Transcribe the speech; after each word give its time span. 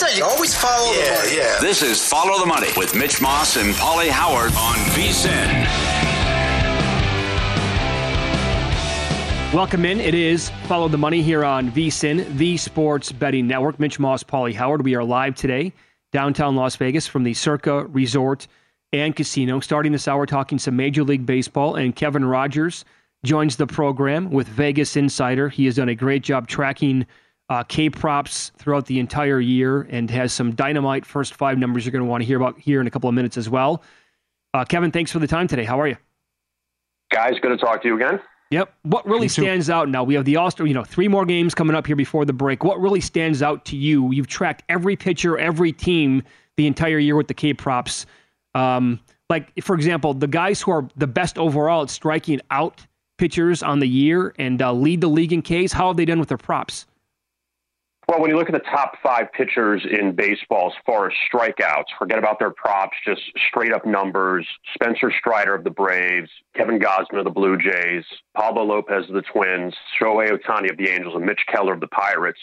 Money. 0.00 0.14
That's 0.14 0.18
what 0.18 0.18
I 0.18 0.18
always 0.18 0.18
say. 0.18 0.18
You 0.18 0.24
always 0.24 0.54
follow 0.54 0.92
the 0.92 1.10
money. 1.10 1.36
yeah. 1.36 1.58
This 1.60 1.82
is 1.82 2.06
Follow 2.06 2.40
the 2.40 2.46
Money 2.46 2.68
with 2.76 2.94
Mitch 2.94 3.20
Moss 3.20 3.56
and 3.56 3.74
Pauly 3.74 4.08
Howard 4.08 4.52
on 4.56 4.76
VSIN. 4.94 5.64
Welcome 9.54 9.84
in. 9.84 10.00
It 10.00 10.14
is 10.14 10.50
Follow 10.66 10.88
the 10.88 10.98
Money 10.98 11.22
here 11.22 11.44
on 11.44 11.70
VSIN, 11.70 12.36
the 12.36 12.56
Sports 12.56 13.12
Betting 13.12 13.46
Network. 13.46 13.78
Mitch 13.78 14.00
Moss, 14.00 14.24
Pauly 14.24 14.54
Howard. 14.54 14.84
We 14.84 14.96
are 14.96 15.04
live 15.04 15.36
today, 15.36 15.72
downtown 16.12 16.56
Las 16.56 16.74
Vegas, 16.76 17.06
from 17.06 17.22
the 17.22 17.34
Circa 17.34 17.86
Resort 17.86 18.48
and 18.92 19.14
Casino. 19.14 19.60
Starting 19.60 19.92
this 19.92 20.08
hour, 20.08 20.26
talking 20.26 20.58
some 20.58 20.76
Major 20.76 21.04
League 21.04 21.26
Baseball, 21.26 21.76
and 21.76 21.94
Kevin 21.94 22.24
Rogers 22.24 22.84
joins 23.24 23.56
the 23.56 23.66
program 23.66 24.30
with 24.30 24.48
Vegas 24.48 24.96
Insider. 24.96 25.48
He 25.48 25.66
has 25.66 25.76
done 25.76 25.88
a 25.88 25.94
great 25.94 26.22
job 26.22 26.48
tracking 26.48 27.06
uh, 27.48 27.62
K 27.64 27.90
props 27.90 28.52
throughout 28.58 28.86
the 28.86 28.98
entire 28.98 29.40
year 29.40 29.82
and 29.82 30.10
has 30.10 30.32
some 30.32 30.54
dynamite 30.54 31.04
first 31.04 31.34
five 31.34 31.58
numbers 31.58 31.84
you're 31.84 31.92
going 31.92 32.04
to 32.04 32.08
want 32.08 32.22
to 32.22 32.26
hear 32.26 32.38
about 32.38 32.58
here 32.58 32.80
in 32.80 32.86
a 32.86 32.90
couple 32.90 33.08
of 33.08 33.14
minutes 33.14 33.36
as 33.36 33.48
well. 33.48 33.82
Uh, 34.54 34.64
Kevin, 34.64 34.90
thanks 34.90 35.10
for 35.10 35.18
the 35.18 35.26
time 35.26 35.46
today. 35.46 35.64
How 35.64 35.80
are 35.80 35.88
you? 35.88 35.96
Guys, 37.12 37.34
good 37.40 37.50
to 37.50 37.56
talk 37.56 37.82
to 37.82 37.88
you 37.88 37.96
again. 37.96 38.20
Yep. 38.50 38.72
What 38.82 39.06
really 39.06 39.28
stands 39.28 39.68
out 39.68 39.88
now? 39.88 40.04
We 40.04 40.14
have 40.14 40.24
the 40.24 40.36
All 40.36 40.50
Star, 40.50 40.66
you 40.66 40.74
know, 40.74 40.84
three 40.84 41.08
more 41.08 41.24
games 41.24 41.54
coming 41.54 41.74
up 41.74 41.86
here 41.86 41.96
before 41.96 42.24
the 42.24 42.32
break. 42.32 42.62
What 42.62 42.80
really 42.80 43.00
stands 43.00 43.42
out 43.42 43.64
to 43.66 43.76
you? 43.76 44.12
You've 44.12 44.28
tracked 44.28 44.62
every 44.68 44.96
pitcher, 44.96 45.36
every 45.36 45.72
team 45.72 46.22
the 46.56 46.66
entire 46.66 46.98
year 46.98 47.16
with 47.16 47.26
the 47.26 47.34
K 47.34 47.52
props. 47.52 48.06
Um, 48.54 49.00
like, 49.28 49.50
for 49.62 49.74
example, 49.74 50.14
the 50.14 50.28
guys 50.28 50.60
who 50.60 50.70
are 50.70 50.88
the 50.96 51.06
best 51.06 51.38
overall 51.38 51.82
at 51.82 51.90
striking 51.90 52.40
out 52.50 52.86
pitchers 53.18 53.62
on 53.62 53.80
the 53.80 53.88
year 53.88 54.34
and 54.38 54.60
uh, 54.62 54.72
lead 54.72 55.00
the 55.00 55.08
league 55.08 55.32
in 55.32 55.42
Ks, 55.42 55.72
how 55.72 55.88
have 55.88 55.96
they 55.96 56.04
done 56.04 56.20
with 56.20 56.28
their 56.28 56.38
props? 56.38 56.86
Well, 58.08 58.20
when 58.20 58.30
you 58.30 58.36
look 58.36 58.48
at 58.48 58.52
the 58.52 58.70
top 58.70 58.98
five 59.02 59.32
pitchers 59.32 59.84
in 59.90 60.14
baseball 60.14 60.66
as 60.66 60.82
far 60.84 61.06
as 61.06 61.14
strikeouts, 61.32 61.84
forget 61.98 62.18
about 62.18 62.38
their 62.38 62.50
props, 62.50 62.96
just 63.04 63.22
straight 63.48 63.72
up 63.72 63.86
numbers. 63.86 64.46
Spencer 64.74 65.10
Strider 65.18 65.54
of 65.54 65.64
the 65.64 65.70
Braves, 65.70 66.28
Kevin 66.54 66.78
Gausman 66.78 67.18
of 67.18 67.24
the 67.24 67.30
Blue 67.30 67.56
Jays, 67.56 68.04
Pablo 68.36 68.64
Lopez 68.64 69.08
of 69.08 69.14
the 69.14 69.22
Twins, 69.22 69.74
Shohei 69.98 70.30
Ohtani 70.30 70.70
of 70.70 70.76
the 70.76 70.90
Angels, 70.90 71.14
and 71.14 71.24
Mitch 71.24 71.40
Keller 71.50 71.72
of 71.72 71.80
the 71.80 71.88
Pirates. 71.88 72.40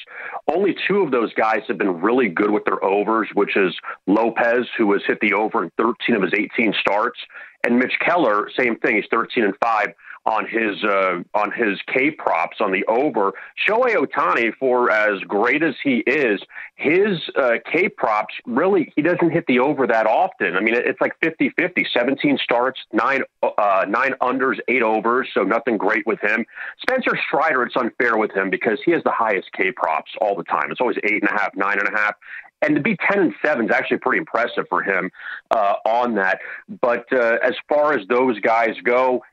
Only 0.48 0.76
two 0.88 1.02
of 1.02 1.12
those 1.12 1.32
guys 1.36 1.62
have 1.68 1.78
been 1.78 2.02
really 2.02 2.28
good 2.28 2.50
with 2.50 2.66
their 2.66 2.84
overs, 2.84 3.30
which 3.36 3.56
is 3.56 3.76
Lopez, 4.08 4.66
who 4.78 4.92
has 4.94 5.04
hit 5.06 5.20
the 5.22 5.34
over 5.34 5.64
in 5.64 5.72
13 5.78 6.16
of 6.16 6.24
his 6.24 6.34
18 6.34 6.74
starts, 6.80 7.20
and 7.64 7.78
Mitch 7.78 7.94
Keller, 8.00 8.50
same 8.58 8.78
thing. 8.78 8.96
He's 8.96 9.06
13 9.12 9.44
and 9.44 9.54
5 9.64 9.94
on 10.26 10.48
his 10.48 10.84
uh, 10.84 11.22
on 11.34 11.52
his 11.52 11.80
K 11.88 12.12
props 12.12 12.58
on 12.60 12.72
the 12.72 12.86
over. 12.86 13.34
Shohei 13.68 13.96
Ohtani, 13.96 14.54
for 14.60 14.92
as 14.92 15.20
great 15.22 15.64
as 15.64 15.76
he 15.84 15.98
is, 16.06 16.42
his 16.76 17.18
uh, 17.36 17.54
K 17.72 17.90
props 17.90 18.36
really 18.46 18.94
he 18.96 19.02
doesn't 19.02 19.32
hit 19.32 19.46
the 19.48 19.60
over 19.60 19.88
that 19.88 20.06
often. 20.06 20.56
I 20.56 20.60
mean, 20.60 20.76
it's 20.76 21.02
like 21.02 21.20
50-50, 21.22 21.86
17 21.92 22.38
starts, 22.38 22.80
nine 22.94 23.24
uh, 23.42 23.86
nine 23.88 24.14
unders, 24.22 24.60
eight 24.68 24.84
overs, 24.84 25.28
so 25.34 25.44
nothing 25.44 25.78
great 25.78 26.06
with 26.06 26.20
him. 26.22 26.46
Spencer 26.80 27.18
Strider, 27.28 27.64
it's 27.64 27.76
unfair 27.76 28.18
with 28.18 28.32
him 28.32 28.50
because 28.50 28.80
he 28.86 28.92
has 28.92 29.04
the 29.04 29.12
highest 29.12 29.52
K 29.54 29.72
props 29.72 30.12
all 30.22 30.36
the 30.36 30.44
time. 30.44 30.72
It's 30.72 30.82
always 30.82 30.98
eight 31.04 31.24
and 31.24 31.30
a 31.30 31.34
half, 31.34 31.56
nine 31.56 31.80
and 31.80 31.88
a 31.88 31.98
half 31.98 32.16
and 32.64 32.76
to 32.76 32.82
be 32.82 32.96
10 33.10 33.20
and 33.20 33.34
7 33.44 33.66
is 33.66 33.72
actually 33.72 33.98
pretty 33.98 34.20
impressive 34.20 34.66
for 34.70 34.84
him 34.84 35.10
uh, 35.50 35.74
on 35.84 36.14
that. 36.14 36.40
But 36.80 37.12
uh, 37.12 37.38
as 37.44 37.54
far 37.68 37.94
as 37.94 38.08
those 38.08 38.40
guys 38.40 38.76
go, 38.84 39.24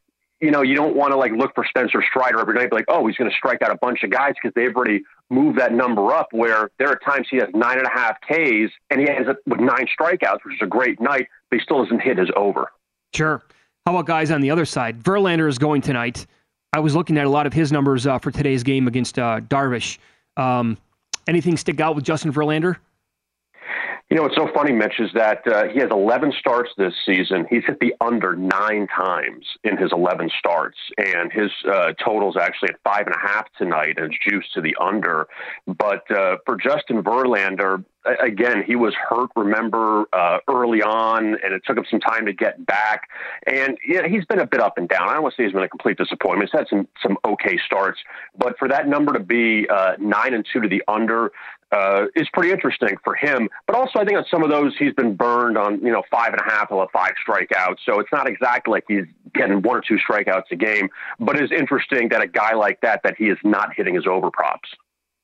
you 0.41 0.51
know, 0.51 0.63
you 0.63 0.75
don't 0.75 0.95
want 0.95 1.13
to 1.13 1.17
like 1.17 1.33
look 1.33 1.55
for 1.55 1.65
Spencer 1.69 2.03
Strider 2.09 2.41
every 2.41 2.55
night, 2.55 2.71
be 2.71 2.77
like, 2.77 2.85
oh, 2.89 3.07
he's 3.07 3.17
going 3.17 3.31
to 3.31 3.37
strike 3.37 3.63
out 3.63 3.71
a 3.71 3.77
bunch 3.77 4.03
of 4.03 4.11
guys 4.11 4.35
because 4.41 4.55
they've 4.55 4.75
already 4.75 5.03
moved 5.31 5.59
that 5.59 5.73
number 5.73 6.13
up. 6.13 6.29
Where 6.33 6.71
there 6.79 6.89
are 6.89 6.99
times 6.99 7.27
he 7.31 7.39
has 7.39 7.49
nine 7.55 7.79
and 7.79 7.87
a 7.87 7.91
half 7.91 8.21
Ks 8.21 8.73
and 8.91 9.01
he 9.01 9.09
ends 9.09 9.29
up 9.29 9.39
with 9.47 9.61
nine 9.61 9.87
strikeouts, 9.99 10.45
which 10.45 10.55
is 10.55 10.63
a 10.63 10.67
great 10.67 11.01
night, 11.01 11.29
but 11.51 11.59
he 11.59 11.63
still 11.63 11.83
doesn't 11.83 12.01
hit 12.01 12.19
his 12.19 12.31
over. 12.37 12.71
Sure. 13.15 13.43
How 13.85 13.95
about 13.95 14.07
guys 14.07 14.31
on 14.31 14.41
the 14.41 14.51
other 14.51 14.65
side? 14.65 15.03
Verlander 15.03 15.49
is 15.49 15.59
going 15.59 15.81
tonight. 15.81 16.27
I 16.73 16.81
was 16.81 16.95
looking 16.95 17.17
at 17.17 17.25
a 17.25 17.31
lot 17.31 17.47
of 17.47 17.53
his 17.53 17.73
numbers 17.73 18.07
uh, 18.07 18.19
for 18.19 18.31
today's 18.31 18.63
game 18.63 18.87
against 18.87 19.19
uh, 19.19 19.41
Darvish. 19.41 19.99
Um, 20.37 20.77
anything 21.27 21.57
stick 21.57 21.81
out 21.81 21.97
with 21.97 22.05
Justin 22.05 22.33
Verlander? 22.33 22.77
You 24.11 24.17
know, 24.17 24.23
what's 24.23 24.37
so 24.37 24.49
funny, 24.55 24.73
Mitch, 24.73 25.01
is 25.01 25.11
that 25.13 25.47
uh, 25.47 25.65
he 25.69 25.81
has 25.81 25.91
11 25.91 26.33
starts 26.39 26.71
this 26.79 26.95
season. 27.05 27.47
He's 27.51 27.63
hit 27.67 27.79
the 27.79 27.93
under 28.01 28.35
nine 28.35 28.87
times 28.87 29.45
in 29.65 29.77
his 29.77 29.93
11 29.93 30.31
starts, 30.39 30.79
and 30.97 31.31
his 31.31 31.51
uh, 31.71 31.93
total's 32.03 32.39
actually 32.41 32.71
at 32.71 32.77
five 32.83 33.07
and 33.07 33.15
a 33.15 33.19
half 33.19 33.45
tonight, 33.59 33.99
and 33.99 34.07
it's 34.07 34.17
juiced 34.27 34.55
to 34.55 34.63
the 34.63 34.75
under. 34.81 35.29
But 35.67 36.11
uh, 36.11 36.39
for 36.47 36.57
Justin 36.57 37.03
Verlander, 37.03 37.85
again, 38.23 38.63
he 38.67 38.77
was 38.77 38.95
hurt, 38.95 39.31
remember, 39.37 40.07
uh, 40.13 40.39
early 40.49 40.83
on, 40.83 41.37
and 41.45 41.53
it 41.53 41.63
took 41.67 41.77
him 41.77 41.85
some 41.91 42.01
time 42.01 42.27
to 42.27 42.33
get 42.33 42.65
back. 42.65 43.09
And 43.47 43.77
yeah, 43.87 44.09
he's 44.09 44.25
been 44.25 44.39
a 44.39 44.47
bit 44.47 44.61
up 44.61 44.79
and 44.79 44.89
down. 44.89 45.09
I 45.09 45.15
don't 45.15 45.23
want 45.23 45.35
to 45.35 45.43
say 45.43 45.45
he's 45.45 45.53
been 45.53 45.63
a 45.63 45.69
complete 45.69 45.99
disappointment. 45.99 46.51
He's 46.51 46.59
had 46.59 46.69
some 46.69 46.89
some 47.03 47.19
okay 47.25 47.59
starts, 47.65 47.99
but 48.39 48.59
for 48.59 48.69
that 48.69 48.89
number 48.89 49.13
to 49.13 49.21
be 49.21 49.67
uh, 49.69 49.93
nine 49.99 50.35
and 50.35 50.47
two 50.51 50.61
to 50.61 50.69
the 50.69 50.83
under, 50.89 51.31
uh, 51.71 52.07
is 52.15 52.29
pretty 52.33 52.51
interesting 52.51 52.97
for 53.05 53.15
him. 53.15 53.49
But 53.67 53.77
also, 53.77 53.99
I 53.99 54.05
think 54.05 54.17
on 54.17 54.25
some 54.31 54.43
of 54.43 54.51
those, 54.51 54.75
he's 54.79 54.95
been 54.95 55.15
burned 55.15 55.59
on, 55.59 55.81
you 55.81 55.93
know, 55.93 56.03
five 56.11 56.33
and 56.33 56.41
a 56.41 56.45
half 56.45 56.71
or 56.71 56.89
five 56.93 57.13
strikeouts. 57.27 57.77
So 57.85 58.01
it's 58.01 58.11
not 58.13 58.29
exactly 58.29 58.73
like 58.73 58.85
he's 58.89 59.05
getting 59.35 59.63
one 59.63 59.77
or 59.77 59.83
two 59.87 59.99
strikeouts 59.99 60.51
a 60.51 60.57
game. 60.57 60.89
But 61.21 61.39
it's 61.39 61.53
interesting 61.53 62.09
that 62.11 62.23
a 62.23 62.27
guy 62.27 62.55
like 62.55 62.81
that, 62.81 63.03
that 63.05 63.17
he 63.17 63.27
is 63.27 63.39
not 63.45 63.75
hitting 63.75 63.95
his 63.95 64.07
over 64.07 64.31
props. 64.31 64.69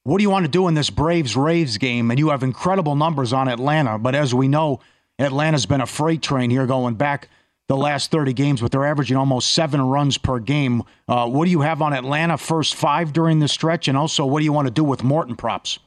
What 0.05 0.19
do 0.19 0.23
you 0.23 0.31
want 0.31 0.45
to 0.45 0.51
do 0.51 0.69
in 0.69 0.75
this 0.75 0.91
Braves 0.91 1.35
Rays 1.35 1.79
game? 1.79 2.11
And 2.11 2.19
you 2.19 2.29
have 2.29 2.43
incredible 2.43 2.95
numbers 2.95 3.33
on 3.33 3.49
Atlanta. 3.49 3.99
But 3.99 4.15
as 4.15 4.35
we 4.35 4.49
know, 4.49 4.81
Atlanta's 5.19 5.65
been 5.65 5.81
a 5.81 5.87
freight 5.87 6.21
train 6.21 6.51
here 6.51 6.67
going 6.67 6.95
back 6.95 7.29
the 7.69 7.77
last 7.77 8.11
30 8.11 8.35
games, 8.35 8.61
but 8.61 8.71
they're 8.71 8.85
averaging 8.85 9.17
almost 9.17 9.53
seven 9.53 9.81
runs 9.81 10.19
per 10.19 10.39
game. 10.39 10.83
Uh, 11.09 11.27
what 11.27 11.47
do 11.47 11.51
you 11.51 11.63
have 11.63 11.81
on 11.81 11.95
Atlanta 11.95 12.37
first 12.37 12.75
five 12.75 13.15
during 13.15 13.39
the 13.39 13.49
stretch? 13.49 13.89
And 13.89 13.97
also, 13.97 14.27
what 14.27 14.41
do 14.41 14.45
you 14.45 14.53
want 14.53 14.67
to 14.67 14.71
do 14.71 14.85
with 14.85 15.03
Morton 15.03 15.37
props? 15.37 15.79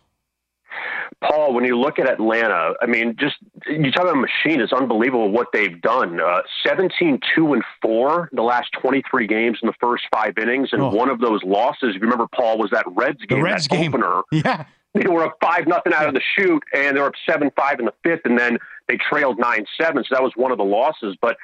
Paul, 1.22 1.54
when 1.54 1.66
you 1.66 1.78
look 1.78 2.00
at 2.00 2.10
Atlanta, 2.10 2.74
I 2.82 2.86
mean, 2.86 3.16
just 3.20 3.36
you 3.68 3.92
talk 3.92 4.04
about 4.04 4.16
a 4.16 4.20
machine. 4.20 4.62
It's 4.62 4.74
unbelievable 4.74 5.32
what 5.32 5.48
they've 5.54 5.82
done. 5.82 6.20
Uh, 6.20 6.42
17, 6.66 7.20
2, 7.36 7.54
and 7.54 7.64
4 7.82 8.30
the 8.32 8.42
last 8.42 8.70
23 8.82 9.28
games 9.28 9.60
in 9.62 9.68
the 9.68 9.74
first 9.80 10.04
five 10.14 10.38
innings. 10.38 10.70
And 10.72 10.82
oh. 10.82 10.90
one 10.90 11.10
of 11.10 11.20
those 11.20 11.42
losses, 11.44 11.90
if 11.90 11.96
you 11.96 12.02
remember, 12.02 12.28
Paul, 12.34 12.58
was 12.58 12.70
that 12.72 12.86
Reds 12.88 13.24
game, 13.26 13.40
the 13.40 13.44
Reds 13.44 13.68
that 13.68 13.76
game. 13.76 13.94
opener. 13.94 14.22
Yeah. 14.32 14.66
They 15.02 15.08
were 15.08 15.26
up 15.26 15.38
5 15.42 15.68
nothing 15.68 15.94
out 15.94 16.08
of 16.08 16.14
the 16.14 16.22
chute, 16.36 16.64
and 16.74 16.96
they 16.96 17.02
were 17.02 17.08
up 17.08 17.16
7 17.30 17.52
5 17.56 17.80
in 17.80 17.86
the 17.86 17.94
fifth. 18.04 18.22
And 18.26 18.38
then 18.38 18.58
they 18.88 18.98
trailed 18.98 19.38
9 19.38 19.66
7. 19.80 20.04
So 20.04 20.16
that 20.16 20.24
was 20.24 20.34
one 20.36 20.52
of 20.52 20.58
the 20.58 20.66
losses. 20.66 21.16
But 21.22 21.38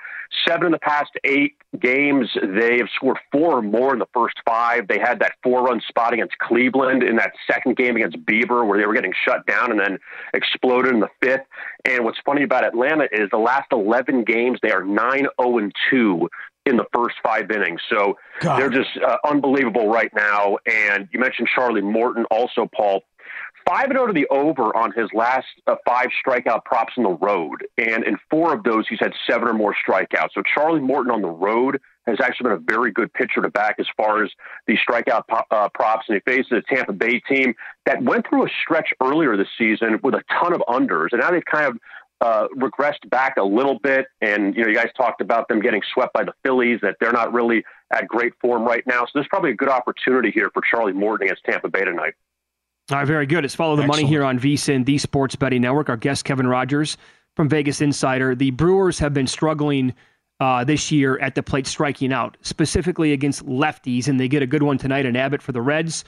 seven 0.48 0.68
in 0.68 0.72
the 0.72 0.80
past 0.80 1.12
eight 1.24 1.56
games, 1.80 2.30
they 2.42 2.78
have 2.78 2.88
scored 2.96 3.18
four 3.32 3.58
or 3.58 3.62
more 3.62 3.94
in 3.94 4.00
the 4.00 4.08
first 4.14 4.36
five. 4.46 4.88
They 4.88 5.00
had 5.00 5.20
that 5.20 5.34
four 5.44 5.64
run 5.64 5.82
spot 5.88 6.14
against 6.14 6.38
Cleveland 6.40 7.04
in 7.04 7.18
that 7.18 7.34
second 7.50 7.76
game 7.76 7.96
against 7.96 8.18
Bieber 8.26 8.66
where 8.66 8.80
they 8.80 8.86
were 8.86 8.94
getting 8.94 9.14
shut 9.26 9.46
down 9.46 9.72
and 9.72 9.80
then 9.80 10.00
exploded 10.34 10.94
in 10.94 11.00
the 11.00 11.10
fifth. 11.22 11.46
And 11.86 12.04
what's 12.04 12.20
funny 12.26 12.44
about 12.44 12.66
Atlanta 12.66 13.08
is 13.12 13.30
the 13.32 13.38
last 13.38 13.68
11 13.72 14.24
games, 14.24 14.60
they 14.62 14.72
are 14.72 14.84
9 14.84 15.28
0 15.42 15.70
2 15.90 16.30
in 16.66 16.78
the 16.78 16.86
first 16.94 17.16
five 17.22 17.52
innings. 17.52 17.82
So 17.90 18.18
God. 18.40 18.60
they're 18.60 18.70
just 18.70 18.92
uh, 19.06 19.18
unbelievable 19.26 19.90
right 19.90 20.12
now. 20.16 20.58
And 20.66 21.10
you 21.12 21.20
mentioned 21.20 21.50
Charlie 21.54 21.82
Morton 21.82 22.26
also, 22.32 22.70
Paul. 22.74 23.04
5 23.68 23.86
and 23.86 23.94
0 23.94 24.08
to 24.08 24.14
the 24.14 24.28
over 24.28 24.76
on 24.76 24.92
his 24.92 25.10
last 25.14 25.48
uh, 25.68 25.76
five 25.88 26.08
strikeout 26.26 26.66
props 26.66 26.94
on 26.98 27.04
the 27.04 27.12
road. 27.12 27.66
And 27.78 28.04
in 28.04 28.18
four 28.30 28.54
of 28.54 28.64
those, 28.64 28.86
he's 28.88 29.00
had 29.00 29.14
seven 29.30 29.48
or 29.48 29.54
more 29.54 29.76
strikeouts. 29.88 30.30
So 30.34 30.42
Charlie 30.54 30.82
Morton 30.82 31.12
on 31.12 31.22
the 31.22 31.30
road 31.30 31.80
has 32.06 32.18
actually 32.22 32.50
been 32.50 32.58
a 32.58 32.74
very 32.74 32.92
good 32.92 33.14
pitcher 33.14 33.42
to 33.42 33.50
back 33.50 33.76
as 33.80 33.88
far 33.96 34.24
as 34.24 34.32
the 34.68 34.78
strikeout 34.78 35.24
uh, 35.52 35.70
props. 35.74 36.06
And 36.10 36.22
he 36.26 36.32
faces 36.32 36.52
a 36.52 36.76
Tampa 36.76 36.94
Bay 36.94 37.22
team 37.22 37.54
that 37.86 38.04
went 38.04 38.28
through 38.28 38.46
a 38.46 38.50
stretch 38.64 38.90
earlier 39.02 39.38
this 39.38 39.48
season 39.58 40.00
with 40.04 40.14
a 40.14 40.24
ton 40.42 40.54
of 40.54 40.62
unders. 40.68 41.10
And 41.12 41.22
now 41.22 41.32
they've 41.32 41.46
kind 41.46 41.68
of 41.68 41.78
uh, 42.22 42.48
regressed 42.58 43.10
back 43.10 43.38
a 43.38 43.44
little 43.44 43.80
bit. 43.80 44.08
And, 44.22 44.56
you 44.56 44.64
know, 44.64 44.70
you 44.70 44.76
guys 44.76 44.90
talked 44.98 45.22
about 45.22 45.48
them 45.48 45.62
getting 45.62 45.82
swept 45.94 46.14
by 46.14 46.24
the 46.24 46.34
Phillies, 46.44 46.80
that 46.82 46.98
they're 47.00 47.12
not 47.12 47.34
really 47.34 47.64
at 47.92 48.08
great 48.08 48.34
form 48.42 48.64
right 48.64 48.86
now. 48.86 49.02
So 49.02 49.12
there's 49.16 49.28
probably 49.28 49.52
a 49.52 49.56
good 49.56 49.70
opportunity 49.70 50.32
here 50.32 50.50
for 50.54 50.62
Charlie 50.70 50.94
Morton 50.94 51.28
against 51.28 51.44
Tampa 51.46 51.70
Bay 51.70 51.86
tonight. 51.86 52.14
All 52.92 52.98
right, 52.98 53.08
very 53.08 53.26
good. 53.26 53.46
It's 53.46 53.56
Follow 53.56 53.78
the 53.78 53.84
Excellent. 53.84 54.02
Money 54.02 54.10
here 54.10 54.26
on 54.26 54.38
VSIN, 54.38 54.86
the 54.86 54.98
Sports 54.98 55.38
Betting 55.38 55.62
Network. 55.62 55.88
Our 55.88 55.96
guest, 55.96 56.26
Kevin 56.26 56.48
Rogers 56.48 56.98
from 57.36 57.48
Vegas 57.48 57.80
Insider. 57.80 58.36
The 58.36 58.52
Brewers 58.52 59.00
have 59.00 59.14
been 59.14 59.28
struggling 59.28 59.94
uh, 60.42 60.66
this 60.66 60.92
year 60.92 61.18
at 61.20 61.36
the 61.36 61.44
plate, 61.44 61.66
striking 61.66 62.12
out, 62.12 62.36
specifically 62.42 63.14
against 63.14 63.46
lefties, 63.46 64.10
and 64.10 64.20
they 64.20 64.28
get 64.28 64.42
a 64.42 64.48
good 64.48 64.64
one 64.64 64.78
tonight 64.78 65.06
in 65.06 65.16
Abbott 65.16 65.42
for 65.42 65.54
the 65.54 65.62
Reds. 65.62 66.04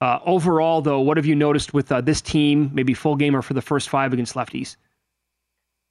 Uh, 0.00 0.18
overall, 0.24 0.80
though, 0.80 1.00
what 1.00 1.18
have 1.18 1.26
you 1.26 1.34
noticed 1.34 1.74
with 1.74 1.92
uh, 1.92 2.00
this 2.00 2.22
team, 2.22 2.70
maybe 2.72 2.94
full 2.94 3.16
gamer 3.16 3.42
for 3.42 3.52
the 3.52 3.62
first 3.62 3.90
five 3.90 4.14
against 4.14 4.34
lefties? 4.34 4.76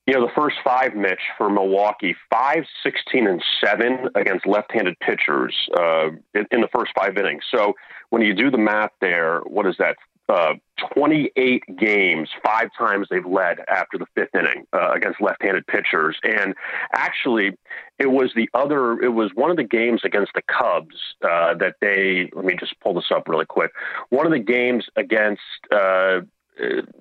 You 0.08 0.16
know, 0.16 0.22
the 0.22 0.34
first 0.36 0.58
five, 0.64 0.96
Mitch, 0.96 1.22
for 1.38 1.50
Milwaukee, 1.50 2.16
5, 2.32 2.66
16, 2.84 3.28
and 3.28 3.44
7 3.64 4.10
against 4.16 4.48
left 4.48 4.72
handed 4.72 5.00
pitchers 5.00 5.56
uh, 5.80 6.08
in, 6.34 6.46
in, 6.52 6.62
the 6.62 6.68
first 6.76 6.92
five 7.00 7.18
innings. 7.18 7.44
So 7.50 7.74
when 8.10 8.22
you 8.22 8.34
do 8.34 8.52
the 8.52 8.58
math 8.58 8.92
there, 9.00 9.40
what 9.46 9.66
is 9.66 9.76
that? 9.80 9.96
Uh, 10.30 10.54
28 10.94 11.64
games, 11.78 12.30
five 12.44 12.70
times 12.78 13.08
they've 13.10 13.26
led 13.26 13.60
after 13.68 13.98
the 13.98 14.06
fifth 14.16 14.34
inning 14.34 14.66
uh, 14.74 14.92
against 14.92 15.22
left-handed 15.22 15.68
pitchers. 15.68 16.18
And 16.24 16.54
actually, 16.94 17.58
it 18.00 18.10
was 18.10 18.32
the 18.36 18.50
other. 18.54 19.02
It 19.02 19.10
was 19.10 19.32
one 19.36 19.52
of 19.52 19.58
the 19.58 19.64
games 19.64 20.02
against 20.04 20.32
the 20.34 20.42
Cubs 20.42 20.96
uh, 21.24 21.56
that 21.56 21.76
they. 21.82 22.30
Let 22.34 22.46
me 22.46 22.56
just 22.60 22.80
pull 22.80 22.94
this 22.94 23.12
up 23.14 23.28
really 23.28 23.46
quick. 23.46 23.72
One 24.10 24.26
of 24.26 24.32
the 24.32 24.40
games 24.40 24.86
against. 24.96 25.42
Uh, 25.72 26.22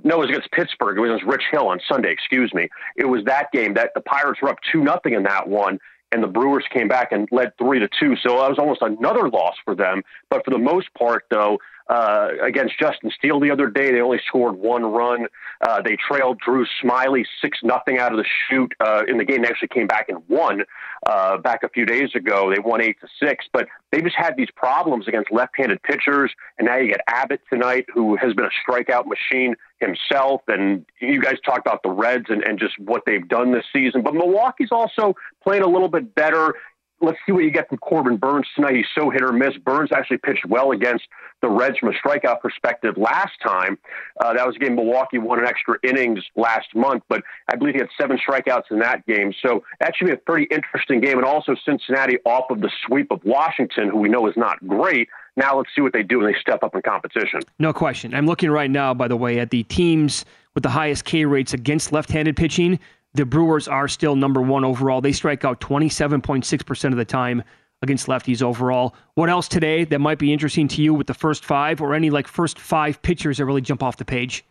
no, 0.03 0.17
it 0.17 0.19
was 0.19 0.29
against 0.31 0.51
Pittsburgh. 0.51 0.97
It 0.97 1.01
was 1.01 1.11
against 1.11 1.27
Rich 1.27 1.45
Hill 1.51 1.69
on 1.69 1.79
Sunday. 1.87 2.11
Excuse 2.11 2.53
me. 2.55 2.69
It 2.97 3.05
was 3.05 3.23
that 3.27 3.53
game 3.53 3.75
that 3.75 3.91
the 3.95 4.01
Pirates 4.01 4.41
were 4.41 4.49
up 4.49 4.57
two 4.73 4.83
nothing 4.83 5.13
in 5.13 5.25
that 5.25 5.47
one, 5.49 5.79
and 6.11 6.23
the 6.23 6.29
Brewers 6.29 6.65
came 6.73 6.89
back 6.89 7.13
and 7.13 7.29
led 7.31 7.53
three 7.59 7.79
to 7.79 7.89
two. 7.89 8.17
So 8.17 8.39
that 8.39 8.49
was 8.49 8.59
almost 8.59 8.83
another 8.83 9.29
loss 9.29 9.55
for 9.65 9.75
them. 9.75 10.03
But 10.31 10.45
for 10.45 10.51
the 10.51 10.59
most 10.59 10.89
part, 10.95 11.25
though, 11.31 11.59
uh, 11.89 12.29
against 12.43 12.79
Justin 12.79 13.11
Steele 13.17 13.41
the 13.41 13.51
other 13.51 13.69
day. 13.69 13.93
They 13.93 14.01
only 14.01 14.21
scored 14.27 14.57
one 14.57 14.85
run. 14.85 15.27
Uh, 15.61 15.83
they 15.83 15.97
trailed 15.97 16.39
Drew 16.39 16.67
Smyly 16.83 17.25
six 17.41 17.59
nothing 17.63 17.99
out 17.99 18.13
of 18.13 18.19
the 18.19 18.25
chute 18.49 18.75
uh, 18.81 19.03
in 19.07 19.19
the 19.19 19.25
game. 19.25 19.43
They 19.43 19.49
actually 19.49 19.69
came 19.69 19.87
back 19.87 20.09
and 20.09 20.23
won 20.29 20.65
uh, 21.07 21.39
back 21.39 21.63
a 21.63 21.69
few 21.69 21.87
days 21.87 22.11
ago. 22.15 22.53
They 22.53 22.61
won 22.61 22.81
eight 22.81 22.97
to 23.01 23.09
six, 23.21 23.47
but 23.53 23.67
they 23.91 24.01
just 24.01 24.17
had 24.17 24.37
these 24.37 24.51
problems 24.55 25.09
against 25.09 25.31
left-handed 25.31 25.83
pitchers. 25.83 26.33
And 26.59 26.67
now 26.67 26.77
you 26.77 26.89
get 26.89 27.01
Abbott 27.09 27.41
tonight, 27.51 27.87
who 27.93 28.17
has 28.17 28.35
been 28.35 28.47
a 28.47 28.71
strikeout 28.71 29.05
machine 29.07 29.55
himself. 29.81 30.43
And 30.49 30.87
you 31.01 31.21
guys 31.21 31.35
talked 31.45 31.67
about 31.67 31.83
the 31.83 31.91
Reds 31.91 32.27
and, 32.29 32.43
and 32.43 32.59
just 32.59 32.79
what 32.79 33.03
they've 33.07 33.27
done 33.29 33.53
this 33.53 33.65
season. 33.73 34.03
But 34.03 34.15
Milwaukee's 34.15 34.71
also 34.71 35.15
playing 35.43 35.63
a 35.63 35.69
little 35.69 35.89
bit 35.89 36.15
better 36.15 36.55
let's 37.03 37.19
see 37.27 37.33
what 37.33 37.45
you 37.45 37.51
get 37.51 37.69
from 37.69 37.79
Corbin 37.79 38.17
Burnes 38.17 38.47
tonight. 38.55 38.77
He's 38.77 38.87
so 38.95 39.11
hit 39.11 39.23
or 39.23 39.33
miss. 39.33 39.57
Burnes 39.59 39.91
actually 39.93 40.19
pitched 40.19 40.47
well 40.47 40.71
against 40.71 41.05
the 41.43 41.49
Reds 41.49 41.79
from 41.79 41.91
a 41.91 41.93
strikeout 41.93 42.41
perspective 42.41 42.97
last 42.97 43.33
time. 43.45 43.79
Uh, 44.21 44.33
that 44.33 44.47
was 44.47 44.57
a 44.57 44.59
game 44.59 44.77
Milwaukee 44.77 45.19
won 45.19 45.41
an 45.41 45.47
extra 45.47 45.77
innings 45.83 46.21
last 46.37 46.75
month, 46.75 47.03
but 47.09 47.23
I 47.49 47.57
believe 47.57 47.75
he 47.75 47.81
had 47.81 47.89
seven 48.01 48.19
strikeouts 48.19 48.71
in 48.71 48.79
that 48.79 49.05
game. 49.07 49.35
So 49.43 49.65
that 49.81 49.97
should 49.97 50.07
be 50.07 50.13
a 50.13 50.17
pretty 50.17 50.47
interesting 50.55 51.01
game. 51.01 51.19
And 51.19 51.27
also 51.27 51.57
Cincinnati 51.65 52.19
off 52.25 52.51
of 52.51 52.61
the 52.61 52.71
sweep 52.87 53.11
of 53.11 53.21
Washington, 53.25 53.89
who 53.89 53.99
we 53.99 54.09
know 54.09 54.27
is 54.29 54.37
not 54.37 54.65
great. 54.67 55.09
Now 55.37 55.57
let's 55.57 55.71
see 55.75 55.83
what 55.83 55.93
they 55.93 56.03
do 56.03 56.19
when 56.19 56.33
they 56.33 56.39
step 56.39 56.63
up 56.63 56.75
in 56.75 56.83
competition. 56.83 57.41
No 57.59 57.73
question. 57.73 58.15
I'm 58.15 58.27
looking 58.27 58.51
right 58.51 58.71
now, 58.71 58.95
by 58.95 59.09
the 59.09 59.17
way, 59.17 59.39
at 59.41 59.51
the 59.51 59.65
teams 59.65 60.25
with 60.55 60.63
the 60.63 60.71
highest 60.71 61.05
K 61.05 61.25
rates 61.25 61.55
against 61.55 61.91
left-handed 61.91 62.37
pitching 62.37 62.79
the 63.15 63.27
Brewers 63.27 63.69
are 63.69 63.89
still 63.89 64.17
number 64.17 64.41
one 64.41 64.65
overall. 64.65 65.01
They 65.01 65.13
strike 65.13 65.45
out 65.45 65.61
27.6% 65.61 66.85
of 66.85 66.97
the 66.97 67.05
time 67.05 67.43
against 67.83 68.07
lefties 68.07 68.43
overall. 68.43 68.95
What 69.15 69.29
else 69.29 69.49
today 69.49 69.85
that 69.85 69.99
might 69.99 70.19
be 70.19 70.33
interesting 70.33 70.69
to 70.69 70.83
you 70.83 70.95
with 70.95 71.09
the 71.09 71.15
first 71.15 71.45
five 71.45 71.81
or 71.81 71.95
any 71.95 72.11
like 72.11 72.29
first 72.29 72.59
five 72.59 73.03
pitchers 73.03 73.39
that 73.39 73.45
really 73.45 73.61
jump 73.61 73.83
off 73.83 73.97
the 73.97 74.05
page? 74.05 74.45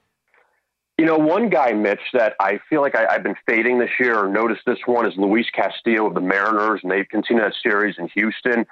You 0.97 1.05
know, 1.05 1.17
one 1.17 1.49
guy, 1.49 1.71
Mitch, 1.71 2.01
that 2.13 2.35
I 2.39 2.59
feel 2.69 2.81
like 2.81 2.95
I, 2.95 3.11
have 3.11 3.23
been 3.23 3.37
fading 3.47 3.79
this 3.79 3.89
year 3.99 4.19
or 4.19 4.29
noticed 4.29 4.61
this 4.67 4.77
one 4.85 5.07
is 5.07 5.13
Luis 5.17 5.47
Castillo 5.49 6.05
of 6.05 6.13
the 6.13 6.21
Mariners, 6.21 6.81
and 6.83 6.91
they've 6.91 7.07
continued 7.09 7.45
that 7.45 7.55
series 7.63 7.95
in 7.97 8.07
Houston. 8.09 8.67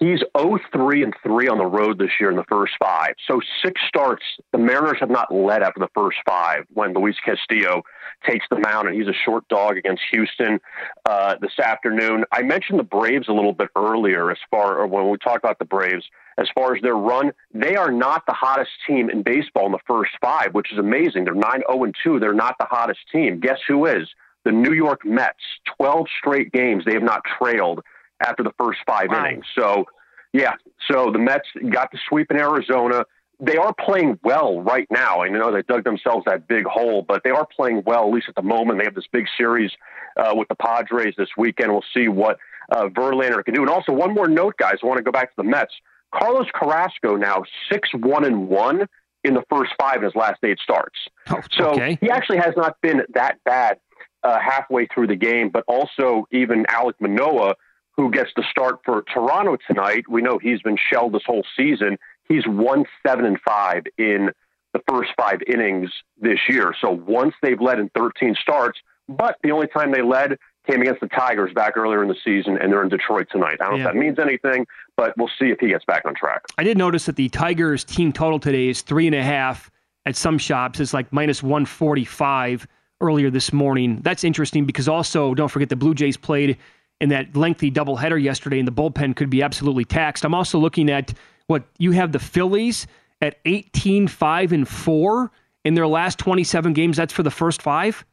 He's 0.00 0.20
0-3 0.34 1.04
and 1.04 1.14
3 1.22 1.48
on 1.48 1.58
the 1.58 1.66
road 1.66 1.98
this 1.98 2.08
year 2.18 2.30
in 2.30 2.36
the 2.36 2.44
first 2.44 2.72
five. 2.82 3.12
So 3.28 3.38
six 3.62 3.78
starts. 3.86 4.22
The 4.50 4.56
Mariners 4.56 4.96
have 5.00 5.10
not 5.10 5.32
led 5.32 5.62
after 5.62 5.78
the 5.78 5.90
first 5.94 6.16
five 6.26 6.64
when 6.72 6.94
Luis 6.94 7.16
Castillo 7.22 7.82
takes 8.26 8.46
the 8.50 8.58
mound, 8.58 8.88
and 8.88 8.96
he's 8.96 9.08
a 9.08 9.18
short 9.26 9.46
dog 9.48 9.76
against 9.76 10.02
Houston 10.10 10.58
uh, 11.04 11.34
this 11.42 11.58
afternoon. 11.62 12.24
I 12.32 12.40
mentioned 12.40 12.78
the 12.78 12.84
Braves 12.84 13.28
a 13.28 13.34
little 13.34 13.52
bit 13.52 13.68
earlier 13.76 14.30
as 14.30 14.38
far 14.50 14.86
when 14.86 15.10
we 15.10 15.18
talked 15.18 15.44
about 15.44 15.58
the 15.58 15.66
Braves. 15.66 16.06
As 16.38 16.48
far 16.54 16.74
as 16.74 16.80
their 16.80 16.96
run, 16.96 17.32
they 17.52 17.76
are 17.76 17.92
not 17.92 18.24
the 18.26 18.32
hottest 18.32 18.70
team 18.86 19.10
in 19.10 19.22
baseball 19.22 19.66
in 19.66 19.72
the 19.72 19.78
first 19.86 20.12
five, 20.22 20.54
which 20.54 20.72
is 20.72 20.78
amazing. 20.78 21.24
They're 21.26 21.34
9 21.34 21.62
0 21.70 21.92
2. 22.02 22.18
They're 22.18 22.32
not 22.32 22.56
the 22.58 22.64
hottest 22.64 23.00
team. 23.12 23.38
Guess 23.38 23.58
who 23.68 23.84
is? 23.84 24.08
The 24.46 24.52
New 24.52 24.72
York 24.72 25.04
Mets. 25.04 25.36
12 25.76 26.06
straight 26.18 26.52
games 26.52 26.84
they 26.86 26.94
have 26.94 27.02
not 27.02 27.20
trailed 27.38 27.82
after 28.20 28.42
the 28.42 28.52
first 28.58 28.80
five 28.86 29.08
wow. 29.10 29.26
innings. 29.26 29.44
So, 29.58 29.86
yeah, 30.32 30.54
so 30.90 31.10
the 31.10 31.18
Mets 31.18 31.48
got 31.70 31.90
the 31.90 31.98
sweep 32.08 32.30
in 32.30 32.36
Arizona. 32.36 33.04
They 33.40 33.56
are 33.56 33.74
playing 33.74 34.18
well 34.22 34.60
right 34.60 34.86
now. 34.90 35.22
I 35.22 35.28
know 35.28 35.50
they 35.50 35.62
dug 35.62 35.84
themselves 35.84 36.24
that 36.26 36.46
big 36.46 36.66
hole, 36.66 37.02
but 37.02 37.22
they 37.24 37.30
are 37.30 37.46
playing 37.56 37.82
well, 37.86 38.06
at 38.06 38.12
least 38.12 38.28
at 38.28 38.34
the 38.34 38.42
moment. 38.42 38.78
They 38.78 38.84
have 38.84 38.94
this 38.94 39.08
big 39.10 39.26
series 39.36 39.70
uh, 40.16 40.32
with 40.34 40.48
the 40.48 40.54
Padres 40.54 41.14
this 41.16 41.30
weekend. 41.38 41.72
We'll 41.72 41.84
see 41.94 42.08
what 42.08 42.38
uh, 42.70 42.88
Verlander 42.88 43.42
can 43.44 43.54
do. 43.54 43.62
And 43.62 43.70
also, 43.70 43.92
one 43.92 44.14
more 44.14 44.28
note, 44.28 44.56
guys. 44.58 44.76
I 44.82 44.86
want 44.86 44.98
to 44.98 45.02
go 45.02 45.10
back 45.10 45.30
to 45.30 45.36
the 45.38 45.44
Mets. 45.44 45.72
Carlos 46.14 46.48
Carrasco 46.54 47.16
now 47.16 47.44
6 47.70 47.88
1 47.94 48.24
and 48.24 48.48
1 48.48 48.86
in 49.22 49.34
the 49.34 49.42
first 49.50 49.72
five 49.80 49.98
in 49.98 50.04
his 50.04 50.14
last 50.14 50.38
eight 50.42 50.58
starts. 50.62 50.98
Oh, 51.28 51.40
so 51.52 51.70
okay. 51.70 51.98
he 52.00 52.10
actually 52.10 52.38
has 52.38 52.54
not 52.56 52.80
been 52.80 53.02
that 53.14 53.38
bad 53.44 53.78
uh, 54.22 54.38
halfway 54.38 54.86
through 54.86 55.08
the 55.08 55.16
game, 55.16 55.50
but 55.50 55.64
also 55.68 56.26
even 56.32 56.64
Alek 56.64 56.94
Manoah 57.00 57.54
who 58.00 58.10
gets 58.10 58.32
to 58.32 58.42
start 58.50 58.80
for 58.84 59.02
Toronto 59.12 59.58
tonight. 59.66 60.04
We 60.08 60.22
know 60.22 60.38
he's 60.38 60.62
been 60.62 60.78
shelled 60.90 61.12
this 61.12 61.22
whole 61.26 61.44
season. 61.56 61.98
He's 62.28 62.46
one 62.46 62.84
seven 63.06 63.26
and 63.26 63.38
five 63.46 63.82
in 63.98 64.30
the 64.72 64.80
first 64.88 65.10
five 65.18 65.40
innings 65.46 65.90
this 66.18 66.38
year. 66.48 66.72
So 66.80 66.90
once 66.90 67.34
they've 67.42 67.60
led 67.60 67.78
in 67.78 67.90
13 67.90 68.36
starts, 68.40 68.78
but 69.08 69.36
the 69.42 69.50
only 69.50 69.66
time 69.66 69.92
they 69.92 70.02
led 70.02 70.38
came 70.66 70.80
against 70.80 71.00
the 71.00 71.08
Tigers 71.08 71.52
back 71.52 71.76
earlier 71.76 72.02
in 72.02 72.08
the 72.08 72.16
season, 72.24 72.56
and 72.56 72.72
they're 72.72 72.82
in 72.82 72.88
Detroit 72.88 73.26
tonight. 73.30 73.56
I 73.60 73.64
don't 73.64 73.78
yeah. 73.78 73.84
know 73.84 73.88
if 73.90 73.94
that 73.94 73.98
means 73.98 74.18
anything, 74.18 74.66
but 74.96 75.12
we'll 75.18 75.30
see 75.38 75.46
if 75.46 75.58
he 75.58 75.68
gets 75.68 75.84
back 75.84 76.04
on 76.06 76.14
track. 76.14 76.42
I 76.56 76.64
did 76.64 76.78
notice 76.78 77.06
that 77.06 77.16
the 77.16 77.28
Tigers 77.28 77.84
team 77.84 78.12
total 78.12 78.38
today 78.38 78.68
is 78.68 78.80
three 78.82 79.06
and 79.06 79.14
a 79.14 79.22
half. 79.22 79.70
At 80.06 80.16
some 80.16 80.38
shops, 80.38 80.80
it's 80.80 80.94
like 80.94 81.12
minus 81.12 81.42
145 81.42 82.66
earlier 83.02 83.28
this 83.28 83.52
morning. 83.52 84.00
That's 84.00 84.24
interesting 84.24 84.64
because 84.64 84.88
also, 84.88 85.34
don't 85.34 85.48
forget, 85.48 85.68
the 85.68 85.76
Blue 85.76 85.94
Jays 85.94 86.16
played 86.16 86.56
in 87.00 87.08
that 87.10 87.36
lengthy 87.36 87.70
doubleheader 87.70 88.22
yesterday, 88.22 88.58
and 88.58 88.68
the 88.68 88.72
bullpen 88.72 89.16
could 89.16 89.30
be 89.30 89.42
absolutely 89.42 89.84
taxed. 89.84 90.24
I'm 90.24 90.34
also 90.34 90.58
looking 90.58 90.90
at 90.90 91.14
what 91.46 91.64
you 91.78 91.92
have 91.92 92.12
the 92.12 92.18
Phillies 92.18 92.86
at 93.20 93.38
18, 93.44 94.08
5, 94.08 94.52
and 94.52 94.68
4 94.68 95.30
in 95.64 95.74
their 95.74 95.86
last 95.86 96.18
27 96.18 96.72
games. 96.72 96.96
That's 96.96 97.12
for 97.12 97.22
the 97.22 97.30
first 97.30 97.62
five. 97.62 98.04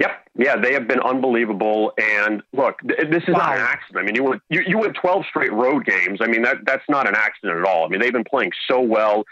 Yep. 0.00 0.10
Yeah, 0.36 0.56
they 0.56 0.72
have 0.72 0.86
been 0.86 1.00
unbelievable. 1.00 1.92
And 1.98 2.42
look, 2.52 2.80
this 2.82 3.24
is 3.26 3.34
wow. 3.34 3.38
not 3.38 3.56
an 3.56 3.62
accident. 3.62 3.98
I 3.98 4.06
mean, 4.06 4.14
you 4.14 4.22
went 4.22 4.42
you, 4.48 4.62
you 4.64 4.78
went 4.78 4.94
12 4.94 5.24
straight 5.28 5.52
road 5.52 5.84
games. 5.84 6.20
I 6.22 6.28
mean, 6.28 6.42
that 6.42 6.58
that's 6.64 6.84
not 6.88 7.08
an 7.08 7.16
accident 7.16 7.58
at 7.58 7.64
all. 7.64 7.84
I 7.84 7.88
mean, 7.88 8.00
they've 8.00 8.12
been 8.12 8.22
playing 8.22 8.52
so 8.68 8.80
well, 8.80 9.24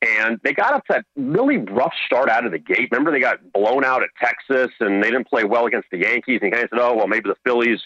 and 0.00 0.40
they 0.42 0.54
got 0.54 0.72
up 0.72 0.84
that 0.88 1.04
really 1.16 1.58
rough 1.58 1.92
start 2.06 2.30
out 2.30 2.46
of 2.46 2.52
the 2.52 2.58
gate. 2.58 2.88
Remember, 2.90 3.10
they 3.12 3.20
got 3.20 3.52
blown 3.52 3.84
out 3.84 4.02
at 4.02 4.08
Texas, 4.18 4.70
and 4.80 5.02
they 5.02 5.10
didn't 5.10 5.28
play 5.28 5.44
well 5.44 5.66
against 5.66 5.90
the 5.90 5.98
Yankees. 5.98 6.40
And 6.40 6.50
kind 6.50 6.64
of 6.64 6.70
said, 6.70 6.80
"Oh, 6.80 6.94
well, 6.94 7.08
maybe 7.08 7.28
the 7.28 7.36
Phillies." 7.44 7.80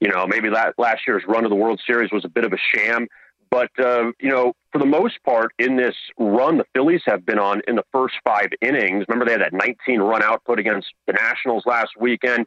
You 0.00 0.08
know, 0.08 0.26
maybe 0.26 0.48
that 0.50 0.74
last 0.78 1.02
year's 1.06 1.24
run 1.26 1.44
of 1.44 1.50
the 1.50 1.56
World 1.56 1.80
Series 1.86 2.10
was 2.12 2.24
a 2.24 2.28
bit 2.28 2.44
of 2.44 2.52
a 2.52 2.58
sham. 2.58 3.08
But, 3.50 3.70
uh, 3.78 4.12
you 4.20 4.28
know, 4.28 4.52
for 4.72 4.78
the 4.78 4.86
most 4.86 5.22
part, 5.24 5.52
in 5.58 5.76
this 5.76 5.94
run 6.18 6.58
the 6.58 6.66
Phillies 6.74 7.00
have 7.06 7.24
been 7.24 7.38
on 7.38 7.62
in 7.66 7.76
the 7.76 7.84
first 7.92 8.16
five 8.24 8.48
innings, 8.60 9.06
remember 9.08 9.24
they 9.24 9.32
had 9.32 9.40
that 9.40 9.54
19 9.54 10.00
run 10.00 10.22
output 10.22 10.58
against 10.58 10.88
the 11.06 11.14
Nationals 11.14 11.64
last 11.64 11.92
weekend. 11.98 12.46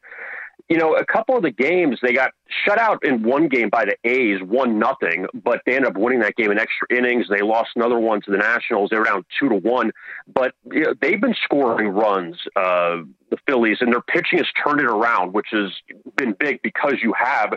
You 0.70 0.78
know, 0.78 0.96
a 0.96 1.06
couple 1.06 1.36
of 1.36 1.44
the 1.44 1.52
games 1.52 2.00
they 2.02 2.14
got 2.14 2.32
shut 2.66 2.78
out 2.78 3.04
in 3.04 3.24
one 3.24 3.48
game 3.48 3.70
by 3.70 3.86
the 3.86 3.96
A's, 4.10 4.42
one 4.42 4.80
nothing, 4.80 5.28
but 5.34 5.62
they 5.66 5.76
ended 5.76 5.92
up 5.92 5.98
winning 5.98 6.20
that 6.20 6.36
game 6.36 6.52
in 6.52 6.60
extra 6.60 6.88
innings. 6.96 7.28
They 7.30 7.42
lost 7.42 7.70
another 7.76 8.00
one 8.00 8.22
to 8.22 8.32
the 8.32 8.38
Nationals. 8.38 8.90
They 8.90 8.98
were 8.98 9.06
down 9.06 9.26
two 9.40 9.50
to 9.50 9.56
one, 9.56 9.92
but 10.34 10.54
you 10.72 10.82
know, 10.82 10.94
they've 11.02 11.20
been 11.20 11.36
scoring 11.44 11.88
runs, 11.90 12.38
uh, 12.56 13.02
the 13.30 13.38
Phillies, 13.48 13.78
and 13.82 13.92
their 13.92 14.02
pitching 14.02 14.40
has 14.40 14.48
turned 14.64 14.80
it 14.80 14.88
around, 14.88 15.34
which 15.34 15.48
has 15.52 15.72
been 16.16 16.34
big 16.40 16.62
because 16.62 16.96
you 17.02 17.14
have 17.18 17.54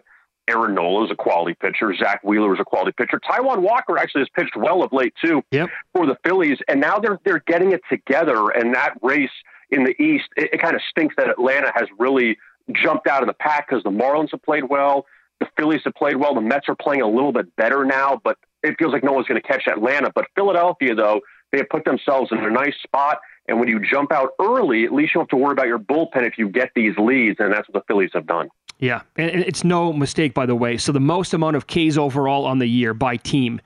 Aaron 0.49 0.75
Nola 0.75 1.07
is 1.07 1.11
a 1.11 1.17
quality 1.17 1.57
pitcher. 1.59 1.95
Zack 1.95 2.23
Wheeler 2.23 2.55
is 2.55 2.61
a 2.61 2.65
quality 2.65 2.93
pitcher. 2.93 3.19
Taijuan 3.19 3.59
Walker 3.59 3.99
actually 3.99 4.23
has 4.23 4.29
pitched 4.35 4.57
well 4.57 4.83
of 4.83 4.93
late 4.93 5.15
too 5.25 5.43
yep. 5.51 5.69
for 5.95 6.07
the 6.07 6.17
Phillies, 6.25 6.59
and 6.69 6.81
now 6.81 6.99
they're 6.99 7.19
they're 7.25 7.43
getting 7.47 7.73
it 7.73 7.81
together. 7.91 8.51
And 8.51 8.75
that 8.75 8.95
race 9.03 9.31
in 9.71 9.85
the 9.85 10.01
East, 10.03 10.27
it, 10.37 10.51
it 10.53 10.61
kind 10.61 10.75
of 10.75 10.83
stinks 10.91 11.15
that 11.17 11.31
Atlanta 11.31 11.73
has 11.75 11.89
really 11.99 12.37
jumped 12.73 13.07
out 13.07 13.23
of 13.23 13.27
the 13.27 13.35
pack 13.35 13.69
because 13.69 13.83
the 13.83 13.91
Marlins 13.91 14.31
have 14.31 14.43
played 14.43 14.65
well, 14.65 15.07
the 15.41 15.47
Phillies 15.57 15.81
have 15.85 15.95
played 15.95 16.17
well, 16.17 16.35
the 16.35 16.41
Mets 16.41 16.69
are 16.69 16.77
playing 16.77 17.03
a 17.03 17.09
little 17.09 17.33
bit 17.33 17.55
better 17.57 17.85
now, 17.85 18.21
but 18.23 18.39
it 18.63 18.77
feels 18.79 18.93
like 18.93 19.05
no 19.05 19.13
one's 19.13 19.27
going 19.27 19.41
to 19.41 19.47
catch 19.47 19.67
Atlanta. 19.67 20.11
But 20.15 20.27
Philadelphia, 20.35 20.95
though, 20.95 21.21
they 21.53 21.59
have 21.59 21.69
put 21.69 21.85
themselves 21.85 22.31
in 22.33 22.39
a 22.39 22.51
nice 22.51 22.75
spot. 22.83 23.19
And 23.47 23.61
when 23.61 23.69
you 23.69 23.79
jump 23.79 24.11
out 24.11 24.31
early, 24.41 24.85
at 24.85 24.93
least 24.93 25.15
you 25.15 25.19
don't 25.19 25.25
have 25.25 25.29
to 25.29 25.37
worry 25.37 25.53
about 25.53 25.67
your 25.67 25.79
bullpen 25.79 26.27
if 26.27 26.39
you 26.39 26.49
get 26.49 26.71
these 26.75 26.97
leads, 26.97 27.37
and 27.41 27.53
that's 27.53 27.69
what 27.69 27.75
the 27.75 27.83
Phillies 27.87 28.11
have 28.15 28.27
done. 28.27 28.49
Yeah, 28.79 29.03
and 29.17 29.31
it's 29.31 29.65
no 29.65 29.93
mistake, 29.93 30.35
by 30.35 30.47
the 30.47 30.55
way. 30.55 30.79
So 30.79 30.93
the 30.93 31.01
most 31.01 31.35
amount 31.35 31.57
of 31.57 31.67
Ks 31.67 31.97
overall 31.97 32.45
on 32.47 32.59
the 32.59 32.67
year 32.67 32.95
by 32.95 33.17
team 33.17 33.61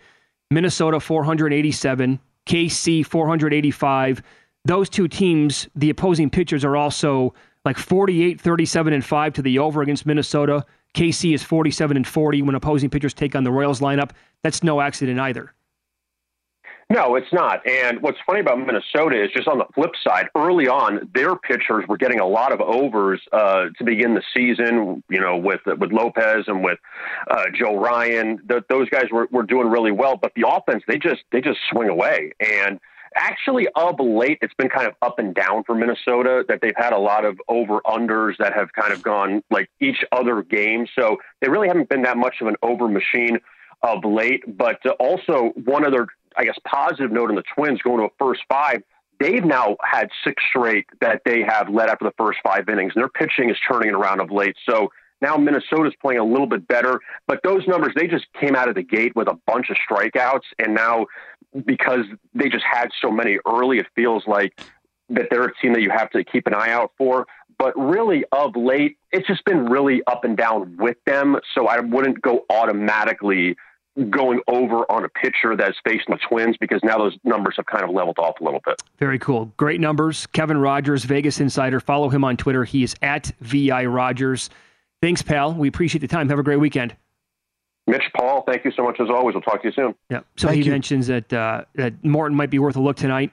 Minnesota 0.51 1.01
487, 1.01 2.19
KC 2.47 3.07
485. 3.07 4.23
Those 4.65 4.89
two 4.89 5.09
teams, 5.09 5.69
the 5.75 5.91
opposing 5.91 6.31
pitchers 6.31 6.65
are 6.65 6.77
also 6.77 7.35
like 7.69 7.77
48, 7.77 8.41
37, 8.41 8.93
and 8.95 9.05
5 9.05 9.33
to 9.35 9.43
the 9.43 9.59
over 9.59 9.83
against 9.83 10.07
Minnesota. 10.07 10.65
KC 10.95 11.35
is 11.35 11.43
47 11.43 11.99
and 11.99 12.07
40 12.07 12.43
when 12.43 12.55
opposing 12.55 12.89
pitchers 12.89 13.13
take 13.13 13.37
on 13.37 13.45
the 13.45 13.53
Royals 13.53 13.81
lineup. 13.81 14.13
That's 14.43 14.65
no 14.65 14.81
accident 14.81 15.21
either. 15.21 15.53
No, 16.91 17.17
it's 17.17 17.31
not. 17.31 17.61
And 17.69 18.01
what's 18.01 18.17
funny 18.27 18.41
about 18.41 18.59
Minnesota 18.61 19.23
is 19.23 19.31
just 19.37 19.47
on 19.47 19.59
the 19.59 19.67
flip 19.75 19.91
side, 20.03 20.29
early 20.35 20.69
on, 20.69 21.11
their 21.15 21.37
pitchers 21.37 21.85
were 21.87 21.99
getting 21.99 22.19
a 22.19 22.27
lot 22.27 22.51
of 22.51 22.63
overs 22.63 23.21
uh, 23.31 23.67
to 23.77 23.85
begin 23.85 24.15
the 24.15 24.23
season. 24.35 25.05
You 25.11 25.21
know, 25.21 25.37
with 25.37 25.61
with 25.67 25.93
Lopez 25.93 26.45
and 26.47 26.65
with 26.65 26.79
uh, 27.31 27.45
Joe 27.55 27.79
Ryan, 27.79 28.41
the, 28.47 28.65
those 28.71 28.89
guys 28.89 29.09
were, 29.13 29.29
were 29.31 29.43
doing 29.43 29.69
really 29.69 29.93
well. 29.93 30.17
But 30.17 30.33
the 30.35 30.49
offense, 30.49 30.83
they 30.89 30.97
just 30.97 31.25
they 31.31 31.43
just 31.43 31.59
swing 31.71 31.91
away. 31.91 32.33
And 32.41 32.81
actually, 33.15 33.69
of 33.75 34.01
late, 34.01 34.39
it's 34.43 34.55
been 34.55 34.69
kind 34.69 34.87
of 34.87 34.95
up 35.03 35.19
and 35.19 35.35
down 35.35 35.65
for 35.65 35.75
Minnesota. 35.75 36.45
That 36.49 36.61
they've 36.61 36.77
had 36.77 36.93
a 36.93 36.99
lot 36.99 37.25
of 37.25 37.41
over 37.49 37.81
unders 37.87 38.37
that 38.39 38.55
have 38.55 38.73
kind 38.73 38.93
of 38.93 39.03
gone 39.03 39.43
like 39.51 39.71
each 39.81 40.05
other 40.13 40.43
game. 40.43 40.87
So 40.99 41.19
they 41.41 41.49
really 41.49 41.69
haven't 41.69 41.89
been 41.89 42.03
that 42.03 42.17
much 42.17 42.37
of 42.41 42.47
an 42.47 42.57
over 42.63 42.89
machine 42.89 43.39
of 43.83 44.05
late. 44.05 44.45
But 44.57 44.85
uh, 44.85 44.91
also 44.99 45.53
one 45.65 45.85
other 45.85 46.09
I 46.39 46.45
guess, 46.45 46.59
positive 46.65 47.11
note 47.11 47.31
on 47.31 47.37
the 47.37 47.43
Twins 47.55 47.83
going 47.83 47.99
to 47.99 48.05
a 48.05 48.11
first 48.19 48.43
five. 48.49 48.83
They've 49.19 49.45
now 49.45 49.77
had 49.83 50.09
six 50.23 50.43
straight 50.49 50.87
that 51.01 51.23
they 51.25 51.43
have 51.43 51.69
led 51.69 51.89
after 51.89 52.05
the 52.05 52.15
first 52.17 52.39
five 52.45 52.69
innings, 52.69 52.93
and 52.95 53.03
their 53.03 53.09
pitching 53.09 53.51
is 53.51 53.57
turning 53.69 53.89
it 53.89 53.95
around 53.95 54.21
of 54.21 54.31
late. 54.31 54.55
So 54.69 54.93
now 55.21 55.37
Minnesota's 55.37 55.95
playing 56.01 56.21
a 56.21 56.25
little 56.25 56.47
bit 56.47 56.67
better, 56.69 57.01
but 57.27 57.41
those 57.43 57.67
numbers 57.67 57.93
they 57.97 58.07
just 58.07 58.27
came 58.41 58.55
out 58.55 58.69
of 58.69 58.75
the 58.75 58.83
gate 58.83 59.15
with 59.17 59.29
a 59.29 59.39
bunch 59.47 59.71
of 59.71 59.77
strikeouts, 59.89 60.45
and 60.59 60.75
now 60.75 61.07
because 61.65 62.05
they 62.35 62.49
just 62.49 62.65
had 62.71 62.91
so 63.01 63.11
many 63.11 63.39
early, 63.47 63.79
it 63.79 63.87
feels 63.95 64.25
like 64.27 64.61
that 65.11 65.29
they're 65.31 65.45
a 65.45 65.55
team 65.57 65.73
that 65.73 65.83
you 65.83 65.91
have 65.91 66.11
to 66.11 66.23
keep 66.25 66.47
an 66.47 66.55
eye 66.55 66.71
out 66.71 66.93
for. 66.99 67.27
But 67.59 67.77
really, 67.77 68.25
of 68.31 68.55
late, 68.55 68.99
it's 69.11 69.27
just 69.27 69.45
been 69.45 69.67
really 69.67 70.03
up 70.07 70.25
and 70.25 70.37
down 70.37 70.77
with 70.79 70.97
them. 71.07 71.37
So 71.55 71.67
I 71.67 71.81
wouldn't 71.81 72.23
go 72.23 72.45
automatically 72.51 73.57
going 74.11 74.41
over 74.47 74.91
on 74.93 75.05
a 75.05 75.09
pitcher 75.09 75.57
that's 75.57 75.77
facing 75.85 76.07
the 76.09 76.19
Twins 76.29 76.57
because 76.61 76.81
now 76.85 76.99
those 76.99 77.17
numbers 77.25 77.55
have 77.57 77.67
kind 77.67 77.83
of 77.83 77.91
leveled 77.91 78.19
off 78.19 78.37
a 78.41 78.45
little 78.45 78.61
bit. 78.65 78.81
Very 78.99 79.19
cool. 79.19 79.47
Great 79.57 79.81
numbers. 79.81 80.27
Kevin 80.29 80.59
Rogers, 80.59 81.05
Vegas 81.05 81.41
Insider. 81.41 81.81
Follow 81.81 82.09
him 82.09 82.23
on 82.23 82.37
Twitter. 82.37 82.65
He 82.65 82.85
is 82.85 82.95
at 83.03 83.33
VI 83.41 83.87
Rogers. 83.87 84.51
Thanks, 85.01 85.23
pal. 85.23 85.55
We 85.55 85.69
appreciate 85.69 86.01
the 86.01 86.09
time. 86.09 86.29
Have 86.29 86.39
a 86.39 86.43
great 86.43 86.61
weekend. 86.61 86.97
Mitch 87.87 88.05
Paul, 88.15 88.43
thank 88.47 88.65
you 88.65 88.73
so 88.77 88.83
much 88.83 89.01
as 89.01 89.09
always. 89.09 89.35
We'll 89.35 89.43
talk 89.43 89.63
to 89.63 89.69
you 89.69 89.73
soon. 89.73 89.95
Yeah. 90.11 90.21
So 90.37 90.49
thank 90.49 90.59
he 90.59 90.65
you. 90.67 90.73
mentions 90.73 91.07
that 91.07 91.33
uh, 91.33 91.65
that 91.75 92.05
Morton 92.05 92.37
might 92.37 92.51
be 92.51 92.59
worth 92.59 92.77
a 92.77 92.81
look 92.81 92.97
tonight. 92.97 93.33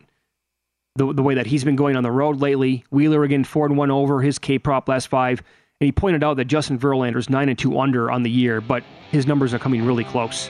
The, 0.95 1.12
the 1.12 1.24
way 1.24 1.36
that 1.36 1.45
he's 1.45 1.65
been 1.65 1.75
going 1.75 1.98
on 1.98 2.03
the 2.03 2.12
road 2.12 2.39
lately. 2.39 2.86
Wheeler 2.89 3.25
again, 3.25 3.43
four 3.43 3.65
and 3.65 3.77
one 3.77 3.91
over 3.91 4.22
his 4.22 4.39
K 4.39 4.57
prop 4.57 4.88
last 4.88 5.10
five. 5.10 5.43
And 5.81 5.88
he 5.88 5.91
pointed 5.91 6.24
out 6.24 6.38
that 6.38 6.45
Justin 6.45 6.79
Verlander's 6.79 7.29
9 7.29 7.50
and 7.50 7.60
2 7.60 7.77
under 7.77 8.10
on 8.10 8.24
the 8.24 8.29
year, 8.29 8.62
but 8.62 8.81
his 9.12 9.27
numbers 9.27 9.53
are 9.53 9.60
coming 9.60 9.86
really 9.86 10.05
close. 10.05 10.50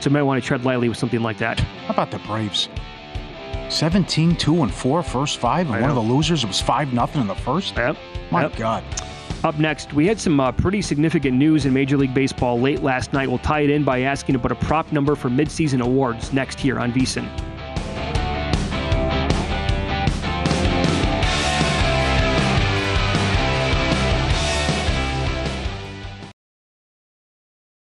So 0.00 0.10
you 0.10 0.10
might 0.10 0.24
want 0.24 0.42
to 0.42 0.46
tread 0.46 0.66
lightly 0.66 0.90
with 0.90 0.98
something 0.98 1.22
like 1.22 1.38
that. 1.38 1.58
How 1.58 1.94
about 1.94 2.10
the 2.10 2.18
Braves? 2.18 2.68
17 3.70 4.36
2 4.36 4.62
and 4.62 4.72
4 4.72 5.02
first 5.02 5.38
five, 5.38 5.70
and 5.70 5.80
one 5.80 5.88
of 5.88 5.96
the 5.96 6.02
losers 6.02 6.44
was 6.44 6.60
5 6.60 6.92
nothing 6.92 7.22
in 7.22 7.26
the 7.26 7.34
first? 7.34 7.76
Yep. 7.76 7.96
My 8.30 8.42
yep. 8.42 8.56
God. 8.56 8.84
Up 9.44 9.56
next, 9.58 9.92
we 9.92 10.06
had 10.06 10.18
some 10.18 10.40
uh, 10.40 10.50
pretty 10.50 10.82
significant 10.82 11.36
news 11.36 11.64
in 11.64 11.72
Major 11.72 11.96
League 11.96 12.12
Baseball 12.12 12.60
late 12.60 12.82
last 12.82 13.12
night. 13.12 13.28
We'll 13.28 13.38
tie 13.38 13.60
it 13.60 13.70
in 13.70 13.84
by 13.84 14.00
asking 14.00 14.34
about 14.34 14.50
a 14.50 14.56
prop 14.56 14.90
number 14.90 15.14
for 15.14 15.28
midseason 15.28 15.80
awards 15.80 16.32
next 16.32 16.58
here 16.58 16.80
on 16.80 16.92
VSIN. 16.92 17.47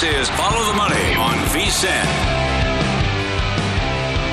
This 0.00 0.28
is 0.28 0.30
Follow 0.36 0.64
the 0.64 0.74
Money 0.74 1.14
on 1.14 1.34
VSIN. 1.48 2.06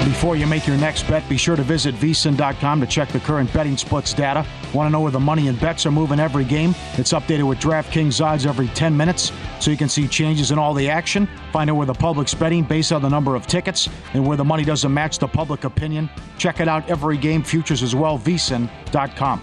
Before 0.05 0.35
you 0.35 0.45
make 0.45 0.67
your 0.67 0.77
next 0.77 1.07
bet, 1.07 1.27
be 1.27 1.37
sure 1.37 1.55
to 1.55 1.63
visit 1.63 1.95
vsin.com 1.95 2.81
to 2.81 2.85
check 2.85 3.09
the 3.09 3.19
current 3.19 3.51
betting 3.51 3.75
splits 3.75 4.13
data. 4.13 4.45
Want 4.75 4.85
to 4.85 4.91
know 4.91 5.01
where 5.01 5.11
the 5.11 5.19
money 5.19 5.47
and 5.47 5.59
bets 5.59 5.87
are 5.87 5.91
moving 5.91 6.19
every 6.19 6.43
game? 6.45 6.75
It's 6.99 7.13
updated 7.13 7.47
with 7.47 7.57
DraftKings 7.57 8.23
odds 8.23 8.45
every 8.45 8.67
10 8.67 8.95
minutes, 8.95 9.31
so 9.59 9.71
you 9.71 9.77
can 9.77 9.89
see 9.89 10.07
changes 10.07 10.51
in 10.51 10.59
all 10.59 10.75
the 10.75 10.87
action. 10.87 11.27
Find 11.51 11.67
out 11.71 11.77
where 11.77 11.87
the 11.87 11.95
public's 11.95 12.35
betting 12.35 12.63
based 12.63 12.91
on 12.91 13.01
the 13.01 13.09
number 13.09 13.33
of 13.33 13.47
tickets 13.47 13.89
and 14.13 14.23
where 14.23 14.37
the 14.37 14.45
money 14.45 14.65
doesn't 14.65 14.93
match 14.93 15.17
the 15.17 15.27
public 15.27 15.63
opinion. 15.63 16.11
Check 16.37 16.59
it 16.59 16.67
out 16.67 16.87
every 16.91 17.17
game, 17.17 17.41
futures 17.41 17.81
as 17.81 17.95
well, 17.95 18.19
vsin.com. 18.19 19.41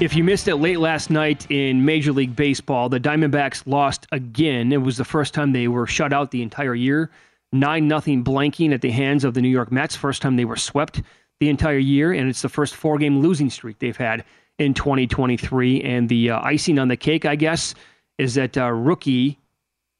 If 0.00 0.16
you 0.16 0.24
missed 0.24 0.48
it 0.48 0.56
late 0.56 0.80
last 0.80 1.08
night 1.08 1.48
in 1.50 1.84
Major 1.84 2.12
League 2.12 2.34
Baseball, 2.34 2.88
the 2.88 2.98
Diamondbacks 2.98 3.62
lost 3.64 4.08
again. 4.10 4.72
It 4.72 4.82
was 4.82 4.96
the 4.96 5.04
first 5.04 5.32
time 5.34 5.52
they 5.52 5.68
were 5.68 5.86
shut 5.86 6.12
out 6.12 6.32
the 6.32 6.42
entire 6.42 6.74
year. 6.74 7.10
9 7.52 7.86
nothing 7.86 8.24
blanking 8.24 8.74
at 8.74 8.80
the 8.80 8.90
hands 8.90 9.22
of 9.22 9.34
the 9.34 9.40
New 9.40 9.48
York 9.48 9.70
Mets. 9.70 9.94
First 9.94 10.20
time 10.20 10.34
they 10.34 10.44
were 10.44 10.56
swept 10.56 11.00
the 11.38 11.48
entire 11.48 11.78
year, 11.78 12.12
and 12.12 12.28
it's 12.28 12.42
the 12.42 12.48
first 12.48 12.74
four 12.74 12.98
game 12.98 13.20
losing 13.20 13.48
streak 13.48 13.78
they've 13.78 13.96
had 13.96 14.24
in 14.58 14.74
2023. 14.74 15.80
And 15.82 16.08
the 16.08 16.30
uh, 16.30 16.40
icing 16.42 16.80
on 16.80 16.88
the 16.88 16.96
cake, 16.96 17.24
I 17.24 17.36
guess, 17.36 17.72
is 18.18 18.34
that 18.34 18.58
uh, 18.58 18.72
rookie 18.72 19.38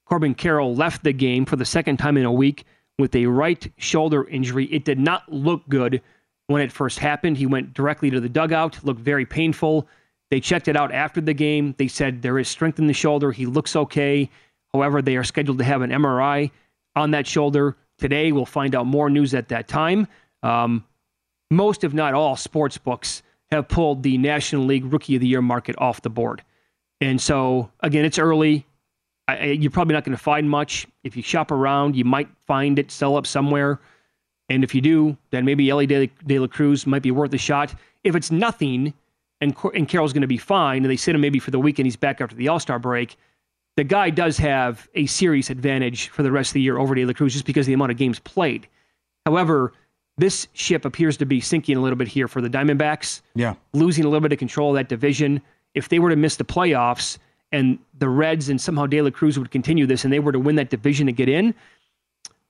Corbin 0.07 0.35
Carroll 0.35 0.75
left 0.75 1.05
the 1.05 1.13
game 1.13 1.45
for 1.45 1.55
the 1.55 1.65
second 1.65 1.99
time 1.99 2.17
in 2.17 2.25
a 2.25 2.33
week 2.33 2.65
with 2.99 3.15
a 3.15 3.27
right 3.27 3.73
shoulder 3.77 4.27
injury. 4.29 4.67
It 4.67 4.85
did 4.85 4.99
not 4.99 5.33
look 5.33 5.63
good 5.69 6.03
when 6.47 6.63
it 6.63 6.73
first 6.73 6.99
happened. 6.99 7.37
He 7.37 7.47
went 7.47 7.75
directly 7.75 8.11
to 8.11 8.21
the 8.21 8.29
dugout, 8.29 8.85
looked 8.85 9.01
very 9.01 9.27
painful. 9.27 9.89
They 10.31 10.41
checked 10.41 10.69
it 10.69 10.77
out 10.77 10.93
after 10.93 11.21
the 11.21 11.35
game. 11.35 11.75
They 11.79 11.89
said 11.89 12.23
there 12.23 12.39
is 12.39 12.49
strength 12.49 12.79
in 12.79 12.87
the 12.87 12.93
shoulder. 12.93 13.33
He 13.33 13.47
looks 13.47 13.77
okay. 13.77 14.31
However, 14.73 15.03
they 15.03 15.17
are 15.17 15.25
scheduled 15.25 15.59
to 15.59 15.65
have 15.65 15.83
an 15.83 15.91
MRI 15.91 16.51
on 16.97 17.13
that 17.13 17.27
shoulder 17.27 17.77
today. 17.99 18.33
We'll 18.33 18.47
find 18.47 18.75
out 18.75 18.87
more 18.87 19.09
news 19.09 19.35
at 19.35 19.49
that 19.49 19.69
time. 19.69 20.09
Um, 20.43 20.85
most, 21.51 21.85
if 21.85 21.93
not 21.93 22.15
all, 22.15 22.37
sports 22.37 22.79
books 22.79 23.23
have 23.51 23.69
pulled 23.69 24.03
the 24.03 24.19
National 24.19 24.65
League 24.65 24.93
Rookie 24.93 25.15
of 25.15 25.21
the 25.21 25.29
Year 25.29 25.43
market 25.43 25.77
off 25.79 26.03
the 26.03 26.11
board. 26.11 26.43
And 27.01 27.21
so, 27.21 27.71
again, 27.81 28.05
it's 28.05 28.19
early. 28.19 28.67
I, 29.29 29.47
you're 29.47 29.71
probably 29.71 29.95
not 29.95 30.05
going 30.05 30.17
to 30.17 30.23
find 30.23 30.49
much. 30.51 30.87
If 31.03 31.17
you 31.17 31.23
shop 31.23 31.51
around, 31.51 31.97
you 31.97 32.05
might 32.05 32.29
find 32.47 32.79
it 32.79 32.91
sell 32.91 33.17
up 33.17 33.27
somewhere. 33.27 33.81
And 34.49 34.63
if 34.63 34.75
you 34.75 34.81
do, 34.81 35.17
then 35.31 35.45
maybe 35.45 35.71
Elly 35.71 35.87
De, 35.87 36.07
De 36.27 36.39
La 36.39 36.47
Cruz 36.47 36.87
might 36.87 37.03
be 37.03 37.11
worth 37.11 37.33
a 37.33 37.39
shot. 37.39 37.75
If 38.03 38.15
it's 38.15 38.31
nothing 38.31 38.93
and, 39.41 39.57
and 39.75 39.89
Carroll's 39.89 40.13
going 40.13 40.23
to 40.23 40.27
be 40.27 40.39
fine 40.39 40.83
and 40.83 40.91
they 40.91 40.97
sit 40.97 41.15
him 41.15 41.21
maybe 41.21 41.39
for 41.39 41.51
the 41.51 41.59
weekend, 41.59 41.87
he's 41.87 41.97
back 41.97 42.21
after 42.21 42.37
the 42.37 42.49
All 42.49 42.61
Star 42.61 42.79
break, 42.79 43.17
the 43.77 43.85
guy 43.85 44.11
does 44.11 44.37
have 44.39 44.89
a 44.95 45.07
serious 45.07 45.51
advantage 45.51 46.09
for 46.09 46.23
the 46.23 46.31
rest 46.31 46.51
of 46.51 46.55
the 46.55 46.61
year 46.61 46.79
over 46.79 46.95
De 46.95 47.05
La 47.05 47.13
Cruz 47.13 47.33
just 47.33 47.47
because 47.47 47.67
of 47.67 47.69
the 47.69 47.73
amount 47.73 47.91
of 47.91 47.97
games 47.97 48.19
played. 48.21 48.69
However, 49.27 49.73
this 50.17 50.47
ship 50.53 50.85
appears 50.85 51.17
to 51.17 51.27
be 51.27 51.41
sinking 51.41 51.77
a 51.77 51.81
little 51.81 51.97
bit 51.97 52.07
here 52.07 52.29
for 52.29 52.41
the 52.41 52.49
Diamondbacks. 52.49 53.23
Yeah. 53.35 53.55
Losing 53.73 54.05
a 54.05 54.09
little 54.09 54.21
bit 54.21 54.33
of 54.33 54.39
control 54.39 54.71
of 54.71 54.77
that 54.77 54.89
division. 54.89 55.41
If 55.75 55.89
they 55.89 55.99
were 55.99 56.11
to 56.11 56.17
miss 56.17 56.37
the 56.37 56.45
playoffs 56.45 57.19
and 57.51 57.79
the 57.99 58.09
Reds 58.09 58.49
and 58.49 58.61
somehow 58.61 58.87
De 58.87 59.03
La 59.03 59.11
Cruz 59.11 59.39
would 59.39 59.51
continue 59.51 59.87
this 59.87 60.05
and 60.05 60.13
they 60.13 60.21
were 60.21 60.33
to 60.33 60.39
win 60.39 60.55
that 60.57 60.71
division 60.71 61.07
to 61.07 61.13
get 61.13 61.29
in, 61.29 61.55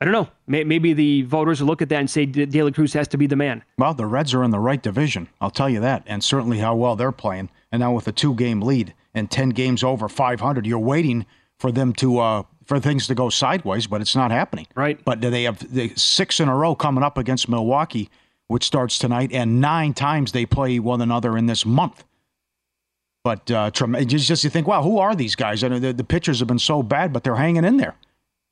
I 0.01 0.05
don't 0.05 0.13
know. 0.13 0.29
Maybe 0.47 0.93
the 0.93 1.23
voters 1.23 1.61
will 1.61 1.69
look 1.69 1.81
at 1.81 1.89
that 1.89 2.01
and 2.01 2.11
say 2.11 2.27
De 2.27 2.63
La 2.63 2.71
Cruz 2.71 2.93
has 2.93 3.09
to 3.09 3.17
be 3.17 3.27
the 3.27 3.37
man. 3.37 3.65
Well, 3.79 3.95
the 3.95 4.07
Reds 4.07 4.35
are 4.35 4.43
in 4.43 4.51
the 4.51 4.59
right 4.59 4.83
division. 4.83 5.29
I'll 5.41 5.51
tell 5.51 5.71
you 5.71 5.81
that. 5.81 6.03
And 6.07 6.23
certainly 6.23 6.59
how 6.59 6.75
well 6.75 6.97
they're 6.97 7.13
playing. 7.13 7.49
And 7.73 7.81
now 7.81 7.95
with 7.95 8.07
a 8.09 8.13
two 8.13 8.35
game 8.35 8.61
lead 8.61 8.93
and 9.15 9.31
10 9.31 9.51
games 9.51 9.83
over 9.83 10.09
500, 10.09 10.67
you're 10.67 10.79
waiting 10.79 11.25
for 11.59 11.73
them 11.73 11.93
to 11.95 12.19
uh, 12.19 12.43
for 12.65 12.81
things 12.81 13.07
to 13.07 13.15
go 13.15 13.29
sideways, 13.29 13.87
but 13.87 14.01
it's 14.01 14.17
not 14.17 14.31
happening. 14.31 14.67
Right. 14.75 15.03
But 15.05 15.21
they 15.21 15.45
have 15.45 15.67
six 15.97 16.41
in 16.41 16.49
a 16.49 16.57
row 16.57 16.75
coming 16.75 17.05
up 17.05 17.17
against 17.19 17.49
Milwaukee, 17.49 18.11
which 18.49 18.65
starts 18.65 18.99
tonight, 18.99 19.33
and 19.33 19.61
nine 19.61 19.95
times 19.95 20.33
they 20.33 20.47
play 20.47 20.79
one 20.79 21.01
another 21.01 21.37
in 21.37 21.47
this 21.47 21.65
month. 21.65 22.05
But 23.23 23.51
uh, 23.51 23.71
just, 23.71 24.45
you 24.45 24.51
think, 24.51 24.67
wow, 24.67 24.83
who 24.83 24.99
are 24.99 25.15
these 25.15 25.35
guys? 25.35 25.65
I 25.65 25.71
mean, 25.71 25.81
the, 25.81 25.93
the 25.95 26.05
pitchers 26.05 26.41
have 26.41 26.49
been 26.49 26.59
so 26.59 26.83
bad, 26.83 27.13
but 27.13 27.25
they're 27.25 27.37
hanging 27.37 27.65
in 27.65 27.79
there. 27.79 27.95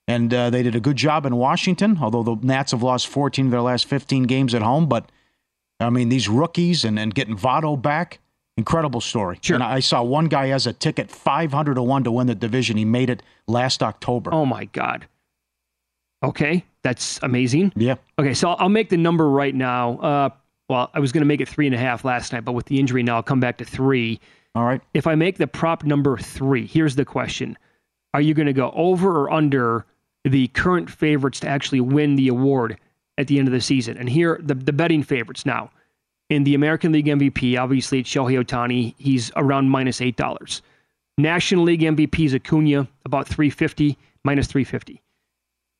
And 0.08 0.32
uh, 0.34 0.50
they 0.50 0.62
did 0.62 0.74
a 0.74 0.80
good 0.80 0.96
job 0.96 1.26
in 1.26 1.36
Washington, 1.36 1.98
although 2.00 2.22
the 2.22 2.36
Nats 2.44 2.72
have 2.72 2.82
lost 2.82 3.06
14 3.08 3.46
of 3.46 3.50
their 3.50 3.60
last 3.60 3.86
15 3.86 4.24
games 4.24 4.54
at 4.54 4.62
home. 4.62 4.88
But, 4.88 5.10
I 5.78 5.90
mean, 5.90 6.08
these 6.08 6.28
rookies 6.28 6.84
and, 6.84 6.98
and 6.98 7.14
getting 7.14 7.36
Votto 7.36 7.80
back, 7.80 8.18
incredible 8.56 9.00
story. 9.00 9.38
Sure. 9.42 9.54
And 9.54 9.62
I 9.62 9.80
saw 9.80 10.02
one 10.02 10.26
guy 10.26 10.48
has 10.48 10.66
a 10.66 10.72
ticket 10.72 11.10
500 11.10 11.74
to 11.74 11.82
1 11.82 12.04
to 12.04 12.12
win 12.12 12.26
the 12.26 12.34
division. 12.34 12.76
He 12.76 12.84
made 12.84 13.10
it 13.10 13.22
last 13.46 13.82
October. 13.82 14.34
Oh, 14.34 14.44
my 14.44 14.64
God. 14.66 15.06
Okay. 16.22 16.64
That's 16.82 17.20
amazing. 17.22 17.72
Yeah. 17.76 17.94
Okay. 18.18 18.34
So 18.34 18.50
I'll 18.50 18.68
make 18.68 18.88
the 18.88 18.96
number 18.96 19.28
right 19.28 19.54
now. 19.54 19.98
Uh, 19.98 20.28
well, 20.68 20.90
I 20.94 21.00
was 21.00 21.12
going 21.12 21.22
to 21.22 21.26
make 21.26 21.40
it 21.40 21.48
three 21.48 21.66
and 21.66 21.74
a 21.74 21.78
half 21.78 22.04
last 22.04 22.32
night, 22.32 22.44
but 22.44 22.52
with 22.52 22.66
the 22.66 22.80
injury 22.80 23.02
now, 23.02 23.16
I'll 23.16 23.22
come 23.22 23.40
back 23.40 23.58
to 23.58 23.64
three. 23.64 24.20
All 24.54 24.64
right. 24.64 24.80
If 24.94 25.06
I 25.06 25.14
make 25.14 25.38
the 25.38 25.46
prop 25.46 25.84
number 25.84 26.16
three, 26.16 26.66
here's 26.66 26.96
the 26.96 27.04
question 27.04 27.56
Are 28.14 28.20
you 28.20 28.34
going 28.34 28.46
to 28.46 28.52
go 28.52 28.72
over 28.74 29.20
or 29.20 29.30
under 29.30 29.86
the 30.24 30.48
current 30.48 30.90
favorites 30.90 31.40
to 31.40 31.48
actually 31.48 31.80
win 31.80 32.16
the 32.16 32.28
award 32.28 32.78
at 33.18 33.26
the 33.26 33.38
end 33.38 33.48
of 33.48 33.52
the 33.52 33.60
season? 33.60 33.96
And 33.96 34.08
here, 34.08 34.40
the, 34.42 34.54
the 34.54 34.72
betting 34.72 35.02
favorites 35.02 35.46
now. 35.46 35.70
In 36.30 36.44
the 36.44 36.54
American 36.54 36.92
League 36.92 37.06
MVP, 37.06 37.58
obviously 37.58 38.00
it's 38.00 38.10
Shohei 38.10 38.42
Ohtani. 38.42 38.94
He's 38.96 39.30
around 39.36 39.68
$8. 39.68 40.62
National 41.18 41.64
League 41.64 41.82
MVP 41.82 42.24
is 42.24 42.34
Acuna, 42.34 42.88
about 43.04 43.28
350, 43.28 43.98
minus 44.24 44.46
350. 44.46 45.02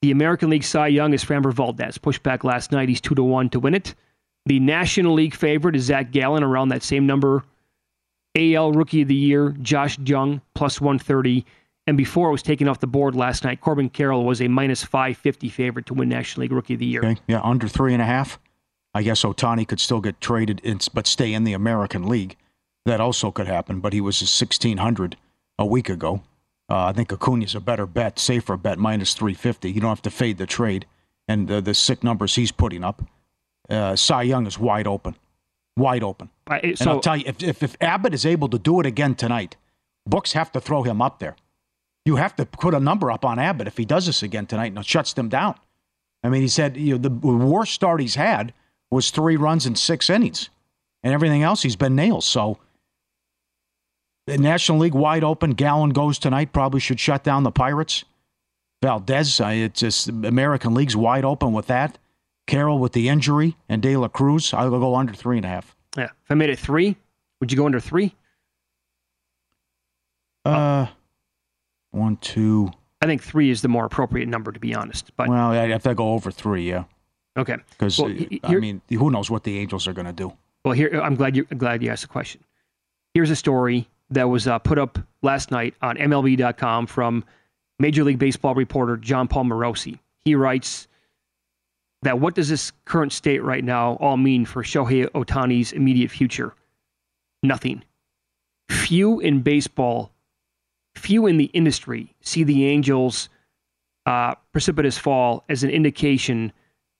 The 0.03 0.11
American 0.11 0.51
League 0.51 0.65
Cy 0.65 0.89
Young 0.89 1.15
is 1.15 1.25
Framber 1.25 1.55
Valdez. 1.55 1.97
Pushed 1.97 2.23
back 2.23 2.45
last 2.45 2.73
night. 2.73 2.89
He's 2.89 3.01
2 3.01 3.15
to 3.15 3.23
1 3.23 3.51
to 3.51 3.61
win 3.61 3.75
it. 3.75 3.95
The 4.47 4.59
National 4.59 5.15
League 5.15 5.35
favorite 5.35 5.77
is 5.77 5.85
Zac 5.85 6.11
Gallen, 6.11 6.43
around 6.43 6.69
that 6.69 6.83
same 6.83 7.07
number. 7.07 7.45
AL 8.37 8.73
Rookie 8.73 9.03
of 9.03 9.09
the 9.09 9.15
Year, 9.15 9.55
Josh 9.63 9.99
Jung, 10.01 10.41
plus 10.55 10.81
130. 10.81 11.47
And 11.87 11.97
before 11.97 12.29
it 12.29 12.33
was 12.33 12.43
taken 12.43 12.69
off 12.69 12.79
the 12.81 12.87
board 12.87 13.17
last 13.17 13.43
night, 13.45 13.61
Corbin 13.61 13.89
Carroll 13.89 14.25
was 14.25 14.41
a 14.41 14.49
minus 14.49 14.85
550 14.85 15.49
favorite 15.49 15.87
to 15.87 15.95
win 15.95 16.09
National 16.09 16.43
League 16.43 16.53
Rookie 16.53 16.75
of 16.75 16.81
the 16.81 16.87
Year. 16.87 17.05
Okay. 17.05 17.21
Yeah, 17.27 17.41
under 17.43 17.67
three 17.67 17.93
and 17.93 18.01
a 18.01 18.07
half. 18.07 18.39
I 18.95 19.03
guess 19.03 19.23
Ohtani 19.25 19.67
could 19.67 19.81
still 19.81 20.01
get 20.01 20.21
traded, 20.21 20.61
in, 20.61 20.79
but 20.95 21.07
stay 21.07 21.33
in 21.33 21.45
the 21.45 21.55
American 21.55 22.07
League. 22.09 22.37
that 22.85 23.01
also 23.01 23.31
could 23.31 23.47
happen. 23.47 23.81
But 23.81 23.93
he 23.93 24.01
was 24.01 24.21
a 24.21 24.25
1600 24.25 25.17
a 25.59 25.67
week 25.67 25.89
ago. 25.89 26.23
Uh, 26.69 26.85
I 26.87 26.93
think 26.93 27.11
Acuna's 27.11 27.55
a 27.55 27.61
better 27.61 27.87
bet, 27.87 28.19
safer 28.19 28.57
bet, 28.57 28.79
minus 28.79 29.15
350. 29.15 29.71
You 29.71 29.81
don't 29.81 29.89
have 29.89 30.03
to 30.03 30.11
fade 30.11 30.39
the 30.39 30.47
trade. 30.47 30.87
And 31.29 31.49
the, 31.49 31.61
the 31.61 31.75
sick 31.75 32.03
numbers 32.05 32.35
he's 32.35 32.53
putting 32.53 32.85
up. 32.85 33.03
Uh, 33.69 33.97
Cy 33.97 34.23
Young 34.23 34.47
is 34.47 34.59
wide 34.59 34.87
open. 34.87 35.17
Wide 35.77 36.03
open. 36.03 36.31
I- 36.47 36.59
and 36.59 36.83
I'll 36.89 37.01
tell 37.01 37.17
you, 37.17 37.25
if, 37.27 37.43
if, 37.43 37.63
if 37.63 37.77
Abbott 37.81 38.15
is 38.15 38.27
able 38.27 38.49
to 38.51 38.59
do 38.59 38.79
it 38.81 38.87
again 38.87 39.15
tonight, 39.15 39.57
books 40.07 40.33
have 40.33 40.53
to 40.53 40.61
throw 40.61 40.83
him 40.83 41.01
up 41.01 41.19
there. 41.19 41.37
You 42.05 42.17
have 42.17 42.35
to 42.37 42.47
put 42.47 42.75
a 42.75 42.81
number 42.81 43.11
up 43.11 43.25
on 43.25 43.39
Abbott 43.39 43.69
if 43.69 43.77
he 43.77 43.85
does 43.85 44.07
this 44.07 44.23
again 44.23 44.47
tonight 44.47 44.73
and 44.73 44.79
it 44.79 44.87
shuts 44.87 45.13
them 45.13 45.29
down. 45.29 45.55
I 46.25 46.29
mean, 46.29 46.43
he 46.43 46.49
said 46.49 46.77
you 46.77 46.99
know, 46.99 46.99
the 46.99 47.11
worst 47.11 47.73
start 47.73 48.01
he's 48.01 48.15
had 48.15 48.53
was 48.91 49.11
three 49.11 49.37
runs 49.37 49.67
in 49.67 49.75
six 49.75 50.11
innings, 50.11 50.51
and 51.03 51.13
everything 51.15 51.43
else 51.43 51.63
he's 51.63 51.77
been 51.77 51.97
nails. 51.97 52.25
So 52.25 52.59
the 54.27 54.39
National 54.39 54.79
League 54.79 54.95
wide 54.95 55.25
open. 55.25 55.53
Gallen 55.53 55.91
goes 55.91 56.19
tonight. 56.19 56.53
Probably 56.53 56.81
should 56.81 57.01
shut 57.01 57.25
down 57.25 57.43
the 57.43 57.51
Pirates. 57.51 58.05
Valdez, 58.83 59.41
uh, 59.41 59.47
it's 59.47 59.81
just 59.81 60.09
American 60.09 60.75
League's 60.75 60.97
wide 60.97 61.25
open 61.25 61.53
with 61.53 61.69
that. 61.69 61.99
Carroll 62.47 62.79
with 62.79 62.93
the 62.93 63.09
injury 63.09 63.57
and 63.69 63.81
De 63.81 63.97
La 63.97 64.09
Cruz. 64.09 64.53
I'll 64.53 64.71
go 64.71 64.95
under 64.97 65.13
three 65.13 65.37
and 65.37 65.47
a 65.47 65.49
half. 65.49 65.77
yeah, 65.97 66.05
if 66.05 66.31
I 66.31 66.35
made 66.35 66.51
it 66.51 66.59
three, 66.59 66.97
would 67.41 67.53
you 67.53 67.57
go 67.57 67.67
under 67.67 67.81
three? 67.81 68.15
Uh, 70.45 70.87
one, 71.93 72.17
two. 72.17 72.71
I 73.01 73.07
think 73.07 73.23
three 73.23 73.51
is 73.51 73.63
the 73.63 73.69
more 73.69 73.85
appropriate 73.85 74.29
number, 74.29 74.53
to 74.53 74.61
be 74.61 74.75
honest. 74.75 75.11
But 75.17 75.29
Well, 75.29 75.53
if 75.53 75.59
I 75.59 75.69
have 75.69 75.83
to 75.85 75.95
go 75.95 76.13
over 76.13 76.31
three, 76.31 76.69
yeah. 76.69 76.85
okay, 77.37 77.57
Because 77.71 77.99
Well, 77.99 78.15
I 78.45 78.55
mean, 78.57 78.81
who 78.91 79.11
knows 79.11 79.31
what 79.31 79.45
the 79.45 79.59
Angels 79.59 79.89
are 79.89 79.93
going 79.93 80.07
to 80.07 80.13
do? 80.13 80.33
Well, 80.65 80.75
here 80.75 81.01
I'm 81.03 81.17
glad 81.17 81.37
you 81.37 81.47
I'm 81.51 81.59
glad 81.59 81.83
you 81.83 81.91
asked 81.91 82.03
the 82.03 82.09
question. 82.09 82.43
Here's 83.15 83.31
a 83.31 83.37
story 83.37 83.89
that 84.11 84.29
was 84.29 84.47
uh, 84.47 84.59
put 84.59 84.79
up 84.79 84.99
last 85.23 85.51
night 85.51 85.75
on 85.83 85.97
MLB.com 85.97 86.87
from 86.87 87.25
Major 87.79 88.05
League 88.05 88.19
Baseball 88.19 88.55
reporter 88.55 88.97
Jon 88.97 89.27
Paul 89.27 89.45
Morosi. 89.45 89.99
He 90.21 90.35
writes 90.35 90.87
that 92.03 92.21
what 92.21 92.35
does 92.35 92.49
this 92.49 92.73
current 92.85 93.13
state 93.13 93.43
right 93.43 93.65
now 93.65 93.95
all 93.95 94.17
mean 94.17 94.45
for 94.45 94.63
Shohei 94.63 95.09
Ohtani's 95.11 95.73
immediate 95.73 96.11
future? 96.11 96.55
Nothing. 97.43 97.83
Few 98.71 99.19
in 99.21 99.41
baseball, 99.41 100.13
few 100.95 101.27
in 101.27 101.37
the 101.37 101.47
industry 101.47 102.15
see 102.21 102.45
the 102.45 102.67
Angels' 102.67 103.29
uh, 104.07 104.35
precipitous 104.53 104.99
fall 104.99 105.45
as 105.49 105.65
an 105.65 105.71
indication 105.71 106.53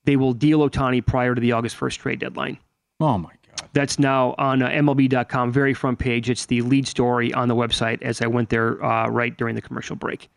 they 0.05 0.15
will 0.15 0.33
deal 0.33 0.59
Ohtani 0.59 1.05
prior 1.05 1.33
to 1.33 1.41
the 1.41 1.51
August 1.51 1.77
1st 1.77 1.97
trade 1.97 2.19
deadline. 2.19 2.57
Oh 2.99 3.17
my 3.17 3.31
God! 3.47 3.69
That's 3.73 3.99
now 3.99 4.35
on 4.37 4.61
uh, 4.61 4.69
MLB.com, 4.69 5.51
very 5.51 5.73
front 5.73 5.99
page. 5.99 6.29
It's 6.29 6.45
the 6.45 6.61
lead 6.61 6.87
story 6.87 7.33
on 7.33 7.47
the 7.47 7.55
website 7.55 8.01
as 8.01 8.21
I 8.21 8.27
went 8.27 8.49
there 8.49 8.83
uh, 8.83 9.07
right 9.07 9.35
during 9.37 9.55
the 9.55 9.61
commercial 9.61 9.95
break. 9.95 10.29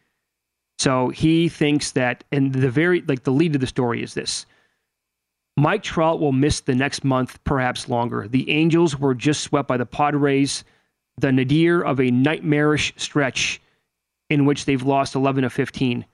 So 0.78 1.08
he 1.08 1.48
thinks 1.48 1.92
that, 1.92 2.22
and 2.32 2.52
the 2.52 2.70
very, 2.70 3.02
like 3.02 3.24
the 3.24 3.32
lead 3.32 3.54
of 3.54 3.60
the 3.60 3.66
story 3.66 4.02
is 4.02 4.14
this 4.14 4.46
Mike 5.56 5.82
Trout 5.82 6.20
will 6.20 6.32
miss 6.32 6.60
the 6.60 6.74
next 6.74 7.02
month, 7.02 7.42
perhaps 7.44 7.88
longer. 7.88 8.28
The 8.28 8.50
Angels 8.50 8.98
were 8.98 9.14
just 9.14 9.42
swept 9.42 9.68
by 9.68 9.78
the 9.78 9.86
Padres, 9.86 10.64
the 11.18 11.32
nadir 11.32 11.82
of 11.82 12.00
a 12.00 12.10
nightmarish 12.10 12.92
stretch 12.96 13.60
in 14.28 14.44
which 14.44 14.64
they've 14.64 14.82
lost 14.82 15.14
11 15.14 15.44
of 15.44 15.52
15. 15.52 16.04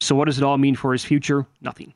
So, 0.00 0.14
what 0.14 0.24
does 0.24 0.38
it 0.38 0.44
all 0.44 0.58
mean 0.58 0.74
for 0.74 0.92
his 0.92 1.04
future? 1.04 1.46
Nothing. 1.60 1.94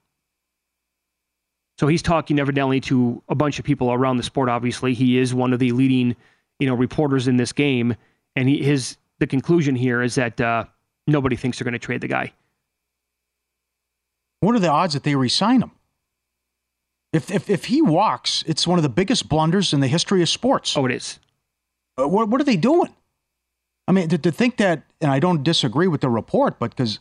So 1.78 1.88
he's 1.88 2.02
talking 2.02 2.38
evidently 2.38 2.80
to 2.82 3.22
a 3.28 3.34
bunch 3.34 3.58
of 3.58 3.64
people 3.64 3.92
around 3.92 4.16
the 4.16 4.22
sport. 4.22 4.48
Obviously, 4.48 4.94
he 4.94 5.18
is 5.18 5.34
one 5.34 5.52
of 5.52 5.58
the 5.58 5.72
leading, 5.72 6.14
you 6.60 6.68
know, 6.68 6.74
reporters 6.74 7.26
in 7.26 7.36
this 7.36 7.52
game, 7.52 7.96
and 8.36 8.48
he, 8.48 8.62
his 8.62 8.96
the 9.18 9.26
conclusion 9.26 9.74
here 9.74 10.02
is 10.02 10.14
that 10.14 10.40
uh, 10.40 10.64
nobody 11.06 11.36
thinks 11.36 11.58
they're 11.58 11.64
going 11.64 11.72
to 11.72 11.78
trade 11.78 12.00
the 12.00 12.08
guy. 12.08 12.32
What 14.40 14.54
are 14.54 14.60
the 14.60 14.70
odds 14.70 14.94
that 14.94 15.02
they 15.02 15.16
resign 15.16 15.62
him? 15.62 15.72
If, 17.12 17.30
if 17.30 17.50
if 17.50 17.64
he 17.64 17.82
walks, 17.82 18.44
it's 18.46 18.66
one 18.66 18.78
of 18.78 18.82
the 18.82 18.88
biggest 18.88 19.28
blunders 19.28 19.72
in 19.72 19.80
the 19.80 19.88
history 19.88 20.22
of 20.22 20.28
sports. 20.28 20.76
Oh, 20.76 20.84
it 20.86 20.92
is. 20.92 21.18
Uh, 21.98 22.08
what 22.08 22.28
what 22.28 22.40
are 22.40 22.44
they 22.44 22.56
doing? 22.56 22.92
I 23.86 23.92
mean, 23.92 24.08
to, 24.08 24.18
to 24.18 24.32
think 24.32 24.56
that, 24.56 24.82
and 25.00 25.10
I 25.10 25.18
don't 25.20 25.42
disagree 25.42 25.86
with 25.88 26.00
the 26.00 26.08
report, 26.08 26.58
but 26.58 26.70
because 26.70 26.98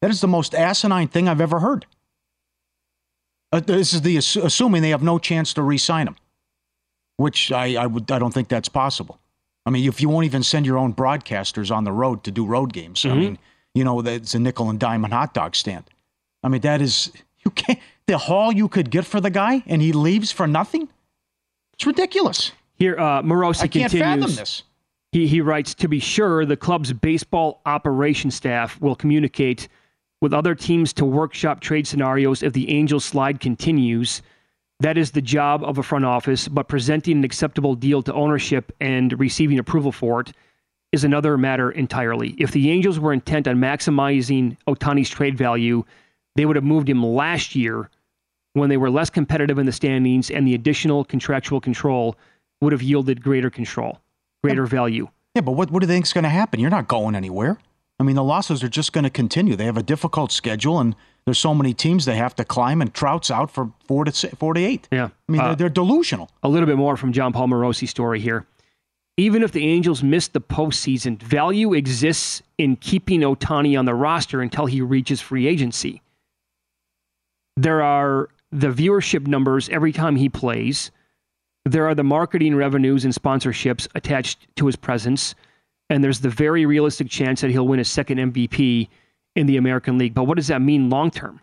that 0.00 0.10
is 0.10 0.20
the 0.20 0.28
most 0.28 0.54
asinine 0.54 1.08
thing 1.08 1.28
I've 1.28 1.40
ever 1.40 1.58
heard. 1.58 1.84
Uh, 3.52 3.60
this 3.60 3.92
is 3.94 4.02
the 4.02 4.16
assuming 4.16 4.82
they 4.82 4.90
have 4.90 5.02
no 5.02 5.18
chance 5.18 5.52
to 5.54 5.62
re-sign 5.62 6.06
him, 6.06 6.16
which 7.16 7.50
I 7.50 7.74
I 7.82 7.86
would 7.86 8.10
I 8.10 8.18
don't 8.18 8.32
think 8.32 8.48
that's 8.48 8.68
possible. 8.68 9.18
I 9.66 9.70
mean, 9.70 9.86
if 9.88 10.00
you 10.00 10.08
won't 10.08 10.24
even 10.26 10.42
send 10.42 10.64
your 10.66 10.78
own 10.78 10.94
broadcasters 10.94 11.74
on 11.74 11.84
the 11.84 11.92
road 11.92 12.24
to 12.24 12.30
do 12.30 12.46
road 12.46 12.72
games, 12.72 13.04
I 13.04 13.08
Mhm. 13.10 13.18
mean, 13.18 13.38
you 13.74 13.84
know, 13.84 14.00
that's 14.00 14.34
a 14.34 14.38
nickel 14.38 14.70
and 14.70 14.78
dime 14.80 15.04
and 15.04 15.12
hot 15.12 15.34
dog 15.34 15.54
stand. 15.56 15.84
I 16.42 16.48
mean, 16.48 16.60
that 16.62 16.80
is 16.80 17.12
you 17.44 17.50
can't 17.50 17.78
the 18.06 18.16
haul 18.18 18.52
you 18.52 18.68
could 18.68 18.90
get 18.90 19.04
for 19.04 19.20
the 19.20 19.30
guy, 19.30 19.62
and 19.66 19.82
he 19.82 19.92
leaves 19.92 20.30
for 20.30 20.46
nothing. 20.46 20.88
It's 21.74 21.86
ridiculous. 21.86 22.52
Here, 22.78 22.98
uh, 22.98 23.22
Morosi 23.22 23.62
I 23.62 23.68
can't 23.68 23.90
continues. 23.90 24.00
fathom 24.00 24.36
this. 24.36 24.62
He, 25.12 25.26
he 25.26 25.40
writes, 25.40 25.74
to 25.74 25.88
be 25.88 25.98
sure, 26.00 26.44
the 26.44 26.56
club's 26.56 26.92
baseball 26.92 27.60
operation 27.66 28.30
staff 28.30 28.80
will 28.80 28.94
communicate 28.94 29.68
with 30.20 30.34
other 30.34 30.54
teams 30.54 30.92
to 30.94 31.04
workshop 31.04 31.60
trade 31.60 31.86
scenarios 31.86 32.42
if 32.42 32.52
the 32.52 32.70
Angels 32.70 33.04
slide 33.04 33.40
continues. 33.40 34.22
That 34.80 34.98
is 34.98 35.10
the 35.10 35.22
job 35.22 35.64
of 35.64 35.78
a 35.78 35.82
front 35.82 36.04
office, 36.04 36.46
but 36.46 36.68
presenting 36.68 37.18
an 37.18 37.24
acceptable 37.24 37.74
deal 37.74 38.02
to 38.02 38.14
ownership 38.14 38.70
and 38.80 39.18
receiving 39.18 39.58
approval 39.58 39.92
for 39.92 40.20
it 40.20 40.32
is 40.92 41.04
another 41.04 41.36
matter 41.36 41.70
entirely. 41.70 42.34
If 42.38 42.52
the 42.52 42.70
Angels 42.70 42.98
were 42.98 43.12
intent 43.12 43.48
on 43.48 43.56
maximizing 43.56 44.56
Ohtani's 44.66 45.10
trade 45.10 45.36
value, 45.36 45.84
they 46.36 46.46
would 46.46 46.56
have 46.56 46.64
moved 46.64 46.88
him 46.88 47.04
last 47.04 47.54
year 47.54 47.90
when 48.52 48.68
they 48.68 48.76
were 48.76 48.90
less 48.90 49.10
competitive 49.10 49.58
in 49.58 49.66
the 49.66 49.72
standings 49.72 50.30
and 50.30 50.46
the 50.46 50.54
additional 50.54 51.04
contractual 51.04 51.60
control 51.60 52.16
would 52.60 52.72
have 52.72 52.82
yielded 52.82 53.22
greater 53.22 53.50
control, 53.50 54.00
greater 54.42 54.66
value. 54.66 55.08
Yeah, 55.34 55.42
but 55.42 55.52
what, 55.52 55.70
what 55.70 55.80
do 55.80 55.86
they 55.86 55.94
think's 55.94 56.12
going 56.12 56.24
to 56.24 56.30
happen? 56.30 56.58
You're 56.60 56.70
not 56.70 56.88
going 56.88 57.14
anywhere. 57.14 57.58
I 58.00 58.04
mean, 58.04 58.16
the 58.16 58.24
losses 58.24 58.62
are 58.62 58.68
just 58.68 58.92
going 58.92 59.04
to 59.04 59.10
continue. 59.10 59.56
They 59.56 59.64
have 59.64 59.76
a 59.76 59.82
difficult 59.82 60.30
schedule, 60.32 60.78
and 60.78 60.94
there's 61.24 61.38
so 61.38 61.54
many 61.54 61.74
teams 61.74 62.04
they 62.04 62.16
have 62.16 62.34
to 62.36 62.44
climb, 62.44 62.80
and 62.80 62.92
Trout's 62.94 63.30
out 63.30 63.50
for 63.50 63.72
four 63.86 64.04
to 64.04 64.12
si- 64.12 64.28
four 64.38 64.54
to 64.54 64.60
eight. 64.60 64.88
Yeah. 64.92 65.08
I 65.28 65.32
mean, 65.32 65.40
Uh, 65.40 65.46
they're, 65.48 65.56
they're 65.56 65.68
delusional. 65.68 66.30
a 66.42 66.48
little 66.48 66.66
bit 66.66 66.76
more 66.76 66.96
from 66.96 67.12
Jon 67.12 67.32
Paul 67.32 67.48
Morosi's 67.48 67.90
story 67.90 68.20
here. 68.20 68.46
Even 69.16 69.42
if 69.42 69.50
the 69.50 69.66
Angels 69.66 70.00
miss 70.02 70.28
the 70.28 70.40
postseason, 70.40 71.20
value 71.20 71.74
exists 71.74 72.40
in 72.56 72.76
keeping 72.76 73.20
Ohtani 73.22 73.76
on 73.76 73.84
the 73.84 73.94
roster 73.94 74.40
until 74.40 74.66
he 74.66 74.80
reaches 74.80 75.20
free 75.20 75.48
agency. 75.48 76.00
There 77.56 77.82
are 77.82 78.28
the 78.52 78.68
viewership 78.68 79.26
numbers 79.26 79.68
every 79.70 79.92
time 79.92 80.14
he 80.16 80.28
plays. 80.28 80.92
There 81.68 81.86
are 81.86 81.94
the 81.94 82.04
marketing 82.04 82.56
revenues 82.56 83.04
and 83.04 83.12
sponsorships 83.12 83.86
attached 83.94 84.46
to 84.56 84.66
his 84.66 84.76
presence. 84.76 85.34
And 85.90 86.02
there's 86.02 86.20
the 86.20 86.30
very 86.30 86.64
realistic 86.64 87.08
chance 87.10 87.40
that 87.42 87.50
he'll 87.50 87.66
win 87.66 87.80
a 87.80 87.84
second 87.84 88.18
MVP 88.18 88.88
in 89.36 89.46
the 89.46 89.58
American 89.58 89.98
League. 89.98 90.14
But 90.14 90.24
what 90.24 90.36
does 90.36 90.46
that 90.48 90.62
mean 90.62 90.88
long 90.88 91.10
term? 91.10 91.40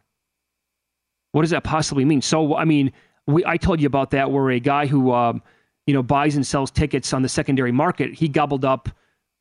What 1.31 1.41
does 1.41 1.51
that 1.51 1.63
possibly 1.63 2.05
mean? 2.05 2.21
So, 2.21 2.55
I 2.55 2.65
mean, 2.65 2.91
we, 3.27 3.45
I 3.45 3.57
told 3.57 3.79
you 3.79 3.87
about 3.87 4.11
that 4.11 4.31
where 4.31 4.49
a 4.49 4.59
guy 4.59 4.87
who, 4.87 5.11
um, 5.13 5.41
you 5.85 5.93
know, 5.93 6.01
buys 6.01 6.35
and 6.35 6.45
sells 6.45 6.71
tickets 6.71 7.13
on 7.13 7.21
the 7.21 7.29
secondary 7.29 7.71
market, 7.71 8.13
he 8.13 8.27
gobbled 8.27 8.65
up 8.65 8.89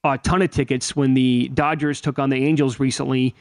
a 0.05 0.19
ton 0.19 0.43
of 0.43 0.51
tickets 0.51 0.95
when 0.95 1.15
the 1.15 1.49
Dodgers 1.55 2.01
took 2.01 2.19
on 2.19 2.29
the 2.29 2.45
Angels 2.45 2.79
recently. 2.79 3.35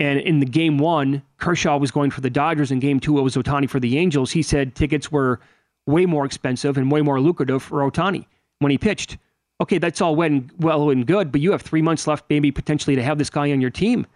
And 0.00 0.18
in 0.20 0.40
the 0.40 0.46
game 0.46 0.78
one, 0.78 1.22
Kershaw 1.38 1.76
was 1.76 1.90
going 1.90 2.10
for 2.10 2.22
the 2.22 2.30
Dodgers. 2.30 2.72
In 2.72 2.80
game 2.80 2.98
two, 2.98 3.18
it 3.18 3.22
was 3.22 3.36
Ohtani 3.36 3.68
for 3.68 3.78
the 3.78 3.98
Angels. 3.98 4.32
He 4.32 4.42
said 4.42 4.74
tickets 4.74 5.12
were 5.12 5.40
way 5.88 6.06
more 6.06 6.24
expensive 6.24 6.76
and 6.76 6.92
way 6.92 7.00
more 7.00 7.20
lucrative 7.20 7.62
for 7.62 7.78
Ohtani 7.90 8.26
when 8.60 8.70
he 8.70 8.78
pitched. 8.78 9.16
Okay, 9.60 9.78
that's 9.78 10.00
all 10.00 10.14
well 10.14 10.26
and, 10.26 10.52
well 10.58 10.90
and 10.90 11.06
good, 11.06 11.32
but 11.32 11.40
you 11.40 11.50
have 11.50 11.62
three 11.62 11.82
months 11.82 12.06
left, 12.06 12.24
maybe 12.30 12.52
potentially, 12.52 12.94
to 12.94 13.02
have 13.02 13.18
this 13.18 13.30
guy 13.30 13.50
on 13.50 13.60
your 13.60 13.70
team. 13.70 14.06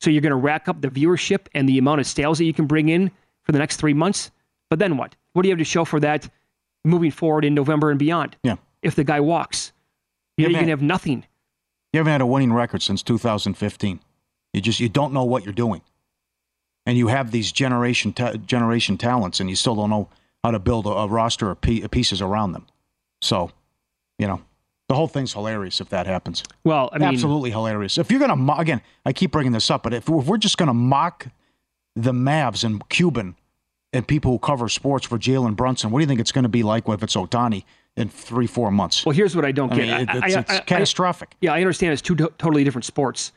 So 0.00 0.10
you're 0.10 0.20
going 0.20 0.30
to 0.30 0.36
rack 0.36 0.68
up 0.68 0.82
the 0.82 0.88
viewership 0.88 1.46
and 1.54 1.68
the 1.68 1.78
amount 1.78 2.00
of 2.00 2.06
sales 2.06 2.38
that 2.38 2.44
you 2.44 2.52
can 2.52 2.66
bring 2.66 2.88
in 2.88 3.10
for 3.44 3.52
the 3.52 3.58
next 3.58 3.76
three 3.76 3.94
months. 3.94 4.30
But 4.68 4.80
then 4.80 4.96
what? 4.96 5.14
What 5.32 5.42
do 5.42 5.48
you 5.48 5.52
have 5.52 5.60
to 5.60 5.64
show 5.64 5.84
for 5.84 6.00
that 6.00 6.28
moving 6.84 7.12
forward 7.12 7.44
in 7.44 7.54
November 7.54 7.90
and 7.90 7.98
beyond? 7.98 8.36
Yeah. 8.42 8.56
If 8.82 8.96
the 8.96 9.04
guy 9.04 9.20
walks, 9.20 9.72
you 10.36 10.44
know, 10.44 10.50
you 10.50 10.58
can 10.58 10.68
have 10.68 10.82
nothing. 10.82 11.24
You 11.92 11.98
haven't 11.98 12.12
had 12.12 12.20
a 12.20 12.26
winning 12.26 12.52
record 12.52 12.82
since 12.82 13.02
2015. 13.02 14.00
You 14.52 14.60
just 14.60 14.80
you 14.80 14.88
don't 14.88 15.12
know 15.12 15.24
what 15.24 15.44
you're 15.44 15.52
doing, 15.52 15.82
and 16.84 16.98
you 16.98 17.06
have 17.08 17.30
these 17.30 17.52
generation 17.52 18.12
ta- 18.12 18.34
generation 18.34 18.98
talents, 18.98 19.40
and 19.40 19.48
you 19.48 19.56
still 19.56 19.76
don't 19.76 19.88
know 19.88 20.08
how 20.44 20.50
to 20.50 20.58
build 20.58 20.86
a, 20.86 20.90
a 20.90 21.06
roster 21.08 21.50
of 21.50 21.60
pieces 21.60 22.20
around 22.20 22.52
them. 22.52 22.66
So, 23.20 23.50
you 24.18 24.26
know, 24.26 24.40
the 24.88 24.94
whole 24.94 25.06
thing's 25.08 25.32
hilarious 25.32 25.80
if 25.80 25.88
that 25.90 26.06
happens. 26.06 26.42
Well, 26.64 26.90
I 26.92 26.98
mean, 26.98 27.08
Absolutely 27.08 27.50
hilarious. 27.50 27.96
If 27.98 28.10
you're 28.10 28.20
gonna 28.20 28.36
mo- 28.36 28.56
again, 28.58 28.80
I 29.06 29.12
keep 29.12 29.30
bringing 29.30 29.52
this 29.52 29.70
up, 29.70 29.82
but 29.82 29.94
if, 29.94 30.08
if 30.08 30.26
we're 30.26 30.38
just 30.38 30.58
gonna 30.58 30.74
mock 30.74 31.28
the 31.96 32.12
Mavs 32.12 32.64
and 32.64 32.86
Cuban 32.88 33.36
and 33.92 34.06
people 34.06 34.32
who 34.32 34.38
cover 34.38 34.68
sports 34.68 35.06
for 35.06 35.18
Jalen 35.18 35.54
Brunson, 35.56 35.90
what 35.90 35.98
do 36.00 36.02
you 36.02 36.06
think 36.08 36.20
it's 36.20 36.32
going 36.32 36.44
to 36.44 36.48
be 36.48 36.62
like 36.62 36.88
if 36.88 37.02
it's 37.02 37.14
Ohtani 37.14 37.64
in 37.98 38.08
three, 38.08 38.46
four 38.46 38.70
months. 38.70 39.04
Well, 39.04 39.14
here's 39.14 39.36
what 39.36 39.44
I 39.44 39.52
don't 39.52 39.70
I 39.70 39.76
get. 39.76 39.82
mean, 39.82 39.90
it- 39.90 40.08
I- 40.08 40.26
it's, 40.26 40.36
I- 40.36 40.40
it's 40.40 40.50
I- 40.50 40.58
catastrophic. 40.60 41.34
yeah, 41.42 41.52
I 41.52 41.58
understand 41.60 41.92
it's 41.92 42.00
two 42.00 42.14
to- 42.16 42.32
totally 42.38 42.64
different 42.64 42.86
sports. 42.86 43.32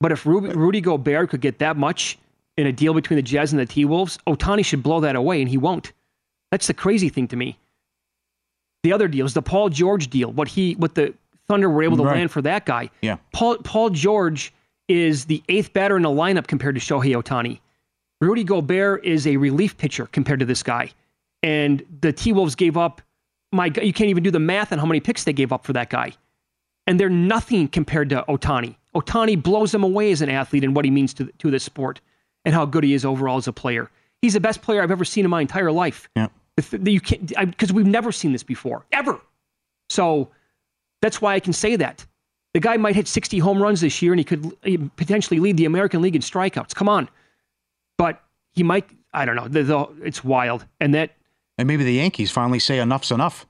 But 0.00 0.10
if 0.10 0.26
Rudy, 0.26 0.48
Rudy 0.48 0.80
Gobert 0.80 1.30
could 1.30 1.40
get 1.40 1.60
that 1.60 1.76
much 1.76 2.18
in 2.56 2.66
a 2.66 2.72
deal 2.72 2.92
between 2.92 3.16
the 3.16 3.22
Jazz 3.22 3.52
and 3.52 3.60
the 3.60 3.66
T 3.66 3.84
Wolves, 3.84 4.18
Ohtani 4.26 4.64
should 4.64 4.82
blow 4.82 4.98
that 5.00 5.14
away, 5.16 5.40
and 5.40 5.48
he 5.48 5.56
won't. 5.56 5.92
That's 6.54 6.68
the 6.68 6.74
crazy 6.74 7.08
thing 7.08 7.26
to 7.28 7.36
me. 7.36 7.58
The 8.84 8.92
other 8.92 9.08
deals, 9.08 9.34
the 9.34 9.42
Paul 9.42 9.70
George 9.70 10.08
deal, 10.08 10.30
what 10.30 10.46
he, 10.46 10.74
what 10.74 10.94
the 10.94 11.12
Thunder 11.48 11.68
were 11.68 11.82
able 11.82 11.96
to 11.96 12.04
Right. 12.04 12.18
land 12.18 12.30
for 12.30 12.42
that 12.42 12.64
guy. 12.64 12.90
Yeah. 13.02 13.16
Paul 13.32 13.56
Paul 13.58 13.90
George 13.90 14.52
is 14.86 15.24
the 15.24 15.42
eighth 15.48 15.72
batter 15.72 15.96
in 15.96 16.04
the 16.04 16.10
lineup 16.10 16.46
compared 16.46 16.76
to 16.76 16.80
Shohei 16.80 17.20
Ohtani. 17.20 17.58
Rudy 18.20 18.44
Gobert 18.44 19.04
is 19.04 19.26
a 19.26 19.36
relief 19.36 19.76
pitcher 19.76 20.06
compared 20.06 20.38
to 20.38 20.46
this 20.46 20.62
guy. 20.62 20.92
And 21.42 21.82
the 22.02 22.12
T 22.12 22.30
Wolves 22.32 22.54
gave 22.54 22.76
up, 22.76 23.02
my 23.50 23.66
you 23.82 23.92
can't 23.92 24.10
even 24.10 24.22
do 24.22 24.30
the 24.30 24.38
math 24.38 24.72
on 24.72 24.78
how 24.78 24.86
many 24.86 25.00
picks 25.00 25.24
they 25.24 25.32
gave 25.32 25.52
up 25.52 25.64
for 25.64 25.72
that 25.72 25.90
guy. 25.90 26.12
And 26.86 27.00
they're 27.00 27.10
nothing 27.10 27.66
compared 27.66 28.10
to 28.10 28.24
Ohtani. 28.28 28.76
Ohtani 28.94 29.42
blows 29.42 29.72
them 29.72 29.82
away 29.82 30.12
as 30.12 30.22
an 30.22 30.28
athlete 30.28 30.62
and 30.62 30.76
what 30.76 30.84
he 30.84 30.92
means 30.92 31.14
to, 31.14 31.32
to 31.38 31.50
this 31.50 31.64
sport 31.64 32.00
and 32.44 32.54
how 32.54 32.64
good 32.64 32.84
he 32.84 32.94
is 32.94 33.04
overall 33.04 33.38
as 33.38 33.48
a 33.48 33.52
player. 33.52 33.90
He's 34.22 34.32
the 34.34 34.40
best 34.40 34.62
player 34.62 34.82
I've 34.82 34.90
ever 34.90 35.04
seen 35.04 35.26
in 35.26 35.30
my 35.30 35.42
entire 35.42 35.70
life. 35.70 36.08
Yeah. 36.16 36.28
You 36.56 37.00
can't 37.00 37.26
because 37.50 37.72
we've 37.72 37.86
never 37.86 38.12
seen 38.12 38.32
this 38.32 38.42
before, 38.44 38.84
ever. 38.92 39.20
So 39.88 40.28
that's 41.02 41.20
why 41.20 41.34
I 41.34 41.40
can 41.40 41.52
say 41.52 41.76
that. 41.76 42.06
The 42.52 42.60
guy 42.60 42.76
might 42.76 42.94
hit 42.94 43.08
60 43.08 43.38
home 43.40 43.60
runs 43.60 43.80
this 43.80 44.00
year 44.00 44.12
and 44.12 44.20
he 44.20 44.24
could 44.24 44.46
uh, 44.64 44.76
potentially 44.96 45.40
lead 45.40 45.56
the 45.56 45.64
American 45.64 46.00
League 46.00 46.14
in 46.14 46.22
strikeouts. 46.22 46.72
Come 46.74 46.88
on. 46.88 47.08
But 47.98 48.22
he 48.52 48.62
might, 48.62 48.88
I 49.12 49.24
don't 49.24 49.34
know. 49.34 49.48
The, 49.48 49.64
the, 49.64 49.86
it's 50.04 50.22
wild. 50.22 50.64
And 50.80 50.94
that, 50.94 51.16
And 51.58 51.66
maybe 51.66 51.82
the 51.82 51.94
Yankees 51.94 52.30
finally 52.30 52.60
say 52.60 52.78
enough's 52.78 53.10
enough. 53.10 53.44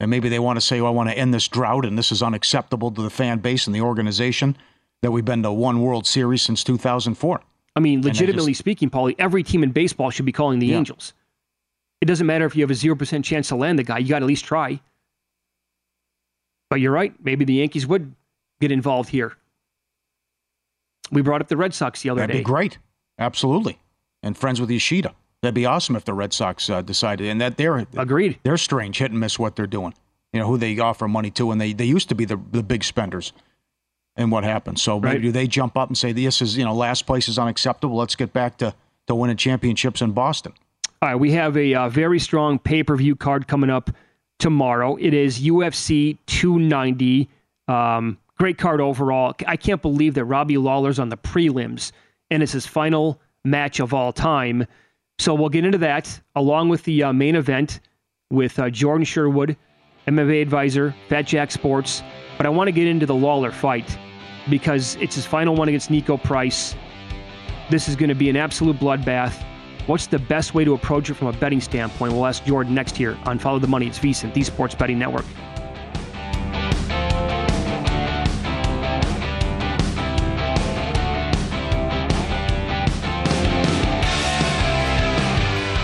And 0.00 0.10
maybe 0.10 0.28
they 0.28 0.40
want 0.40 0.56
to 0.56 0.60
say, 0.60 0.80
oh, 0.80 0.86
I 0.86 0.90
want 0.90 1.08
to 1.10 1.16
end 1.16 1.32
this 1.32 1.46
drought 1.46 1.84
and 1.86 1.96
this 1.96 2.10
is 2.10 2.20
unacceptable 2.24 2.90
to 2.90 3.02
the 3.02 3.10
fan 3.10 3.38
base 3.38 3.68
and 3.68 3.76
the 3.76 3.80
organization 3.82 4.56
that 5.02 5.12
we've 5.12 5.24
been 5.24 5.44
to 5.44 5.52
one 5.52 5.80
World 5.80 6.04
Series 6.08 6.42
since 6.42 6.64
2004. 6.64 7.40
I 7.76 7.80
mean, 7.80 8.02
legitimately 8.02 8.52
just- 8.52 8.58
speaking, 8.58 8.90
Pauly, 8.90 9.14
every 9.20 9.44
team 9.44 9.62
in 9.62 9.70
baseball 9.70 10.10
should 10.10 10.26
be 10.26 10.32
calling 10.32 10.58
the 10.58 10.66
Yeah. 10.66 10.78
Angels. 10.78 11.12
It 12.02 12.06
doesn't 12.06 12.26
matter 12.26 12.44
if 12.44 12.56
you 12.56 12.62
have 12.64 12.70
a 12.70 12.74
0% 12.74 13.22
chance 13.22 13.46
to 13.48 13.54
land 13.56 13.78
the 13.78 13.84
guy. 13.84 13.98
You 13.98 14.08
got 14.08 14.18
to 14.18 14.24
at 14.24 14.28
least 14.28 14.44
try. 14.44 14.80
But 16.68 16.80
you're 16.80 16.90
right. 16.90 17.14
Maybe 17.22 17.44
the 17.44 17.54
Yankees 17.54 17.86
would 17.86 18.12
get 18.60 18.72
involved 18.72 19.08
here. 19.08 19.36
We 21.12 21.22
brought 21.22 21.40
up 21.40 21.46
the 21.46 21.56
Red 21.56 21.74
Sox 21.74 22.02
the 22.02 22.10
other 22.10 22.22
day. 22.22 22.26
That'd 22.26 22.40
be 22.40 22.44
great. 22.44 22.78
Absolutely. 23.20 23.78
And 24.20 24.36
friends 24.36 24.60
with 24.60 24.68
Yoshida. 24.68 25.14
That'd 25.42 25.54
be 25.54 25.64
awesome 25.64 25.94
if 25.94 26.04
the 26.04 26.12
Red 26.12 26.32
Sox 26.32 26.68
uh, 26.68 26.82
decided. 26.82 27.28
And 27.28 27.40
that 27.40 27.56
they're 27.56 27.86
Agreed. 27.96 28.40
they're 28.42 28.56
strange, 28.56 28.98
hit 28.98 29.12
and 29.12 29.20
miss 29.20 29.38
what 29.38 29.54
they're 29.54 29.68
doing. 29.68 29.94
You 30.32 30.40
know 30.40 30.48
who 30.48 30.58
they 30.58 30.76
offer 30.80 31.06
money 31.06 31.30
to, 31.32 31.52
and 31.52 31.60
they 31.60 31.72
they 31.72 31.84
used 31.84 32.08
to 32.08 32.16
be 32.16 32.24
the 32.24 32.40
the 32.50 32.64
big 32.64 32.82
spenders. 32.82 33.32
And 34.16 34.32
what 34.32 34.42
happens? 34.42 34.82
So 34.82 34.98
maybe 34.98 35.14
Right. 35.14 35.22
do 35.22 35.30
they 35.32 35.46
jump 35.46 35.76
up 35.76 35.88
and 35.88 35.96
say 35.96 36.10
this 36.10 36.42
is 36.42 36.56
you 36.56 36.64
know 36.64 36.74
last 36.74 37.06
place 37.06 37.28
is 37.28 37.38
unacceptable? 37.38 37.96
Let's 37.96 38.16
get 38.16 38.32
back 38.32 38.56
to 38.58 38.74
to 39.06 39.14
winning 39.14 39.36
championships 39.36 40.00
in 40.02 40.12
Boston. 40.12 40.54
All 41.02 41.08
right, 41.08 41.16
we 41.16 41.32
have 41.32 41.56
a 41.56 41.74
uh, 41.74 41.88
very 41.88 42.20
strong 42.20 42.60
pay 42.60 42.84
per 42.84 42.94
view 42.94 43.16
card 43.16 43.48
coming 43.48 43.70
up 43.70 43.90
tomorrow. 44.38 44.94
It 45.00 45.12
is 45.12 45.40
UFC 45.40 46.16
290. 46.26 47.28
Um, 47.66 48.18
great 48.38 48.56
card 48.56 48.80
overall. 48.80 49.34
I 49.48 49.56
can't 49.56 49.82
believe 49.82 50.14
that 50.14 50.26
Robbie 50.26 50.58
Lawler's 50.58 51.00
on 51.00 51.08
the 51.08 51.16
prelims 51.16 51.90
and 52.30 52.40
it's 52.40 52.52
his 52.52 52.68
final 52.68 53.20
match 53.44 53.80
of 53.80 53.92
all 53.92 54.12
time. 54.12 54.64
So 55.18 55.34
we'll 55.34 55.48
get 55.48 55.64
into 55.64 55.78
that 55.78 56.20
along 56.36 56.68
with 56.68 56.84
the 56.84 57.02
uh, 57.02 57.12
main 57.12 57.34
event 57.34 57.80
with 58.30 58.56
uh, 58.60 58.70
Jordan 58.70 59.04
Sherwood, 59.04 59.56
MMA 60.06 60.40
advisor, 60.40 60.94
Fat 61.08 61.22
Jack 61.22 61.50
Sports. 61.50 62.00
But 62.36 62.46
I 62.46 62.48
want 62.48 62.68
to 62.68 62.72
get 62.72 62.86
into 62.86 63.06
the 63.06 63.14
Lawler 63.14 63.50
fight 63.50 63.98
because 64.48 64.94
it's 65.00 65.16
his 65.16 65.26
final 65.26 65.56
one 65.56 65.66
against 65.66 65.90
Niko 65.90 66.22
Price. 66.22 66.76
This 67.70 67.88
is 67.88 67.96
going 67.96 68.08
to 68.08 68.14
be 68.14 68.30
an 68.30 68.36
absolute 68.36 68.76
bloodbath. 68.78 69.44
What's 69.86 70.06
the 70.06 70.20
best 70.20 70.54
way 70.54 70.64
to 70.64 70.74
approach 70.74 71.10
it 71.10 71.14
from 71.14 71.26
a 71.26 71.32
betting 71.32 71.60
standpoint? 71.60 72.12
We'll 72.12 72.26
ask 72.26 72.44
Jordan 72.44 72.72
next 72.72 72.96
here 72.96 73.18
on 73.24 73.40
Follow 73.40 73.58
the 73.58 73.66
Money. 73.66 73.88
It's 73.88 73.98
VSiN, 73.98 74.32
the 74.32 74.44
Sports 74.44 74.76
Betting 74.76 74.98
Network. 74.98 75.24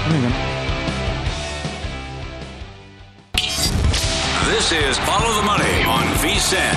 I 0.05 0.13
mean, 0.13 0.33
This 4.49 4.71
is 4.71 4.99
Follow 4.99 5.35
the 5.35 5.43
Money 5.43 5.83
on 5.83 6.05
VSIN. 6.19 6.75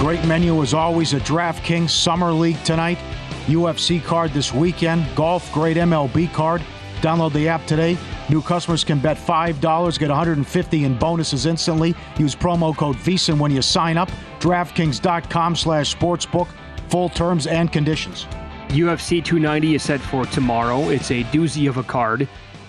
Great 0.00 0.22
menu 0.26 0.62
as 0.62 0.74
always 0.74 1.14
at 1.14 1.22
DraftKings 1.22 1.88
Summer 1.88 2.30
League 2.30 2.62
tonight. 2.62 2.98
UFC 3.46 4.02
card 4.02 4.32
this 4.32 4.52
weekend. 4.52 5.06
Golf, 5.14 5.52
great 5.52 5.76
MLB 5.76 6.32
card. 6.32 6.62
Download 7.00 7.32
the 7.32 7.48
app 7.48 7.66
today. 7.66 7.98
New 8.30 8.40
customers 8.40 8.82
can 8.82 8.98
bet 8.98 9.18
$5, 9.18 9.98
get 9.98 10.08
150 10.08 10.84
in 10.84 10.98
bonuses 10.98 11.44
instantly. 11.44 11.94
Use 12.18 12.34
promo 12.34 12.74
code 12.74 12.96
VSIN 12.96 13.38
when 13.38 13.50
you 13.50 13.60
sign 13.60 13.98
up. 13.98 14.10
DraftKings.com 14.40 15.56
slash 15.56 15.94
sportsbook. 15.94 16.48
Full 16.88 17.10
terms 17.10 17.46
and 17.46 17.70
conditions. 17.70 18.24
UFC 18.68 19.22
290 19.22 19.74
is 19.74 19.82
set 19.82 20.00
for 20.00 20.24
tomorrow. 20.26 20.88
It's 20.88 21.10
a 21.10 21.24
doozy 21.24 21.68
of 21.68 21.76
a 21.76 21.82
card. 21.82 22.26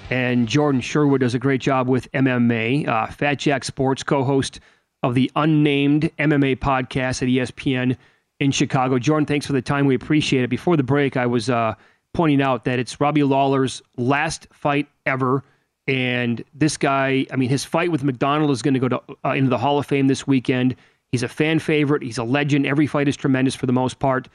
And 0.10 0.48
Jordan 0.48 0.82
Sherwood 0.82 1.22
does 1.22 1.34
a 1.34 1.40
great 1.40 1.62
job 1.62 1.88
with 1.88 2.12
MMA. 2.12 2.88
Uh, 2.88 3.08
Fat 3.08 3.36
Jack 3.36 3.64
Sports, 3.64 4.04
co 4.04 4.24
host 4.24 4.60
of 5.02 5.16
the 5.16 5.32
unnamed 5.36 6.12
MMA 6.20 6.58
podcast 6.58 7.22
at 7.22 7.30
ESPN 7.30 7.96
in 8.40 8.52
Chicago. 8.52 9.00
Jordan, 9.00 9.26
thanks 9.26 9.46
for 9.46 9.54
the 9.54 9.62
time. 9.62 9.86
We 9.86 9.96
appreciate 9.96 10.44
it. 10.44 10.50
Before 10.50 10.76
the 10.78 10.84
break, 10.84 11.18
I 11.18 11.26
was 11.26 11.50
uh, 11.50 11.76
pointing 12.14 12.42
out 12.42 12.66
that 12.66 12.80
it's 12.80 13.00
Robbie 13.00 13.24
Lawler's 13.24 13.82
last 13.98 14.48
fight 14.52 14.88
ever. 15.06 15.44
And 15.88 16.44
this 16.54 16.78
guy, 16.78 17.26
I 17.32 17.36
mean, 17.36 17.50
his 17.50 17.64
fight 17.64 17.92
with 17.92 18.04
MacDonald 18.04 18.52
is 18.52 18.62
going 18.62 18.74
to 18.74 18.80
go 18.80 18.90
to, 18.90 19.02
uh, 19.24 19.32
into 19.32 19.50
the 19.50 19.58
Hall 19.58 19.78
of 19.78 19.86
Fame 19.86 20.08
this 20.08 20.26
weekend. 20.26 20.76
He's 21.12 21.24
a 21.24 21.28
fan 21.28 21.60
favorite. 21.60 22.02
He's 22.02 22.18
a 22.18 22.24
legend. 22.24 22.66
Every 22.66 22.88
fight 22.88 23.08
is 23.08 23.16
tremendous 23.16 23.56
for 23.56 23.68
the 23.68 23.74
most 23.74 24.00
part. 24.00 24.28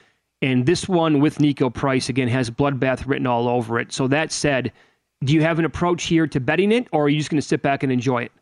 And 0.42 0.64
this 0.64 0.88
one 0.88 1.20
with 1.20 1.38
Niko 1.38 1.72
Price, 1.72 2.08
again, 2.08 2.28
has 2.28 2.48
bloodbath 2.48 3.06
written 3.06 3.26
all 3.26 3.48
over 3.48 3.78
it. 3.78 3.92
So 3.92 4.06
that 4.08 4.32
said, 4.32 4.72
do 5.24 5.34
you 5.34 5.42
have 5.42 5.58
an 5.58 5.66
approach 5.66 6.04
here 6.04 6.26
to 6.28 6.40
betting 6.40 6.72
it, 6.72 6.88
or 6.92 7.04
are 7.04 7.08
you 7.10 7.18
just 7.18 7.28
going 7.28 7.40
to 7.40 7.46
sit 7.46 7.60
back 7.60 7.82
and 7.82 7.92
enjoy 7.92 8.22
it? 8.22 8.32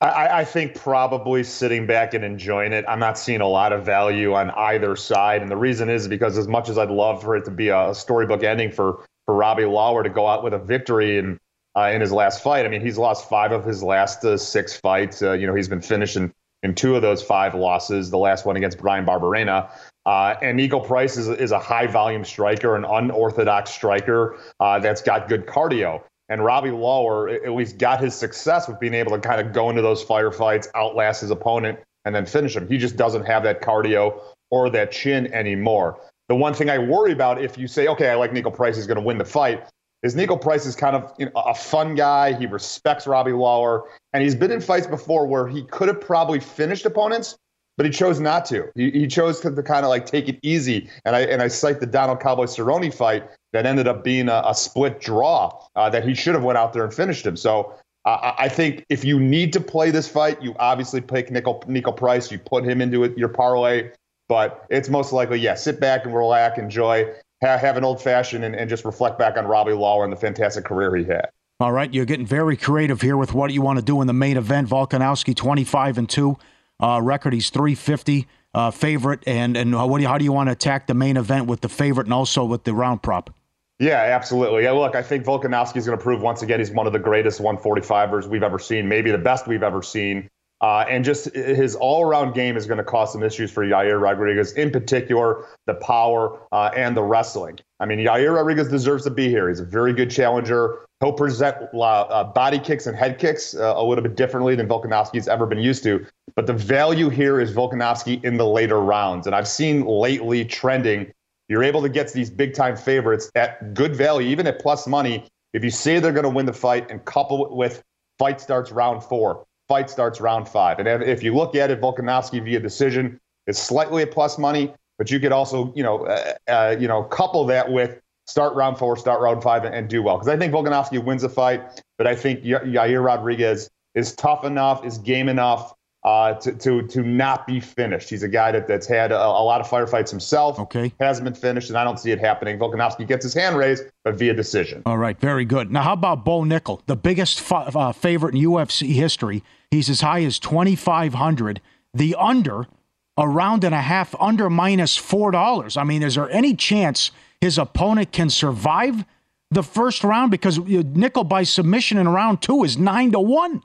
I, 0.00 0.40
I 0.40 0.44
think 0.44 0.74
probably 0.74 1.42
sitting 1.42 1.86
back 1.86 2.12
and 2.12 2.22
enjoying 2.22 2.72
it. 2.72 2.84
I'm 2.86 2.98
not 2.98 3.18
seeing 3.18 3.40
a 3.40 3.48
lot 3.48 3.72
of 3.72 3.84
value 3.84 4.34
on 4.34 4.50
either 4.50 4.94
side, 4.94 5.40
and 5.40 5.50
the 5.50 5.56
reason 5.56 5.88
is 5.88 6.06
because 6.06 6.36
as 6.36 6.46
much 6.46 6.68
as 6.68 6.76
I'd 6.76 6.90
love 6.90 7.22
for 7.22 7.34
it 7.34 7.46
to 7.46 7.50
be 7.50 7.70
a 7.70 7.94
storybook 7.94 8.42
ending 8.42 8.70
for 8.70 9.04
for 9.24 9.34
Robbie 9.34 9.64
Lawler 9.64 10.02
to 10.02 10.10
go 10.10 10.26
out 10.26 10.44
with 10.44 10.52
a 10.52 10.58
victory 10.58 11.18
in 11.18 11.38
uh, 11.76 11.90
in 11.94 12.02
his 12.02 12.12
last 12.12 12.42
fight, 12.42 12.66
I 12.66 12.68
mean 12.68 12.82
he's 12.82 12.98
lost 12.98 13.28
five 13.28 13.52
of 13.52 13.64
his 13.64 13.82
last 13.82 14.22
uh, 14.24 14.36
six 14.36 14.76
fights. 14.76 15.22
Uh, 15.22 15.32
you 15.32 15.46
know 15.46 15.54
he's 15.54 15.68
been 15.68 15.80
finishing 15.80 16.30
in 16.62 16.74
two 16.74 16.94
of 16.94 17.00
those 17.00 17.22
five 17.22 17.54
losses. 17.54 18.10
The 18.10 18.18
last 18.18 18.44
one 18.44 18.56
against 18.56 18.78
Bryan 18.78 19.06
Barberena. 19.06 19.70
Uh, 20.04 20.36
and 20.40 20.58
Niko 20.58 20.86
Price 20.86 21.16
is, 21.16 21.26
is 21.28 21.50
a 21.50 21.58
high 21.58 21.86
volume 21.88 22.24
striker, 22.24 22.76
an 22.76 22.84
unorthodox 22.84 23.72
striker 23.72 24.36
uh, 24.60 24.78
that's 24.78 25.02
got 25.02 25.28
good 25.28 25.46
cardio. 25.46 26.02
And 26.28 26.44
Robbie 26.44 26.70
Lawler 26.70 27.28
at 27.28 27.52
least 27.52 27.78
got 27.78 28.00
his 28.00 28.14
success 28.14 28.66
with 28.68 28.80
being 28.80 28.94
able 28.94 29.12
to 29.12 29.18
kind 29.18 29.40
of 29.40 29.52
go 29.52 29.70
into 29.70 29.82
those 29.82 30.04
firefights, 30.04 30.66
outlast 30.74 31.20
his 31.20 31.30
opponent, 31.30 31.78
and 32.04 32.14
then 32.14 32.26
finish 32.26 32.56
him. 32.56 32.68
He 32.68 32.78
just 32.78 32.96
doesn't 32.96 33.24
have 33.24 33.42
that 33.44 33.62
cardio 33.62 34.20
or 34.50 34.70
that 34.70 34.92
chin 34.92 35.32
anymore. 35.32 36.00
The 36.28 36.34
one 36.34 36.54
thing 36.54 36.68
I 36.70 36.78
worry 36.78 37.12
about 37.12 37.42
if 37.42 37.56
you 37.56 37.68
say, 37.68 37.86
okay, 37.88 38.10
I 38.10 38.14
like 38.14 38.32
Niko 38.32 38.52
Price, 38.52 38.76
he's 38.76 38.86
going 38.86 38.98
to 38.98 39.04
win 39.04 39.18
the 39.18 39.24
fight, 39.24 39.64
is 40.02 40.14
Niko 40.16 40.40
Price 40.40 40.66
is 40.66 40.74
kind 40.74 40.96
of 40.96 41.12
you 41.18 41.26
know, 41.26 41.32
a 41.34 41.54
fun 41.54 41.94
guy. 41.94 42.32
He 42.32 42.46
respects 42.46 43.06
Robbie 43.06 43.32
Lawler, 43.32 43.82
and 44.12 44.22
he's 44.22 44.34
been 44.34 44.50
in 44.50 44.60
fights 44.60 44.86
before 44.86 45.26
where 45.26 45.46
he 45.46 45.62
could 45.64 45.88
have 45.88 46.00
probably 46.00 46.40
finished 46.40 46.84
opponents, 46.86 47.36
but 47.76 47.86
he 47.86 47.92
chose 47.92 48.20
not 48.20 48.44
to. 48.46 48.70
He, 48.74 48.90
he 48.90 49.06
chose 49.06 49.40
to, 49.40 49.54
to 49.54 49.62
kind 49.62 49.84
of 49.84 49.90
like 49.90 50.06
take 50.06 50.28
it 50.28 50.38
easy. 50.42 50.88
And 51.04 51.14
I 51.14 51.20
and 51.20 51.42
I 51.42 51.48
cite 51.48 51.80
the 51.80 51.86
Donald 51.86 52.20
Cowboy 52.20 52.46
Cerrone 52.46 52.92
fight 52.92 53.28
that 53.52 53.66
ended 53.66 53.86
up 53.86 54.02
being 54.02 54.28
a, 54.28 54.42
a 54.46 54.54
split 54.54 55.00
draw 55.00 55.58
uh, 55.76 55.90
that 55.90 56.06
he 56.06 56.14
should 56.14 56.34
have 56.34 56.44
went 56.44 56.58
out 56.58 56.72
there 56.72 56.84
and 56.84 56.92
finished 56.92 57.26
him. 57.26 57.36
So 57.36 57.74
uh, 58.04 58.32
I 58.38 58.48
think 58.48 58.84
if 58.88 59.04
you 59.04 59.18
need 59.18 59.52
to 59.52 59.60
play 59.60 59.90
this 59.90 60.08
fight, 60.08 60.40
you 60.42 60.54
obviously 60.58 61.00
pick 61.00 61.28
Niko, 61.28 61.64
Niko 61.64 61.94
Price. 61.94 62.30
You 62.30 62.38
put 62.38 62.64
him 62.64 62.80
into 62.80 63.04
it, 63.04 63.16
your 63.18 63.28
parlay. 63.28 63.90
But 64.28 64.66
it's 64.70 64.88
most 64.88 65.12
likely, 65.12 65.38
yeah, 65.38 65.54
sit 65.54 65.78
back 65.78 66.04
and 66.04 66.12
relax, 66.12 66.58
enjoy, 66.58 67.12
have, 67.42 67.60
have 67.60 67.76
an 67.76 67.84
old 67.84 68.02
fashioned, 68.02 68.44
and, 68.44 68.56
and 68.56 68.68
just 68.68 68.84
reflect 68.84 69.20
back 69.20 69.36
on 69.36 69.46
Robbie 69.46 69.72
Lawler 69.72 70.02
and 70.02 70.12
the 70.12 70.16
fantastic 70.16 70.64
career 70.64 70.96
he 70.96 71.04
had. 71.04 71.28
All 71.60 71.72
right, 71.72 71.92
you're 71.94 72.04
getting 72.04 72.26
very 72.26 72.56
creative 72.56 73.00
here 73.00 73.16
with 73.16 73.32
what 73.32 73.52
you 73.52 73.62
want 73.62 73.78
to 73.78 73.84
do 73.84 74.00
in 74.00 74.08
the 74.08 74.12
main 74.12 74.36
event. 74.36 74.68
Volkanovski, 74.68 75.34
25 75.34 75.98
and 75.98 76.08
two 76.08 76.36
uh, 76.80 77.00
record. 77.02 77.32
He's 77.32 77.50
350 77.50 78.26
uh, 78.54 78.70
favorite. 78.70 79.22
And 79.26 79.56
and 79.56 79.74
what 79.74 79.98
do 79.98 80.02
you, 80.02 80.08
how 80.08 80.18
do 80.18 80.24
you 80.24 80.32
want 80.32 80.48
to 80.48 80.52
attack 80.52 80.86
the 80.86 80.94
main 80.94 81.16
event 81.16 81.46
with 81.46 81.60
the 81.60 81.68
favorite 81.68 82.06
and 82.06 82.14
also 82.14 82.44
with 82.44 82.64
the 82.64 82.74
round 82.74 83.02
prop? 83.02 83.30
Yeah, 83.78 84.00
absolutely. 84.00 84.62
Yeah, 84.62 84.70
look, 84.70 84.94
I 84.94 85.02
think 85.02 85.24
Volkanovski 85.24 85.76
is 85.76 85.86
going 85.86 85.98
to 85.98 86.02
prove 86.02 86.22
once 86.22 86.40
again 86.40 86.60
he's 86.60 86.70
one 86.70 86.86
of 86.86 86.94
the 86.94 86.98
greatest 86.98 87.42
145ers 87.42 88.26
we've 88.26 88.42
ever 88.42 88.58
seen, 88.58 88.88
maybe 88.88 89.10
the 89.10 89.18
best 89.18 89.46
we've 89.46 89.62
ever 89.62 89.82
seen. 89.82 90.28
Uh, 90.62 90.86
and 90.88 91.04
just 91.04 91.34
his 91.34 91.76
all-around 91.76 92.32
game 92.32 92.56
is 92.56 92.64
going 92.64 92.78
to 92.78 92.84
cause 92.84 93.12
some 93.12 93.22
issues 93.22 93.50
for 93.50 93.62
Yair 93.62 94.00
Rodriguez, 94.00 94.52
in 94.52 94.70
particular 94.70 95.44
the 95.66 95.74
power 95.74 96.38
uh, 96.50 96.70
and 96.74 96.96
the 96.96 97.02
wrestling. 97.02 97.58
I 97.78 97.84
mean, 97.84 97.98
Yair 97.98 98.34
Rodriguez 98.36 98.68
deserves 98.68 99.04
to 99.04 99.10
be 99.10 99.28
here. 99.28 99.50
He's 99.50 99.60
a 99.60 99.66
very 99.66 99.92
good 99.92 100.10
challenger. 100.10 100.85
He'll 101.00 101.12
present 101.12 101.56
uh, 101.74 102.24
body 102.24 102.58
kicks 102.58 102.86
and 102.86 102.96
head 102.96 103.18
kicks 103.18 103.54
uh, 103.54 103.74
a 103.76 103.84
little 103.84 104.02
bit 104.02 104.16
differently 104.16 104.54
than 104.54 104.66
Volkanovski's 104.66 105.28
ever 105.28 105.46
been 105.46 105.58
used 105.58 105.82
to. 105.82 106.06
But 106.34 106.46
the 106.46 106.54
value 106.54 107.10
here 107.10 107.38
is 107.38 107.52
Volkanovski 107.52 108.24
in 108.24 108.36
the 108.38 108.46
later 108.46 108.80
rounds, 108.80 109.26
and 109.26 109.36
I've 109.36 109.48
seen 109.48 109.84
lately 109.84 110.44
trending. 110.44 111.12
You're 111.48 111.64
able 111.64 111.82
to 111.82 111.88
get 111.88 112.12
these 112.12 112.30
big-time 112.30 112.76
favorites 112.76 113.30
at 113.34 113.74
good 113.74 113.94
value, 113.94 114.28
even 114.28 114.46
at 114.46 114.58
plus 114.58 114.86
money, 114.86 115.26
if 115.52 115.62
you 115.62 115.70
say 115.70 116.00
they're 116.00 116.12
going 116.12 116.24
to 116.24 116.30
win 116.30 116.46
the 116.46 116.52
fight 116.52 116.90
and 116.90 117.04
couple 117.04 117.46
it 117.46 117.52
with 117.52 117.82
fight 118.18 118.40
starts 118.40 118.72
round 118.72 119.04
four 119.04 119.46
fight 119.68 119.90
starts 119.90 120.20
round 120.20 120.48
five. 120.48 120.78
And 120.78 121.02
if 121.02 121.22
you 121.22 121.34
look 121.34 121.54
at 121.54 121.70
it, 121.70 121.80
Volkanovski 121.80 122.42
via 122.42 122.60
decision 122.60 123.18
is 123.46 123.58
slightly 123.58 124.02
a 124.02 124.06
plus 124.06 124.38
money, 124.38 124.72
but 124.98 125.10
you 125.10 125.20
could 125.20 125.32
also, 125.32 125.72
you 125.74 125.82
know, 125.82 126.06
uh, 126.06 126.34
uh, 126.48 126.76
you 126.78 126.88
know, 126.88 127.02
couple 127.04 127.44
that 127.46 127.70
with 127.70 128.00
start 128.26 128.54
round 128.54 128.78
four, 128.78 128.96
start 128.96 129.20
round 129.20 129.42
five, 129.42 129.64
and, 129.64 129.74
and 129.74 129.88
do 129.88 130.02
well. 130.02 130.16
Because 130.16 130.28
I 130.28 130.36
think 130.36 130.52
Volkanovski 130.52 131.02
wins 131.02 131.22
a 131.22 131.28
fight, 131.28 131.82
but 131.98 132.06
I 132.06 132.14
think 132.14 132.42
Yair 132.42 133.04
Rodriguez 133.04 133.70
is 133.94 134.14
tough 134.14 134.44
enough, 134.44 134.84
is 134.84 134.98
game 134.98 135.28
enough, 135.28 135.74
uh, 136.06 136.34
to, 136.34 136.52
to 136.52 136.86
to 136.86 137.02
not 137.02 137.48
be 137.48 137.58
finished. 137.58 138.08
He's 138.08 138.22
a 138.22 138.28
guy 138.28 138.52
that, 138.52 138.68
that's 138.68 138.86
had 138.86 139.10
a, 139.10 139.18
a, 139.18 139.42
lot 139.42 139.60
of 139.60 139.66
firefights 139.66 140.08
himself. 140.08 140.58
Okay. 140.60 140.92
Hasn't 141.00 141.24
been 141.24 141.34
finished, 141.34 141.68
and 141.68 141.76
I 141.76 141.82
don't 141.82 141.98
see 141.98 142.12
it 142.12 142.20
happening. 142.20 142.60
Volkanovski 142.60 143.06
gets 143.08 143.24
his 143.24 143.34
hand 143.34 143.56
raised, 143.56 143.84
but 144.04 144.14
via 144.14 144.32
decision. 144.32 144.82
All 144.86 144.98
right, 144.98 145.18
very 145.18 145.44
good. 145.44 145.72
Now, 145.72 145.82
how 145.82 145.94
about 145.94 146.24
Bo 146.24 146.42
Nickal, 146.42 146.80
the 146.86 146.94
biggest 146.94 147.40
fa- 147.40 147.72
uh, 147.74 147.92
favorite 147.92 148.36
in 148.36 148.40
UFC 148.40 148.94
history? 148.94 149.42
He's 149.72 149.90
as 149.90 150.00
high 150.00 150.22
as 150.22 150.38
2,500. 150.38 151.60
The 151.92 152.14
under, 152.16 152.68
a 153.16 153.28
round 153.28 153.64
and 153.64 153.74
a 153.74 153.80
half, 153.80 154.14
under 154.20 154.48
minus 154.48 154.96
$4. 154.96 155.76
I 155.76 155.82
mean, 155.82 156.04
is 156.04 156.14
there 156.14 156.30
any 156.30 156.54
chance 156.54 157.10
his 157.40 157.58
opponent 157.58 158.12
can 158.12 158.30
survive 158.30 159.04
the 159.50 159.62
first 159.62 160.04
round? 160.04 160.30
Because 160.30 160.58
Nickal 160.58 161.28
by 161.28 161.42
submission 161.42 161.98
in 161.98 162.08
round 162.08 162.42
two 162.42 162.64
is 162.64 162.78
9 162.78 163.12
to 163.12 163.20
1. 163.20 163.62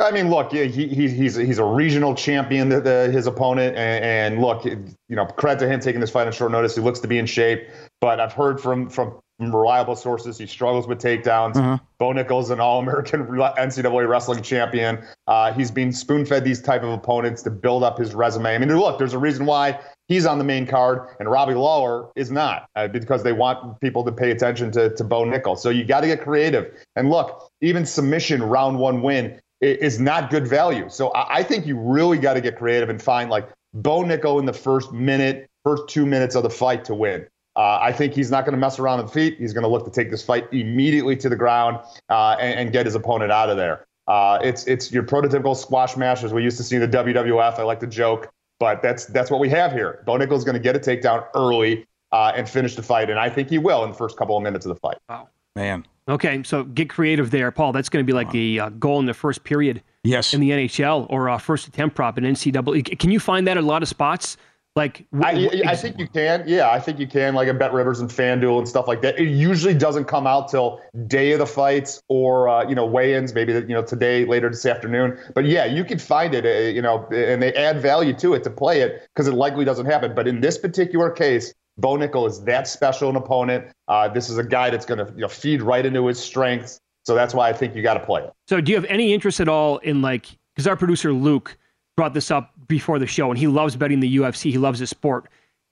I 0.00 0.12
mean, 0.12 0.30
look, 0.30 0.52
he, 0.52 0.68
he, 0.68 1.08
he's 1.08 1.34
he's 1.34 1.58
a 1.58 1.64
regional 1.64 2.14
champion, 2.14 2.68
the, 2.68 2.80
the, 2.80 3.10
his 3.10 3.26
opponent, 3.26 3.76
and, 3.76 4.04
and, 4.04 4.40
look, 4.40 4.64
you 4.64 4.94
know, 5.08 5.26
credit 5.26 5.58
to 5.64 5.68
him 5.68 5.80
taking 5.80 6.00
this 6.00 6.10
fight 6.10 6.28
on 6.28 6.32
short 6.32 6.52
notice. 6.52 6.76
He 6.76 6.80
looks 6.80 7.00
to 7.00 7.08
be 7.08 7.18
in 7.18 7.26
shape, 7.26 7.68
but 8.00 8.20
I've 8.20 8.32
heard 8.32 8.60
from 8.60 8.88
from 8.88 9.20
reliable 9.40 9.96
sources 9.96 10.38
he 10.38 10.46
struggles 10.46 10.86
with 10.86 11.00
takedowns. 11.00 11.56
Uh-huh. 11.56 11.78
Bo 11.98 12.12
Nickal's 12.12 12.50
an 12.50 12.60
All-American 12.60 13.26
NCAA 13.26 14.08
wrestling 14.08 14.42
champion. 14.42 15.04
Uh, 15.26 15.52
he's 15.52 15.70
been 15.70 15.92
spoon-fed 15.92 16.44
these 16.44 16.60
type 16.60 16.82
of 16.82 16.90
opponents 16.90 17.42
to 17.42 17.50
build 17.50 17.82
up 17.82 17.98
his 17.98 18.14
resume. 18.14 18.54
I 18.54 18.58
mean, 18.58 18.76
look, 18.76 18.98
there's 18.98 19.14
a 19.14 19.18
reason 19.18 19.46
why 19.46 19.80
he's 20.08 20.26
on 20.26 20.38
the 20.38 20.44
main 20.44 20.66
card 20.66 21.08
and 21.20 21.30
Robbie 21.30 21.54
Lawler 21.54 22.08
is 22.16 22.30
not, 22.30 22.68
uh, 22.74 22.88
because 22.88 23.22
they 23.22 23.32
want 23.32 23.80
people 23.80 24.04
to 24.04 24.12
pay 24.12 24.30
attention 24.30 24.72
to 24.72 24.90
to 24.94 25.04
Bo 25.04 25.24
Nickal. 25.24 25.56
So 25.56 25.70
you 25.70 25.84
got 25.84 26.00
to 26.00 26.06
get 26.06 26.22
creative. 26.22 26.74
And 26.96 27.10
look, 27.10 27.50
even 27.60 27.86
submission 27.86 28.42
round 28.42 28.78
one 28.78 29.02
win 29.02 29.40
is 29.60 29.98
not 29.98 30.30
good 30.30 30.46
value. 30.46 30.88
So 30.88 31.12
I 31.14 31.42
think 31.42 31.66
you 31.66 31.78
really 31.78 32.18
got 32.18 32.34
to 32.34 32.40
get 32.40 32.56
creative 32.56 32.88
and 32.88 33.02
find 33.02 33.28
like 33.28 33.48
Bo 33.74 34.02
Nickal 34.02 34.38
in 34.38 34.46
the 34.46 34.52
first 34.52 34.92
minute, 34.92 35.48
first 35.64 35.88
two 35.88 36.06
minutes 36.06 36.34
of 36.34 36.42
the 36.42 36.50
fight 36.50 36.84
to 36.86 36.94
win. 36.94 37.26
Uh, 37.56 37.78
I 37.82 37.92
think 37.92 38.14
he's 38.14 38.30
not 38.30 38.44
going 38.44 38.52
to 38.52 38.58
mess 38.58 38.78
around 38.78 38.98
with 38.98 39.08
the 39.08 39.12
feet. 39.12 39.38
He's 39.38 39.52
going 39.52 39.64
to 39.64 39.68
look 39.68 39.84
to 39.84 39.90
take 39.90 40.12
this 40.12 40.22
fight 40.22 40.46
immediately 40.52 41.16
to 41.16 41.28
the 41.28 41.34
ground 41.34 41.78
uh, 42.08 42.36
and, 42.38 42.60
and, 42.60 42.72
get 42.72 42.86
his 42.86 42.94
opponent 42.94 43.32
out 43.32 43.50
of 43.50 43.56
there. 43.56 43.84
Uh, 44.06 44.38
it's 44.44 44.64
it's 44.68 44.92
your 44.92 45.02
prototypical 45.02 45.56
squash 45.56 45.96
match 45.96 46.22
as 46.22 46.32
we 46.32 46.44
used 46.44 46.56
to 46.58 46.62
see 46.62 46.76
in 46.76 46.88
the 46.88 46.96
WWF. 46.96 47.58
I 47.58 47.62
like 47.64 47.80
to 47.80 47.88
joke, 47.88 48.30
but 48.58 48.82
that's 48.82 49.06
that's 49.06 49.30
what 49.30 49.40
we 49.40 49.48
have 49.48 49.72
here. 49.72 50.02
Bo 50.06 50.16
Nickal's 50.16 50.44
going 50.44 50.54
to 50.54 50.60
get 50.60 50.76
a 50.76 50.78
takedown 50.78 51.26
early 51.34 51.86
uh, 52.12 52.32
and 52.34 52.48
finish 52.48 52.76
the 52.76 52.82
fight, 52.82 53.10
and 53.10 53.18
I 53.18 53.30
think 53.30 53.50
he 53.50 53.58
will 53.58 53.84
in 53.84 53.90
the 53.90 53.96
first 53.96 54.16
couple 54.16 54.36
of 54.36 54.42
minutes 54.42 54.66
of 54.66 54.70
the 54.70 54.80
fight. 54.80 54.98
Wow, 55.08 55.28
man. 55.54 55.86
Okay, 56.08 56.42
so 56.42 56.64
get 56.64 56.88
creative 56.88 57.30
there, 57.30 57.50
Paul. 57.50 57.72
That's 57.72 57.90
going 57.90 58.04
to 58.04 58.06
be 58.06 58.14
like 58.14 58.30
the 58.30 58.60
uh, 58.60 58.68
goal 58.70 58.98
in 58.98 59.06
the 59.06 59.14
first 59.14 59.44
period. 59.44 59.82
Yes. 60.04 60.32
In 60.32 60.40
the 60.40 60.50
NHL 60.50 61.06
or 61.10 61.28
uh, 61.28 61.36
first 61.36 61.68
attempt 61.68 61.94
prop 61.94 62.16
in 62.16 62.24
NCAA. 62.24 62.98
Can 62.98 63.10
you 63.10 63.20
find 63.20 63.46
that 63.46 63.58
at 63.58 63.64
a 63.64 63.66
lot 63.66 63.82
of 63.82 63.88
spots? 63.88 64.38
Like, 64.78 65.04
I, 65.24 65.62
I, 65.66 65.74
think 65.74 65.98
you 65.98 66.06
can. 66.06 66.44
Yeah, 66.46 66.70
I 66.70 66.78
think 66.78 67.00
you 67.00 67.08
can. 67.08 67.34
Like 67.34 67.48
a 67.48 67.52
BetRivers 67.52 67.98
and 67.98 68.08
FanDuel 68.08 68.58
and 68.58 68.68
stuff 68.68 68.86
like 68.86 69.02
that. 69.02 69.18
It 69.18 69.26
usually 69.26 69.74
doesn't 69.74 70.04
come 70.04 70.24
out 70.24 70.46
till 70.48 70.80
day 71.08 71.32
of 71.32 71.40
the 71.40 71.46
fights 71.46 72.00
or 72.06 72.48
uh, 72.48 72.68
you 72.68 72.76
know 72.76 72.86
weigh-ins, 72.86 73.34
maybe 73.34 73.52
you 73.52 73.74
know 73.74 73.82
today, 73.82 74.24
later 74.24 74.48
this 74.48 74.64
afternoon. 74.64 75.18
But 75.34 75.46
yeah, 75.46 75.64
you 75.64 75.84
can 75.84 75.98
find 75.98 76.32
it. 76.32 76.46
Uh, 76.46 76.70
you 76.70 76.80
know, 76.80 77.08
and 77.12 77.42
they 77.42 77.52
add 77.54 77.82
value 77.82 78.12
to 78.18 78.34
it 78.34 78.44
to 78.44 78.50
play 78.50 78.80
it 78.80 79.08
because 79.12 79.26
it 79.26 79.34
likely 79.34 79.64
doesn't 79.64 79.86
happen. 79.86 80.14
But 80.14 80.28
in 80.28 80.40
this 80.40 80.56
particular 80.56 81.10
case, 81.10 81.52
Bo 81.76 81.96
Nickal 81.96 82.28
is 82.28 82.44
that 82.44 82.68
special 82.68 83.10
an 83.10 83.16
opponent. 83.16 83.72
Uh, 83.88 84.06
this 84.06 84.30
is 84.30 84.38
a 84.38 84.44
guy 84.44 84.70
that's 84.70 84.86
going 84.86 85.04
to 85.04 85.12
you 85.14 85.22
know, 85.22 85.28
feed 85.28 85.60
right 85.60 85.84
into 85.84 86.06
his 86.06 86.20
strengths. 86.20 86.78
So 87.04 87.16
that's 87.16 87.34
why 87.34 87.48
I 87.48 87.52
think 87.52 87.74
you 87.74 87.82
got 87.82 87.94
to 87.94 88.06
play 88.06 88.22
it. 88.22 88.32
So 88.46 88.60
do 88.60 88.70
you 88.70 88.76
have 88.76 88.84
any 88.84 89.12
interest 89.12 89.40
at 89.40 89.48
all 89.48 89.78
in 89.78 90.02
like 90.02 90.28
because 90.54 90.68
our 90.68 90.76
producer 90.76 91.12
Luke 91.12 91.56
brought 91.96 92.14
this 92.14 92.30
up 92.30 92.54
before 92.68 92.98
the 92.98 93.06
show, 93.06 93.30
and 93.30 93.38
he 93.38 93.46
loves 93.46 93.76
betting 93.76 94.00
the 94.00 94.16
UFC. 94.18 94.50
He 94.50 94.58
loves 94.58 94.78
the 94.80 94.86
sport. 94.86 95.26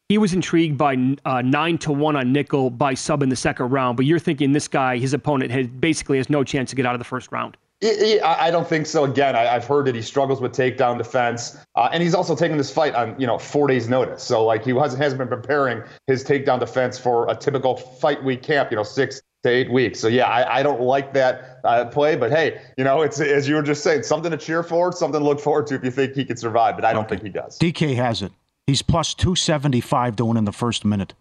He 0.08 0.18
was 0.18 0.32
intrigued 0.32 0.78
by 0.78 1.16
uh, 1.24 1.42
nine 1.42 1.78
to 1.78 1.92
one 1.92 2.16
on 2.16 2.32
Nickal 2.32 2.76
by 2.76 2.94
sub 2.94 3.22
in 3.22 3.28
the 3.28 3.36
second 3.36 3.70
round, 3.70 3.96
but 3.96 4.06
you're 4.06 4.18
thinking 4.18 4.52
this 4.52 4.68
guy, 4.68 4.98
his 4.98 5.12
opponent, 5.12 5.50
has 5.50 5.66
basically 5.66 6.18
has 6.18 6.30
no 6.30 6.44
chance 6.44 6.70
to 6.70 6.76
get 6.76 6.86
out 6.86 6.94
of 6.94 7.00
the 7.00 7.04
first 7.04 7.32
round. 7.32 7.56
I 7.82 8.50
don't 8.50 8.66
think 8.66 8.86
so. 8.86 9.04
Again, 9.04 9.36
I, 9.36 9.44
have 9.44 9.66
heard 9.66 9.86
that 9.86 9.94
he 9.94 10.00
struggles 10.00 10.40
with 10.40 10.52
takedown 10.52 10.96
defense, 10.96 11.58
uh, 11.74 11.90
and 11.92 12.02
he's 12.02 12.14
also 12.14 12.34
taking 12.34 12.56
this 12.56 12.72
fight 12.72 12.94
on 12.94 13.20
you 13.20 13.26
know 13.26 13.38
four 13.38 13.66
days' 13.66 13.88
notice. 13.88 14.22
So 14.22 14.44
like 14.44 14.64
he 14.64 14.74
hasn't 14.74 15.02
hasn't 15.02 15.18
been 15.18 15.28
preparing 15.28 15.82
his 16.06 16.24
takedown 16.24 16.58
defense 16.58 16.98
for 16.98 17.28
a 17.28 17.36
typical 17.36 17.76
fight 17.76 18.24
week 18.24 18.42
camp, 18.42 18.70
you 18.70 18.76
know, 18.76 18.82
six 18.82 19.20
to 19.46 19.52
eight 19.52 19.70
weeks. 19.70 20.00
So 20.00 20.08
yeah, 20.08 20.26
I, 20.26 20.58
I 20.58 20.62
don't 20.62 20.80
like 20.80 21.12
that 21.14 21.60
uh, 21.64 21.84
play, 21.86 22.16
but 22.16 22.30
hey, 22.30 22.60
you 22.76 22.84
know, 22.84 23.02
it's 23.02 23.20
as 23.20 23.48
you 23.48 23.54
were 23.54 23.62
just 23.62 23.82
saying, 23.82 24.02
something 24.02 24.30
to 24.30 24.36
cheer 24.36 24.62
for, 24.62 24.92
something 24.92 25.20
to 25.20 25.24
look 25.26 25.40
forward 25.40 25.66
to 25.68 25.76
if 25.76 25.84
you 25.84 25.90
think 25.90 26.14
he 26.14 26.24
can 26.24 26.36
survive. 26.36 26.76
But 26.76 26.84
I 26.84 26.92
don't 26.92 27.04
okay. 27.04 27.16
think 27.16 27.22
he 27.22 27.28
does. 27.30 27.58
DK 27.58 27.94
has 27.96 28.22
it. 28.22 28.32
He's 28.66 28.82
plus 28.82 29.14
two 29.14 29.36
seventy 29.36 29.80
five 29.80 30.16
to 30.16 30.24
win 30.24 30.36
in 30.36 30.44
the 30.44 30.52
first 30.52 30.84
minute. 30.84 31.14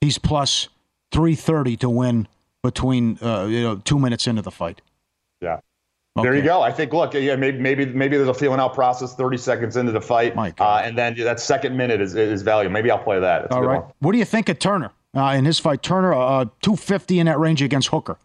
He's 0.00 0.18
plus 0.18 0.68
three 1.10 1.34
thirty 1.34 1.76
to 1.78 1.90
win 1.90 2.28
between 2.62 3.18
uh, 3.20 3.46
you 3.46 3.62
know 3.62 3.76
two 3.76 3.98
minutes 3.98 4.26
into 4.26 4.42
the 4.42 4.52
fight. 4.52 4.80
Yeah. 5.40 5.60
Okay. 6.16 6.28
There 6.28 6.36
you 6.36 6.42
go. 6.42 6.62
I 6.62 6.70
think. 6.72 6.92
Look, 6.92 7.14
yeah, 7.14 7.36
maybe 7.36 7.58
maybe 7.58 7.86
maybe 7.86 8.16
there's 8.16 8.28
a 8.28 8.34
feeling 8.34 8.60
out 8.60 8.72
process 8.72 9.14
30 9.14 9.36
seconds 9.36 9.76
into 9.76 9.92
the 9.92 10.00
fight, 10.00 10.34
uh, 10.36 10.80
and 10.82 10.96
then 10.96 11.14
that 11.18 11.40
second 11.40 11.76
minute 11.76 12.00
is 12.00 12.14
is 12.14 12.42
value. 12.42 12.70
Maybe 12.70 12.90
I'll 12.90 13.02
play 13.02 13.20
that. 13.20 13.42
That's 13.42 13.54
All 13.54 13.62
right. 13.62 13.82
One. 13.82 13.92
What 13.98 14.12
do 14.12 14.18
you 14.18 14.24
think 14.24 14.48
of 14.48 14.58
Turner 14.58 14.92
uh, 15.16 15.32
in 15.32 15.44
his 15.44 15.58
fight? 15.58 15.82
Turner, 15.82 16.12
uh, 16.12 16.44
250 16.62 17.18
in 17.18 17.26
that 17.26 17.38
range 17.38 17.62
against 17.62 17.88
Hooker. 17.88 18.18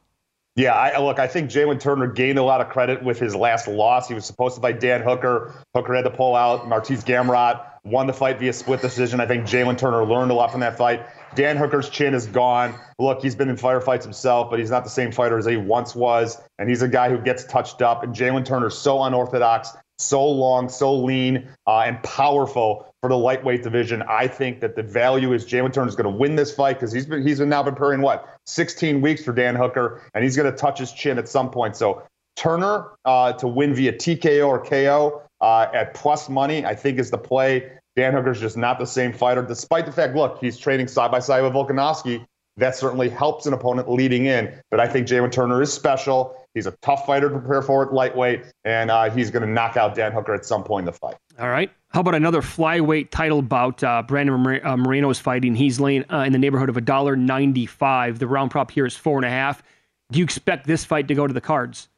Yeah, 0.58 0.74
I, 0.74 1.00
look, 1.00 1.18
I 1.18 1.28
think 1.28 1.50
Jalen 1.50 1.80
Turner 1.80 2.08
gained 2.08 2.38
a 2.38 2.44
lot 2.44 2.60
of 2.60 2.68
credit 2.68 3.02
with 3.02 3.18
his 3.18 3.34
last 3.34 3.70
loss. 3.70 4.10
He 4.10 4.14
was 4.14 4.26
supposed 4.26 4.56
to 4.56 4.62
fight 4.62 4.82
Dan 4.82 5.02
Hooker. 5.02 5.54
Hooker 5.74 5.96
had 5.96 6.04
to 6.04 6.10
pull 6.10 6.36
out. 6.36 6.68
Martins 6.68 7.06
Gamrot 7.06 7.66
won 7.86 8.06
the 8.06 8.14
fight 8.14 8.38
via 8.38 8.52
split 8.52 8.82
decision. 8.82 9.22
I 9.22 9.26
think 9.26 9.46
Jalen 9.46 9.78
Turner 9.78 10.06
learned 10.06 10.30
a 10.30 10.34
lot 10.34 10.52
from 10.52 10.60
that 10.60 10.78
fight. 10.78 11.06
Dan 11.36 11.56
Hooker's 11.56 11.90
chin 11.90 12.14
is 12.14 12.28
gone. 12.28 12.76
Look, 13.00 13.22
he's 13.22 13.34
been 13.34 13.48
in 13.48 13.56
firefights 13.56 14.04
himself, 14.04 14.50
but 14.50 14.60
he's 14.60 14.70
not 14.70 14.84
the 14.84 14.90
same 14.90 15.14
fighter 15.14 15.38
as 15.38 15.46
he 15.46 15.56
once 15.56 15.96
was. 15.96 16.38
And 16.60 16.68
he's 16.68 16.82
a 16.82 16.88
guy 16.90 17.10
who 17.10 17.18
gets 17.18 17.46
touched 17.46 17.82
up. 17.82 18.04
And 18.04 18.14
Jalen 18.14 18.46
Turner's 18.46 18.78
so 18.78 19.02
unorthodox, 19.04 19.72
so 19.98 20.28
long, 20.28 20.68
so 20.68 20.94
lean, 20.94 21.48
uh, 21.66 21.80
and 21.80 22.04
powerful 22.04 22.91
for 23.02 23.10
the 23.10 23.18
lightweight 23.18 23.64
division. 23.64 24.04
I 24.04 24.28
think 24.28 24.60
that 24.62 24.76
the 24.76 24.84
value 24.84 25.34
is 25.34 25.46
Jalen 25.46 25.88
is 25.88 25.96
going 25.96 26.12
to 26.12 26.18
win 26.18 26.36
this 26.36 26.54
fight 26.54 26.74
because 26.74 26.92
he's 26.92 27.06
been, 27.06 27.26
he's 27.26 27.40
been 27.40 27.50
now 27.50 27.64
been 27.64 27.74
preparing 27.74 28.02
what 28.02 28.40
16 28.46 29.02
weeks 29.02 29.24
for 29.24 29.34
Dan 29.34 29.56
Hooker, 29.56 30.02
and 30.14 30.24
he's 30.24 30.36
going 30.36 30.50
to 30.52 30.56
touch 30.56 30.80
his 30.80 30.92
chin 30.92 31.18
at 31.18 31.28
some 31.28 31.50
point. 31.50 31.76
So 31.76 32.04
Turner 32.36 32.92
uh, 33.06 33.34
to 33.34 33.48
win 33.48 33.74
via 33.74 33.94
TKO 33.94 34.48
or 34.48 34.64
KO 34.64 35.24
uh, 35.42 35.68
at 35.74 35.94
plus 35.96 36.30
money, 36.30 36.64
I 36.66 36.76
think 36.76 37.00
is 37.00 37.10
the 37.10 37.18
play. 37.18 37.72
Dan 37.96 38.14
Hooker's 38.14 38.40
just 38.40 38.56
not 38.56 38.80
the 38.80 38.86
same 38.86 39.12
fighter, 39.12 39.42
despite 39.42 39.86
the 39.86 39.92
fact, 39.92 40.16
look, 40.16 40.38
he's 40.40 40.58
training 40.58 40.88
side 40.88 41.12
by 41.12 41.20
side 41.20 41.44
with 41.44 41.54
Volkanovski. 41.54 42.26
That 42.58 42.76
certainly 42.76 43.10
helps 43.10 43.46
an 43.48 43.54
opponent 43.54 43.90
leading 43.90 44.26
in. 44.26 44.54
But 44.70 44.80
I 44.80 44.88
think 44.88 45.08
Jalen 45.08 45.32
Turner 45.32 45.62
is 45.62 45.74
special. 45.74 46.36
He's 46.54 46.68
a 46.68 46.72
tough 46.82 47.06
fighter 47.06 47.30
to 47.30 47.40
prepare 47.40 47.62
for 47.62 47.86
at 47.86 47.94
lightweight, 47.94 48.46
and 48.66 48.92
uh, 48.92 49.10
he's 49.10 49.32
going 49.32 49.46
to 49.46 49.52
knock 49.52 49.78
out 49.78 49.96
Dan 49.96 50.12
Hooker 50.12 50.34
at 50.34 50.46
some 50.46 50.64
point 50.64 50.84
in 50.84 50.86
the 50.86 50.94
fight. 50.94 51.16
All 51.42 51.50
right. 51.50 51.72
How 51.90 52.02
about 52.02 52.14
another 52.14 52.42
flyweight 52.42 53.10
title 53.10 53.42
bout? 53.42 53.84
Uh, 53.84 54.04
Brandon 54.04 54.62
uh, 54.64 54.78
Moreno 54.78 55.10
is 55.10 55.20
fighting. 55.20 55.56
He's 55.56 55.80
laying 55.80 56.06
uh, 56.12 56.20
in 56.20 56.34
the 56.34 56.38
neighborhood 56.38 56.70
of 56.70 56.76
$1.95. 56.76 58.20
The 58.20 58.28
round 58.28 58.52
prop 58.52 58.70
here 58.70 58.86
is 58.86 58.96
four 58.96 59.18
and 59.18 59.26
a 59.26 59.30
half. 59.30 59.64
Do 60.12 60.20
you 60.20 60.24
expect 60.24 60.68
this 60.68 60.86
fight 60.86 61.08
to 61.08 61.16
go 61.16 61.26
to 61.26 61.34
the 61.34 61.42
cards? 61.42 61.90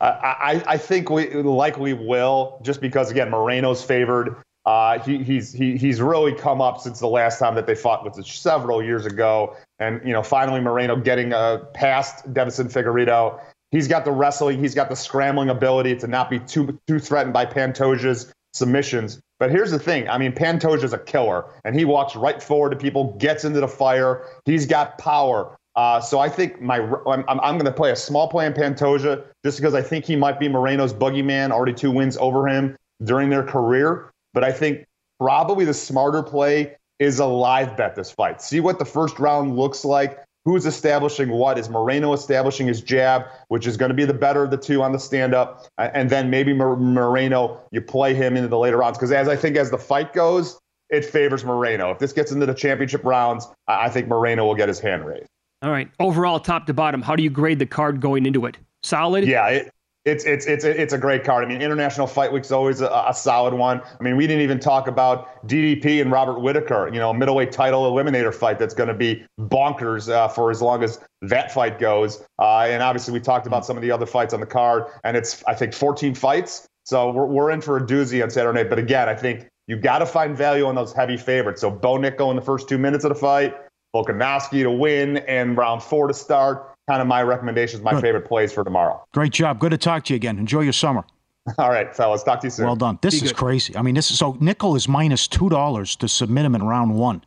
I, 0.00 0.62
I, 0.66 0.76
think 0.78 1.10
we 1.10 1.32
likely 1.32 1.92
will, 1.92 2.60
just 2.62 2.80
because 2.80 3.12
again 3.12 3.30
Moreno's 3.30 3.84
favored. 3.84 4.36
Uh, 4.66 4.98
he, 4.98 5.22
he's 5.22 5.52
he, 5.52 5.76
he's 5.76 6.00
really 6.00 6.34
come 6.34 6.60
up 6.60 6.80
since 6.80 6.98
the 6.98 7.06
last 7.06 7.38
time 7.38 7.54
that 7.54 7.68
they 7.68 7.76
fought, 7.76 8.04
which 8.04 8.18
is 8.18 8.26
several 8.26 8.82
years 8.82 9.06
ago. 9.06 9.56
and 9.78 10.00
you 10.04 10.12
know 10.12 10.22
finally 10.22 10.60
Moreno 10.60 10.96
getting 10.96 11.32
uh, 11.32 11.58
past 11.72 12.32
Deiveson 12.34 12.66
Figueiredo. 12.72 13.40
He's 13.70 13.86
got 13.86 14.04
the 14.04 14.10
wrestling, 14.10 14.58
he's 14.58 14.74
got 14.74 14.88
the 14.88 14.96
scrambling 14.96 15.50
ability 15.50 15.94
to 15.96 16.08
not 16.08 16.28
be 16.28 16.40
too 16.40 16.80
too 16.88 16.98
threatened 16.98 17.32
by 17.32 17.46
Pantoja's 17.46 18.32
submissions. 18.52 19.20
But 19.38 19.50
here's 19.50 19.70
the 19.70 19.78
thing: 19.78 20.08
I 20.08 20.18
mean, 20.18 20.32
Pantoja's 20.32 20.92
a 20.92 20.98
killer, 20.98 21.44
and 21.64 21.74
he 21.74 21.84
walks 21.84 22.14
right 22.16 22.42
forward 22.42 22.70
to 22.70 22.76
people, 22.76 23.16
gets 23.18 23.44
into 23.44 23.60
the 23.60 23.68
fire. 23.68 24.24
He's 24.44 24.66
got 24.66 24.98
power. 24.98 25.56
Uh, 25.74 26.00
so 26.00 26.18
I 26.18 26.28
think 26.28 26.60
my 26.60 26.78
I'm, 27.06 27.24
I'm 27.28 27.54
going 27.54 27.64
to 27.64 27.72
play 27.72 27.90
a 27.90 27.96
small 27.96 28.28
play 28.28 28.46
in 28.46 28.52
Pantoja 28.52 29.24
just 29.44 29.58
because 29.58 29.74
I 29.74 29.82
think 29.82 30.04
he 30.04 30.16
might 30.16 30.38
be 30.38 30.48
Moreno's 30.48 30.92
boogeyman. 30.92 31.50
Already 31.50 31.72
two 31.72 31.90
wins 31.90 32.16
over 32.18 32.46
him 32.46 32.76
during 33.04 33.30
their 33.30 33.42
career, 33.42 34.10
but 34.34 34.44
I 34.44 34.52
think 34.52 34.86
probably 35.18 35.64
the 35.64 35.74
smarter 35.74 36.22
play 36.22 36.76
is 36.98 37.18
a 37.18 37.26
live 37.26 37.76
bet 37.76 37.96
this 37.96 38.12
fight. 38.12 38.42
See 38.42 38.60
what 38.60 38.78
the 38.78 38.84
first 38.84 39.18
round 39.18 39.56
looks 39.56 39.84
like. 39.84 40.20
Who's 40.44 40.66
establishing 40.66 41.30
what? 41.30 41.56
Is 41.56 41.70
Moreno 41.70 42.12
establishing 42.12 42.66
his 42.66 42.80
jab, 42.80 43.26
which 43.48 43.66
is 43.66 43.76
going 43.76 43.90
to 43.90 43.94
be 43.94 44.04
the 44.04 44.14
better 44.14 44.42
of 44.42 44.50
the 44.50 44.56
two 44.56 44.82
on 44.82 44.92
the 44.92 44.98
stand 44.98 45.34
up? 45.34 45.68
And 45.78 46.10
then 46.10 46.30
maybe 46.30 46.52
Moreno, 46.52 47.60
you 47.70 47.80
play 47.80 48.12
him 48.12 48.36
into 48.36 48.48
the 48.48 48.58
later 48.58 48.78
rounds. 48.78 48.98
Because 48.98 49.12
as 49.12 49.28
I 49.28 49.36
think 49.36 49.56
as 49.56 49.70
the 49.70 49.78
fight 49.78 50.12
goes, 50.12 50.58
it 50.90 51.04
favors 51.04 51.44
Moreno. 51.44 51.92
If 51.92 52.00
this 52.00 52.12
gets 52.12 52.32
into 52.32 52.44
the 52.44 52.54
championship 52.54 53.04
rounds, 53.04 53.46
I 53.68 53.88
think 53.88 54.08
Moreno 54.08 54.44
will 54.44 54.56
get 54.56 54.68
his 54.68 54.80
hand 54.80 55.06
raised. 55.06 55.28
All 55.62 55.70
right. 55.70 55.88
Overall, 56.00 56.40
top 56.40 56.66
to 56.66 56.74
bottom, 56.74 57.02
how 57.02 57.14
do 57.14 57.22
you 57.22 57.30
grade 57.30 57.60
the 57.60 57.66
card 57.66 58.00
going 58.00 58.26
into 58.26 58.44
it? 58.46 58.56
Solid? 58.82 59.24
Yeah, 59.24 59.46
it, 59.46 59.70
it's 60.04 60.24
it's 60.24 60.46
it's 60.46 60.64
it's 60.64 60.92
a 60.92 60.98
great 60.98 61.22
card. 61.22 61.44
I 61.44 61.48
mean, 61.48 61.62
International 61.62 62.08
Fight 62.08 62.32
Week 62.32 62.44
is 62.44 62.50
always 62.50 62.80
a, 62.80 62.88
a, 62.88 63.14
solid 63.14 63.54
one. 63.54 63.80
I 63.80 64.02
mean, 64.02 64.16
we 64.16 64.26
didn't 64.26 64.42
even 64.42 64.58
talk 64.58 64.88
about 64.88 65.46
DDP 65.46 66.02
and 66.02 66.10
Robert 66.10 66.40
Whitaker. 66.40 66.90
You 66.92 66.98
know, 66.98 67.12
middleweight 67.12 67.52
title 67.52 67.90
eliminator 67.90 68.34
fight 68.34 68.58
that's 68.58 68.74
going 68.74 68.88
to 68.88 68.94
be 68.94 69.24
bonkers 69.38 70.10
uh, 70.10 70.26
for 70.26 70.50
as 70.50 70.60
long 70.60 70.82
as 70.82 70.98
that 71.22 71.52
fight 71.52 71.78
goes. 71.78 72.24
Uh, 72.40 72.66
and 72.68 72.82
obviously, 72.82 73.12
we 73.12 73.20
talked 73.20 73.46
about 73.46 73.64
some 73.64 73.76
of 73.76 73.82
the 73.82 73.92
other 73.92 74.06
fights 74.06 74.34
on 74.34 74.40
the 74.40 74.46
card, 74.46 74.86
and 75.04 75.16
it's 75.16 75.44
I 75.44 75.54
think 75.54 75.72
14 75.72 76.16
fights. 76.16 76.66
So 76.84 77.12
we're 77.12 77.26
we're 77.26 77.50
in 77.52 77.60
for 77.60 77.76
a 77.76 77.80
doozy 77.80 78.22
on 78.24 78.30
Saturday 78.30 78.62
night. 78.62 78.70
But 78.70 78.80
again, 78.80 79.08
I 79.08 79.14
think 79.14 79.46
you 79.68 79.76
got 79.76 80.00
to 80.00 80.06
find 80.06 80.36
value 80.36 80.66
on 80.66 80.74
those 80.74 80.92
heavy 80.92 81.16
favorites. 81.16 81.60
So 81.60 81.70
Bo 81.70 81.96
Nickal 81.96 82.30
in 82.30 82.36
the 82.36 82.42
first 82.42 82.68
two 82.68 82.78
minutes 82.78 83.04
of 83.04 83.10
the 83.10 83.14
fight, 83.14 83.54
Volkanovski 83.94 84.64
to 84.64 84.70
win, 84.72 85.18
and 85.18 85.56
round 85.56 85.80
four 85.80 86.08
to 86.08 86.14
start 86.14 86.71
kind 86.88 87.00
of 87.00 87.08
my 87.08 87.22
recommendations, 87.22 87.82
my 87.82 87.92
Good. 87.92 88.02
favorite 88.02 88.26
plays 88.26 88.52
for 88.52 88.64
tomorrow. 88.64 89.04
Great 89.12 89.32
job. 89.32 89.58
Good 89.58 89.70
to 89.70 89.78
talk 89.78 90.04
to 90.04 90.12
you 90.12 90.16
again. 90.16 90.38
Enjoy 90.38 90.60
your 90.60 90.72
summer. 90.72 91.04
All 91.58 91.70
right, 91.70 91.94
fellas. 91.94 92.22
Talk 92.22 92.40
to 92.40 92.46
you 92.46 92.50
soon. 92.50 92.66
Well 92.66 92.76
done. 92.76 92.98
This 93.02 93.18
Be 93.18 93.26
is 93.26 93.32
good. 93.32 93.38
crazy. 93.38 93.76
I 93.76 93.82
mean, 93.82 93.94
this 93.94 94.10
is 94.10 94.18
so 94.18 94.34
Nickal 94.34 94.76
is 94.76 94.88
minus 94.88 95.26
two 95.26 95.48
dollars 95.48 95.96
to 95.96 96.08
submit 96.08 96.44
him 96.44 96.54
in 96.54 96.62
round 96.62 96.94
one. 96.94 97.22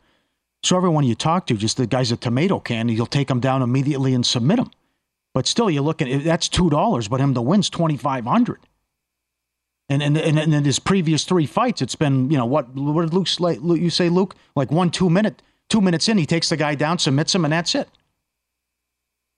So 0.63 0.77
everyone 0.77 1.03
you 1.03 1.15
talk 1.15 1.47
to, 1.47 1.55
just 1.55 1.77
the 1.77 1.85
guy's 1.85 2.11
a 2.11 2.17
tomato 2.17 2.59
can, 2.59 2.89
you'll 2.89 3.05
take 3.05 3.29
him 3.29 3.39
down 3.39 3.61
immediately 3.61 4.13
and 4.13 4.25
submit 4.25 4.57
him. 4.57 4.71
But 5.33 5.47
still, 5.47 5.69
you're 5.69 5.83
looking 5.83 6.07
eh, 6.07 6.21
that's 6.23 6.47
two 6.47 6.69
dollars, 6.69 7.07
but 7.07 7.19
him 7.19 7.33
to 7.33 7.41
win's 7.41 7.69
twenty 7.69 7.97
five 7.97 8.25
hundred. 8.25 8.59
And, 9.89 10.01
and 10.01 10.17
and 10.17 10.39
and 10.39 10.53
in 10.53 10.63
his 10.63 10.79
previous 10.79 11.25
three 11.25 11.45
fights, 11.45 11.81
it's 11.81 11.95
been 11.95 12.31
you 12.31 12.37
know 12.37 12.45
what 12.45 12.73
what 12.73 13.01
did 13.03 13.13
Luke 13.13 13.27
you 13.81 13.89
say 13.89 14.09
Luke 14.09 14.35
like 14.55 14.71
one 14.71 14.89
two 14.89 15.09
minute 15.09 15.41
two 15.69 15.81
minutes 15.81 16.07
in 16.07 16.17
he 16.17 16.25
takes 16.25 16.49
the 16.49 16.57
guy 16.57 16.73
down 16.73 16.99
submits 16.99 17.35
him 17.35 17.43
and 17.43 17.51
that's 17.51 17.75
it. 17.75 17.89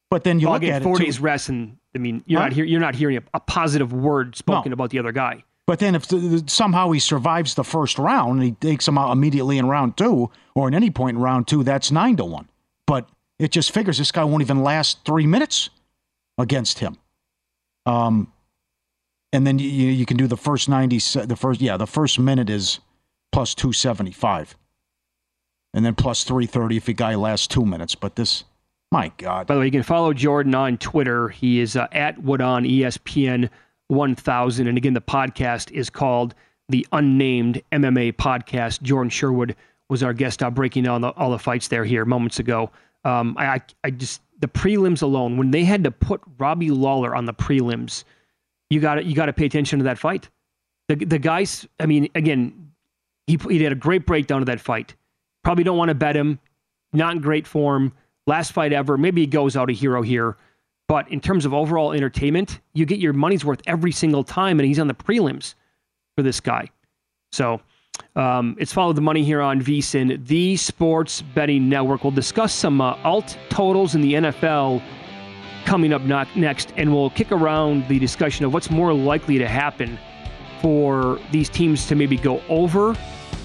But 0.09 0.23
then 0.23 0.39
you 0.39 0.47
well, 0.47 0.59
look 0.59 0.63
at 0.63 0.83
four 0.83 0.97
days 0.97 1.19
rest, 1.19 1.49
and 1.49 1.77
I 1.93 1.97
mean, 1.97 2.23
you're 2.25 2.39
not 2.39 2.53
hear, 2.53 2.63
you're 2.65 2.79
not 2.79 2.95
hearing 2.95 3.17
a, 3.17 3.23
a 3.33 3.39
positive 3.39 3.91
word 3.91 4.35
spoken 4.35 4.69
no. 4.71 4.73
about 4.73 4.89
the 4.89 4.99
other 4.99 5.11
guy. 5.11 5.43
But 5.65 5.79
then 5.79 5.95
if 5.95 6.07
the, 6.07 6.43
somehow 6.47 6.91
he 6.91 6.99
survives 6.99 7.55
the 7.55 7.63
first 7.63 7.99
round 7.99 8.35
and 8.35 8.43
he 8.43 8.51
takes 8.51 8.87
him 8.87 8.97
out 8.97 9.11
immediately 9.11 9.57
in 9.57 9.67
round 9.67 9.97
two, 9.97 10.31
or 10.55 10.67
at 10.69 10.73
any 10.73 10.89
point 10.89 11.17
in 11.17 11.21
round 11.21 11.47
two, 11.47 11.61
that's 11.63 11.91
nine 11.91 12.15
to 12.17 12.25
one. 12.25 12.47
But 12.85 13.09
it 13.37 13.51
just 13.51 13.71
figures 13.71 13.97
this 13.97 14.13
guy 14.13 14.23
won't 14.23 14.41
even 14.41 14.63
last 14.63 15.03
three 15.05 15.27
minutes 15.27 15.69
against 16.37 16.79
him. 16.79 16.97
Um, 17.85 18.31
and 19.33 19.45
then 19.45 19.59
you 19.59 19.67
you 19.67 20.05
can 20.05 20.15
do 20.15 20.27
the 20.27 20.37
first 20.37 20.69
ninety 20.69 20.99
the 20.99 21.35
first 21.37 21.59
yeah 21.59 21.75
the 21.75 21.85
first 21.85 22.17
minute 22.17 22.49
is 22.49 22.79
plus 23.33 23.53
two 23.53 23.73
seventy 23.73 24.11
five, 24.11 24.55
and 25.73 25.85
then 25.85 25.95
plus 25.95 26.23
three 26.23 26.45
thirty 26.45 26.77
if 26.77 26.85
the 26.85 26.93
guy 26.93 27.15
lasts 27.15 27.45
two 27.45 27.65
minutes. 27.65 27.93
But 27.93 28.15
this 28.15 28.45
my 28.91 29.11
God. 29.17 29.47
By 29.47 29.55
the 29.55 29.59
way, 29.59 29.65
you 29.65 29.71
can 29.71 29.83
follow 29.83 30.13
Jordan 30.13 30.55
on 30.55 30.77
Twitter. 30.77 31.29
He 31.29 31.59
is 31.59 31.75
uh, 31.75 31.87
at 31.91 32.21
Wood 32.23 32.41
on 32.41 32.63
ESPN 32.63 33.49
1000. 33.89 34.67
And 34.67 34.77
again, 34.77 34.93
the 34.93 35.01
podcast 35.01 35.71
is 35.71 35.89
called 35.89 36.35
the 36.69 36.85
Unnamed 36.91 37.61
MMA 37.71 38.13
Podcast. 38.13 38.81
Jordan 38.81 39.09
Sherwood 39.09 39.55
was 39.89 40.03
our 40.03 40.13
guest 40.13 40.43
uh, 40.43 40.49
breaking 40.49 40.83
down 40.83 41.01
the, 41.01 41.09
all 41.11 41.31
the 41.31 41.39
fights 41.39 41.67
there 41.67 41.85
here 41.85 42.05
moments 42.05 42.39
ago. 42.39 42.69
Um, 43.03 43.35
I, 43.37 43.61
I 43.83 43.91
just, 43.91 44.21
the 44.39 44.47
prelims 44.47 45.01
alone, 45.01 45.37
when 45.37 45.51
they 45.51 45.63
had 45.63 45.83
to 45.83 45.91
put 45.91 46.21
Robbie 46.37 46.71
Lawler 46.71 47.15
on 47.15 47.25
the 47.25 47.33
prelims, 47.33 48.03
you 48.69 48.81
got 48.81 49.05
you 49.05 49.15
got 49.15 49.27
to 49.27 49.33
pay 49.33 49.45
attention 49.45 49.79
to 49.79 49.83
that 49.83 49.97
fight. 49.97 50.29
The, 50.89 50.95
the 50.95 51.19
guys, 51.19 51.65
I 51.79 51.85
mean, 51.85 52.09
again, 52.15 52.71
he, 53.27 53.37
he 53.49 53.57
did 53.57 53.71
a 53.71 53.75
great 53.75 54.05
breakdown 54.05 54.41
of 54.41 54.47
that 54.47 54.59
fight. 54.59 54.95
Probably 55.43 55.63
don't 55.63 55.77
want 55.77 55.89
to 55.89 55.95
bet 55.95 56.15
him. 56.15 56.39
Not 56.93 57.15
in 57.15 57.21
great 57.21 57.47
form 57.47 57.93
last 58.27 58.51
fight 58.51 58.73
ever. 58.73 58.97
Maybe 58.97 59.21
he 59.21 59.27
goes 59.27 59.57
out 59.57 59.69
a 59.69 59.73
hero 59.73 60.03
here. 60.03 60.37
But 60.87 61.11
in 61.11 61.19
terms 61.19 61.45
of 61.45 61.53
overall 61.53 61.91
entertainment, 61.91 62.61
you 62.73 62.85
get 62.85 62.99
your 62.99 63.13
money's 63.13 63.43
worth 63.43 63.61
every 63.65 63.91
single 63.91 64.23
time, 64.23 64.59
and 64.59 64.67
he's 64.67 64.79
on 64.79 64.87
the 64.87 64.93
prelims 64.93 65.55
for 66.15 66.21
this 66.21 66.39
guy. 66.39 66.69
So 67.31 67.59
um, 68.15 68.55
it's 68.57 68.71
follow 68.71 68.93
the 68.93 69.01
money 69.01 69.23
here 69.23 69.41
on 69.41 69.61
VSIN, 69.61 70.25
the 70.27 70.55
sports 70.55 71.21
betting 71.21 71.67
network. 71.67 72.03
We'll 72.03 72.11
discuss 72.11 72.53
some 72.53 72.79
uh, 72.79 72.95
alt 73.03 73.37
totals 73.49 73.95
in 73.95 74.01
the 74.01 74.13
NFL 74.13 74.81
coming 75.65 75.91
up 75.91 76.01
next, 76.37 76.73
and 76.77 76.93
we'll 76.93 77.09
kick 77.09 77.33
around 77.33 77.85
the 77.89 77.99
discussion 77.99 78.45
of 78.45 78.53
what's 78.53 78.71
more 78.71 78.93
likely 78.93 79.37
to 79.37 79.47
happen 79.47 79.99
for 80.61 81.19
these 81.31 81.49
teams 81.49 81.85
to 81.87 81.95
maybe 81.95 82.15
go 82.15 82.41
over 82.47 82.95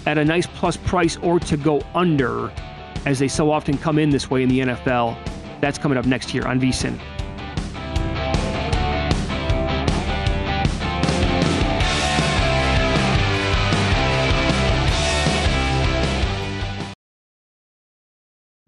at 0.07 0.17
a 0.17 0.25
nice 0.25 0.47
plus 0.47 0.77
price 0.77 1.17
or 1.19 1.41
to 1.41 1.57
go 1.57 1.83
under 1.95 2.53
as 3.07 3.19
they 3.19 3.29
so 3.29 3.51
often 3.51 3.77
come 3.79 3.99
in 3.99 4.11
this 4.11 4.31
way 4.31 4.43
in 4.43 4.49
the 4.49 4.61
NFL. 4.61 5.17
That's 5.61 5.79
coming 5.79 5.99
up 5.99 6.07
next 6.07 6.35
year 6.35 6.47
on 6.47 6.61
VSIN. 6.61 7.01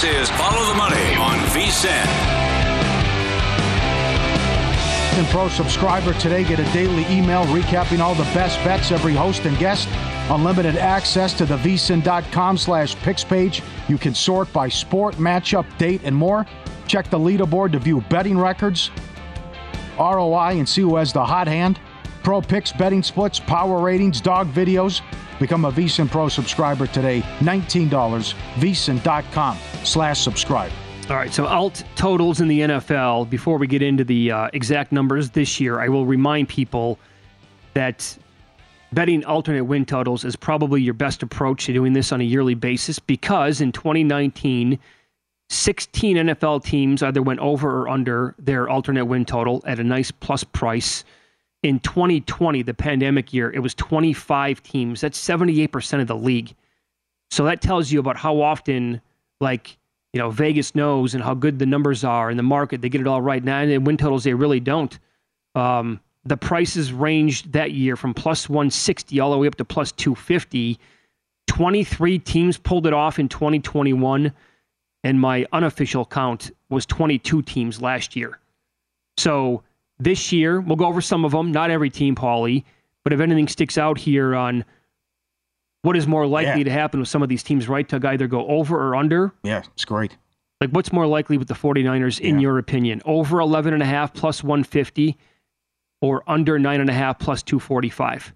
This 0.00 0.30
is 0.30 0.30
Follow 0.30 0.66
the 0.66 0.78
Money 0.78 1.14
on 1.16 1.36
VSIN. 1.50 1.90
And 5.18 5.26
Pro 5.26 5.50
subscriber 5.50 6.14
today 6.14 6.42
get 6.42 6.58
a 6.58 6.64
daily 6.72 7.04
email 7.14 7.44
recapping 7.48 7.98
all 7.98 8.14
the 8.14 8.24
best 8.32 8.56
bets 8.64 8.92
every 8.92 9.12
host 9.12 9.44
and 9.44 9.58
guest. 9.58 9.90
Unlimited 10.30 10.76
access 10.76 11.34
to 11.34 11.44
the 11.44 11.58
vsin.com 11.58 12.56
slash 12.56 12.96
picks 12.96 13.24
page. 13.24 13.62
You 13.90 13.98
can 13.98 14.14
sort 14.14 14.50
by 14.54 14.70
sport, 14.70 15.16
matchup, 15.16 15.66
date, 15.76 16.00
and 16.04 16.16
more. 16.16 16.46
Check 16.86 17.10
the 17.10 17.18
leaderboard 17.18 17.72
to 17.72 17.78
view 17.78 18.00
betting 18.08 18.38
records, 18.38 18.90
ROI, 19.98 20.56
and 20.56 20.66
see 20.66 20.80
who 20.80 20.96
has 20.96 21.12
the 21.12 21.22
hot 21.26 21.46
hand. 21.46 21.78
Pro 22.22 22.40
picks, 22.40 22.72
betting 22.72 23.02
splits, 23.02 23.38
power 23.38 23.78
ratings, 23.82 24.22
dog 24.22 24.50
videos. 24.50 25.02
Become 25.40 25.64
a 25.64 25.72
VSIN 25.72 26.08
Pro 26.08 26.28
subscriber 26.28 26.86
today. 26.86 27.22
$19. 27.40 27.88
VSIN.com 27.88 29.58
slash 29.82 30.20
subscribe. 30.20 30.70
All 31.08 31.16
right, 31.16 31.32
so 31.32 31.46
alt 31.46 31.82
totals 31.96 32.40
in 32.40 32.46
the 32.46 32.60
NFL. 32.60 33.28
Before 33.28 33.58
we 33.58 33.66
get 33.66 33.82
into 33.82 34.04
the 34.04 34.30
uh, 34.30 34.48
exact 34.52 34.92
numbers 34.92 35.30
this 35.30 35.58
year, 35.58 35.80
I 35.80 35.88
will 35.88 36.06
remind 36.06 36.48
people 36.48 37.00
that 37.74 38.16
betting 38.92 39.24
alternate 39.24 39.64
win 39.64 39.86
totals 39.86 40.24
is 40.24 40.36
probably 40.36 40.82
your 40.82 40.94
best 40.94 41.22
approach 41.22 41.66
to 41.66 41.72
doing 41.72 41.94
this 41.94 42.12
on 42.12 42.20
a 42.20 42.24
yearly 42.24 42.54
basis 42.54 42.98
because 42.98 43.60
in 43.60 43.72
2019, 43.72 44.78
16 45.48 46.16
NFL 46.16 46.62
teams 46.62 47.02
either 47.02 47.22
went 47.22 47.40
over 47.40 47.82
or 47.82 47.88
under 47.88 48.36
their 48.38 48.68
alternate 48.68 49.06
win 49.06 49.24
total 49.24 49.64
at 49.66 49.80
a 49.80 49.84
nice 49.84 50.10
plus 50.10 50.44
price. 50.44 51.02
In 51.62 51.78
2020, 51.80 52.62
the 52.62 52.74
pandemic 52.74 53.34
year, 53.34 53.50
it 53.52 53.58
was 53.58 53.74
25 53.74 54.62
teams. 54.62 55.00
That's 55.00 55.22
78% 55.22 56.00
of 56.00 56.06
the 56.06 56.16
league. 56.16 56.54
So 57.30 57.44
that 57.44 57.60
tells 57.60 57.92
you 57.92 58.00
about 58.00 58.16
how 58.16 58.40
often, 58.40 59.00
like, 59.40 59.76
you 60.12 60.18
know, 60.18 60.30
Vegas 60.30 60.74
knows 60.74 61.14
and 61.14 61.22
how 61.22 61.34
good 61.34 61.58
the 61.58 61.66
numbers 61.66 62.02
are 62.02 62.30
in 62.30 62.36
the 62.36 62.42
market. 62.42 62.80
They 62.80 62.88
get 62.88 63.00
it 63.00 63.06
all 63.06 63.22
right. 63.22 63.44
Now, 63.44 63.60
And 63.60 63.70
in 63.70 63.84
win 63.84 63.96
totals, 63.96 64.24
they 64.24 64.34
really 64.34 64.58
don't. 64.58 64.98
Um, 65.54 66.00
the 66.24 66.36
prices 66.36 66.92
ranged 66.92 67.52
that 67.52 67.72
year 67.72 67.96
from 67.96 68.14
plus 68.14 68.48
160 68.48 69.20
all 69.20 69.30
the 69.30 69.38
way 69.38 69.46
up 69.46 69.54
to 69.56 69.64
plus 69.64 69.92
250. 69.92 70.78
23 71.46 72.18
teams 72.18 72.58
pulled 72.58 72.86
it 72.86 72.92
off 72.92 73.18
in 73.18 73.28
2021, 73.28 74.32
and 75.02 75.20
my 75.20 75.46
unofficial 75.52 76.04
count 76.04 76.50
was 76.68 76.86
22 76.86 77.42
teams 77.42 77.80
last 77.80 78.14
year. 78.14 78.38
So 79.16 79.62
this 80.00 80.32
year, 80.32 80.60
we'll 80.60 80.76
go 80.76 80.86
over 80.86 81.00
some 81.00 81.24
of 81.24 81.32
them, 81.32 81.52
not 81.52 81.70
every 81.70 81.90
team, 81.90 82.14
Paulie, 82.14 82.64
but 83.04 83.12
if 83.12 83.20
anything 83.20 83.46
sticks 83.48 83.78
out 83.78 83.98
here 83.98 84.34
on 84.34 84.64
what 85.82 85.96
is 85.96 86.06
more 86.06 86.26
likely 86.26 86.58
Yeah. 86.60 86.64
to 86.64 86.70
happen 86.70 87.00
with 87.00 87.08
some 87.08 87.22
of 87.22 87.28
these 87.28 87.42
teams, 87.42 87.68
right? 87.68 87.88
To 87.88 88.00
either 88.08 88.26
go 88.26 88.46
over 88.48 88.76
or 88.76 88.96
under. 88.96 89.32
Yeah, 89.42 89.62
it's 89.72 89.84
great. 89.84 90.16
Like, 90.60 90.70
what's 90.70 90.92
more 90.92 91.06
likely 91.06 91.38
with 91.38 91.48
the 91.48 91.54
49ers, 91.54 92.20
in 92.20 92.34
Yeah. 92.36 92.42
your 92.42 92.58
opinion? 92.58 93.00
Over 93.06 93.38
11.5 93.40 94.12
plus 94.12 94.44
150 94.44 95.16
or 96.02 96.22
under 96.26 96.58
9.5 96.58 97.18
plus 97.18 97.42
245? 97.42 98.34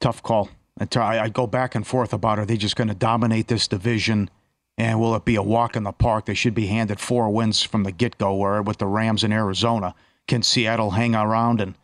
Tough 0.00 0.22
call. 0.22 0.50
And 0.78 0.90
to- 0.92 1.00
I, 1.00 1.24
I 1.24 1.28
go 1.28 1.46
back 1.46 1.74
and 1.74 1.86
forth 1.86 2.12
about 2.12 2.38
are 2.38 2.46
they 2.46 2.56
just 2.56 2.76
going 2.76 2.88
to 2.88 2.94
dominate 2.94 3.48
this 3.48 3.66
division? 3.66 4.30
And 4.78 5.00
will 5.00 5.16
it 5.16 5.24
be 5.24 5.34
a 5.34 5.42
walk 5.42 5.74
in 5.74 5.82
the 5.82 5.92
park? 5.92 6.26
They 6.26 6.34
should 6.34 6.54
be 6.54 6.68
handed 6.68 7.00
four 7.00 7.28
wins 7.30 7.64
from 7.64 7.82
the 7.82 7.90
get 7.90 8.16
go, 8.16 8.34
where 8.34 8.62
with 8.62 8.78
the 8.78 8.86
Rams 8.86 9.24
in 9.24 9.32
Arizona, 9.32 9.94
can 10.28 10.42
Seattle 10.44 10.92
hang 10.92 11.16
around? 11.16 11.60
And 11.60 11.74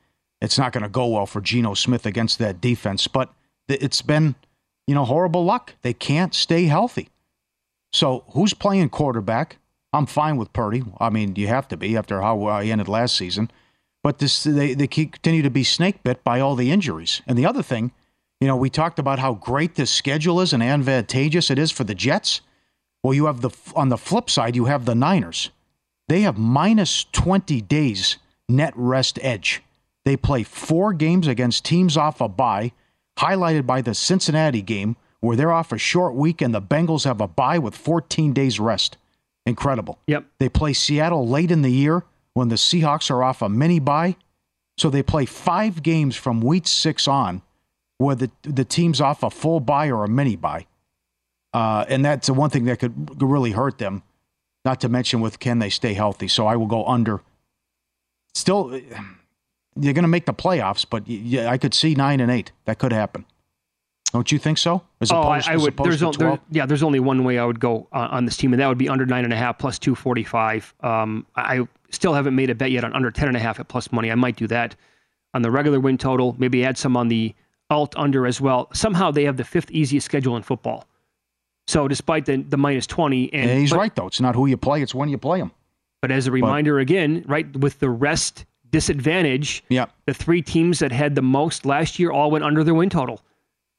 it's 0.41 0.59
not 0.59 0.73
going 0.73 0.85
to 0.85 0.89
go 0.89 1.09
well 1.09 1.27
for 1.27 1.41
Geno 1.41 1.75
Smith 1.75 2.07
against 2.07 2.39
that 2.39 2.61
defense. 2.61 3.09
But 3.09 3.35
it's 3.69 4.01
been, 4.01 4.37
you 4.87 4.95
know, 4.95 5.05
horrible 5.05 5.45
luck. 5.45 5.75
They 5.83 5.93
can't 5.93 6.33
stay 6.35 6.67
healthy. 6.67 7.09
So 7.93 8.25
who's 8.31 8.55
playing 8.55 8.91
quarterback? 8.91 9.59
I'm 9.93 10.07
fine 10.07 10.37
with 10.37 10.53
Purdy. 10.53 10.85
I 10.99 11.11
mean, 11.11 11.35
you 11.37 11.49
have 11.49 11.67
to 11.69 11.77
be 11.77 11.97
after 11.97 12.21
how 12.21 12.61
he 12.61 12.71
ended 12.71 12.89
last 12.89 13.17
season. 13.17 13.51
But 14.05 14.19
this, 14.19 14.45
they, 14.45 14.75
they 14.75 14.87
continue 14.87 15.43
to 15.43 15.51
be 15.51 15.65
snake 15.65 16.03
bit 16.03 16.23
by 16.23 16.39
all 16.39 16.55
the 16.55 16.71
injuries. 16.71 17.23
And 17.27 17.39
the 17.39 17.47
other 17.47 17.63
thing, 17.63 17.91
you 18.41 18.47
know, 18.47 18.57
we 18.57 18.71
talked 18.71 18.99
about 18.99 19.19
how 19.19 19.35
great 19.35 19.77
this 19.77 19.91
schedule 19.91 20.41
is 20.41 20.53
and 20.53 20.63
advantageous 20.63 21.51
it 21.51 21.59
is 21.59 21.71
for 21.71 21.85
the 21.85 21.95
Jets. 21.95 22.41
Well, 23.05 23.15
you 23.15 23.27
have 23.27 23.43
the 23.43 23.51
on 23.77 23.91
the 23.91 23.99
flip 23.99 24.31
side, 24.31 24.57
you 24.57 24.65
have 24.65 24.87
the 24.87 24.95
Niners. 24.95 25.51
They 26.09 26.23
have 26.23 26.39
minus 26.39 27.05
20 27.13 27.61
days 27.61 28.17
net 28.49 28.73
rest 28.75 29.19
edge. 29.23 29.63
They 30.05 30.17
play 30.17 30.43
four 30.43 30.93
games 30.95 31.27
against 31.27 31.65
teams 31.65 31.97
off 31.97 32.21
a 32.21 32.29
bye, 32.29 32.73
highlighted 33.19 33.67
by 33.67 33.83
the 33.83 33.95
Cincinnati 33.95 34.63
game, 34.63 34.97
where 35.21 35.37
they're 35.37 35.53
off 35.53 35.71
a 35.71 35.79
short 35.79 36.15
week 36.15 36.41
and 36.41 36.55
the 36.55 36.63
Bengals 36.63 37.05
have 37.05 37.21
a 37.21 37.29
bye 37.29 37.59
with 37.59 37.77
14 37.77 38.33
days 38.33 38.59
rest. 38.59 38.97
Incredible. 39.47 39.99
Yep. 40.07 40.25
They 40.39 40.49
play 40.49 40.73
Seattle 40.73 41.29
late 41.29 41.51
in 41.51 41.63
the 41.63 41.71
year 41.71 42.05
when 42.33 42.49
the 42.49 42.55
Seahawks 42.57 43.11
are 43.11 43.23
off 43.23 43.43
a 43.43 43.49
mini 43.49 43.81
bye. 43.81 44.17
So 44.79 44.89
they 44.89 45.03
play 45.03 45.27
five 45.27 45.83
games 45.83 46.17
from 46.17 46.41
week 46.41 46.67
six 46.67 47.07
on 47.07 47.43
where 47.99 48.17
the, 48.17 48.31
the 48.43 48.65
team's 48.65 49.01
off 49.01 49.23
a 49.23 49.31
full 49.31 49.61
bye 49.61 49.91
or 49.91 50.05
a 50.05 50.09
mini 50.09 50.37
bye. 50.37 50.67
Uh, 51.55 51.85
and 51.89 52.05
that's 52.05 52.27
the 52.27 52.35
one 52.35 52.51
thing 52.51 52.65
that 52.65 52.81
could 52.81 53.23
really 53.23 53.53
hurt 53.53 53.79
them, 53.79 54.03
not 54.65 54.81
to 54.81 54.89
mention 54.89 55.21
with 55.21 55.39
can 55.39 55.61
they 55.61 55.71
stay 55.71 55.95
healthy. 55.95 56.27
So 56.27 56.49
I 56.49 56.57
will 56.57 56.67
go 56.67 56.85
under. 56.85 57.23
Still, 58.35 58.73
you're 59.81 59.93
going 59.93 60.03
to 60.03 60.09
make 60.09 60.27
the 60.27 60.35
playoffs, 60.35 60.85
but 60.89 61.07
yeah, 61.07 61.49
I 61.49 61.57
could 61.57 61.73
see 61.73 61.95
nine 61.95 62.19
and 62.19 62.31
eight. 62.31 62.51
That 62.65 62.81
could 62.81 62.93
happen. 62.93 63.25
Don't 64.13 64.31
you 64.31 64.39
think 64.39 64.59
so? 64.59 64.83
As 65.01 65.13
oh, 65.13 65.17
I, 65.17 65.39
opposed, 65.39 65.49
I 65.49 65.55
as 65.55 65.63
would. 65.63 65.77
There's 65.77 66.17
there- 66.17 66.41
yeah, 66.51 66.67
there's 66.67 66.83
only 66.83 67.01
one 67.01 67.23
way 67.23 67.39
I 67.39 67.45
would 67.45 67.61
go 67.61 67.87
uh, 67.93 68.09
on 68.11 68.25
this 68.25 68.37
team, 68.37 68.53
and 68.53 68.61
that 68.61 68.69
would 68.69 68.79
be 68.79 68.89
under 68.89 69.07
nine 69.07 69.25
and 69.25 69.33
a 69.33 69.37
half 69.37 69.59
plus 69.59 69.79
two 69.79 69.95
forty 69.95 70.25
five. 70.25 70.75
Um, 70.81 71.27
I 71.37 71.61
I 71.61 71.69
still 71.91 72.15
haven't 72.15 72.35
made 72.35 72.51
a 72.51 72.55
bet 72.55 72.73
yet 72.73 72.85
on 72.85 72.93
under 72.95 73.11
ten 73.13 73.29
and 73.29 73.37
a 73.37 73.41
half 73.41 73.61
at 73.61 73.69
plus 73.69 73.93
money. 73.93 74.11
I 74.11 74.15
might 74.17 74.37
do 74.37 74.47
that 74.49 74.75
on 75.35 75.43
the 75.43 75.51
regular 75.51 75.79
win 75.79 75.99
total. 75.99 76.35
Maybe 76.39 76.65
add 76.65 76.79
some 76.79 76.97
on 76.97 77.09
the 77.09 77.35
alt 77.71 77.95
under 77.97 78.27
as 78.27 78.41
well. 78.41 78.69
Somehow 78.73 79.11
they 79.11 79.25
have 79.25 79.37
the 79.37 79.45
fifth 79.45 79.71
easiest 79.71 80.05
schedule 80.05 80.37
in 80.37 80.43
football. 80.43 80.87
So 81.67 81.89
despite 81.89 82.27
the 82.27 82.37
the 82.37 82.57
minus 82.57 82.87
twenty, 82.87 83.33
and 83.33 83.49
Yeah, 83.49 83.57
he's 83.57 83.71
but, 83.71 83.79
right 83.79 83.95
though. 83.95 84.07
It's 84.07 84.21
not 84.21 84.35
who 84.35 84.47
you 84.47 84.57
play; 84.57 84.83
it's 84.83 84.95
when 84.95 85.09
you 85.09 85.19
play 85.19 85.39
them. 85.39 85.51
But 86.03 86.11
as 86.11 86.27
a 86.27 86.31
reminder, 86.31 86.79
again, 86.79 87.25
right 87.27 87.51
with 87.57 87.79
the 87.79 87.89
rest 87.89 88.45
disadvantage, 88.71 89.65
Yeah. 89.71 89.87
the 90.05 90.13
three 90.13 90.43
teams 90.43 90.81
that 90.81 90.93
had 90.93 91.15
the 91.15 91.23
most 91.23 91.65
last 91.65 91.99
year 91.99 92.11
all 92.11 92.31
went 92.31 92.45
under 92.45 92.63
their 92.65 92.75
win 92.75 92.91
total, 92.91 93.23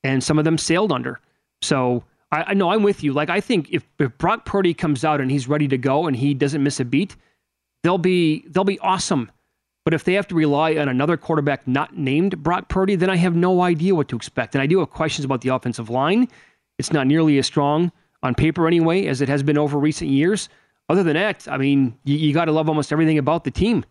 and 0.04 0.24
some 0.24 0.40
of 0.40 0.46
them 0.46 0.58
sailed 0.58 0.92
under. 0.92 1.20
So 1.62 2.04
I, 2.32 2.44
I 2.48 2.54
know 2.54 2.72
I'm 2.72 2.82
with 2.82 3.04
you. 3.04 3.14
Like 3.14 3.30
I 3.30 3.42
think 3.42 3.70
if, 3.72 3.84
if 4.00 4.18
Brock 4.18 4.46
Purdy 4.46 4.74
comes 4.74 5.04
out 5.04 5.22
and 5.22 5.30
he's 5.30 5.48
ready 5.48 5.68
to 5.68 5.78
go 5.78 6.08
and 6.08 6.16
he 6.16 6.34
doesn't 6.34 6.64
miss 6.64 6.80
a 6.80 6.86
beat, 6.86 7.16
they'll 7.84 7.98
be 7.98 8.46
they'll 8.48 8.64
be 8.64 8.80
awesome. 8.80 9.32
But 9.84 9.94
if 9.94 10.04
they 10.04 10.14
have 10.14 10.28
to 10.30 10.36
rely 10.36 10.78
on 10.78 10.90
another 10.90 11.16
quarterback 11.16 11.68
not 11.68 11.96
named 11.96 12.42
Brock 12.42 12.70
Purdy, 12.70 12.96
then 12.96 13.10
I 13.12 13.18
have 13.18 13.36
no 13.36 13.62
idea 13.62 13.94
what 13.94 14.08
to 14.10 14.16
expect. 14.16 14.56
And 14.56 14.62
I 14.62 14.66
do 14.66 14.80
have 14.80 14.90
questions 14.90 15.26
about 15.26 15.42
the 15.42 15.50
offensive 15.50 15.92
line. 15.92 16.28
It's 16.78 16.92
not 16.92 17.08
nearly 17.08 17.38
as 17.38 17.46
strong 17.46 17.92
on 18.24 18.36
paper 18.36 18.68
anyway 18.68 19.06
as 19.06 19.22
it 19.22 19.30
has 19.30 19.44
been 19.44 19.58
over 19.58 19.78
recent 19.78 20.10
years. 20.10 20.50
Other 20.90 21.04
than 21.04 21.14
that, 21.16 21.48
I 21.50 21.58
mean, 21.58 21.98
you, 22.04 22.18
you 22.18 22.34
got 22.34 22.46
to 22.46 22.52
love 22.52 22.70
almost 22.70 22.92
everything 22.92 23.18
about 23.18 23.44
the 23.44 23.52
team. 23.52 23.86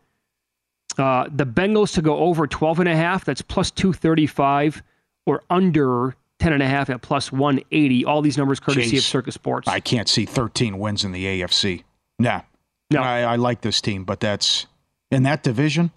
Uh, 0.97 1.26
the 1.35 1.47
Bengals 1.47 1.95
to 1.95 2.03
go 2.03 2.18
over 2.18 2.47
12 2.47 2.80
and 2.80 2.89
a 2.89 2.95
half, 2.97 3.24
that's 3.24 3.43
plus 3.43 3.70
235, 3.70 4.82
or 5.26 5.43
under 5.51 6.14
10 6.39 6.53
and 6.53 6.62
a 6.62 6.68
half 6.68 6.91
at 6.91 7.03
plus 7.03 7.32
180. 7.32 8.05
All 8.05 8.22
these 8.22 8.39
numbers 8.39 8.61
courtesy 8.61 8.97
Jeez. 8.97 8.99
of 8.99 9.05
Circa 9.05 9.32
Sports. 9.32 9.66
I 9.66 9.80
can't 9.80 10.09
see 10.09 10.24
13 10.24 10.78
wins 10.78 11.05
in 11.05 11.12
the 11.12 11.24
AFC. 11.24 11.82
Nah. 12.18 12.43
No. 12.91 13.03
I, 13.03 13.20
I 13.22 13.37
like 13.37 13.62
this 13.62 13.80
team, 13.80 14.05
but 14.05 14.20
that's 14.20 14.66
in 15.11 15.24
that 15.24 15.43
division. 15.43 15.91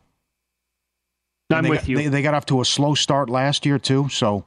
I'm 1.49 1.67
with 1.67 1.81
got, 1.81 1.89
you. 1.89 1.97
They, 1.97 2.07
they 2.07 2.21
got 2.21 2.33
off 2.33 2.45
to 2.47 2.61
a 2.61 2.65
slow 2.65 2.95
start 2.95 3.29
last 3.29 3.65
year 3.65 3.77
too, 3.77 4.09
so 4.09 4.45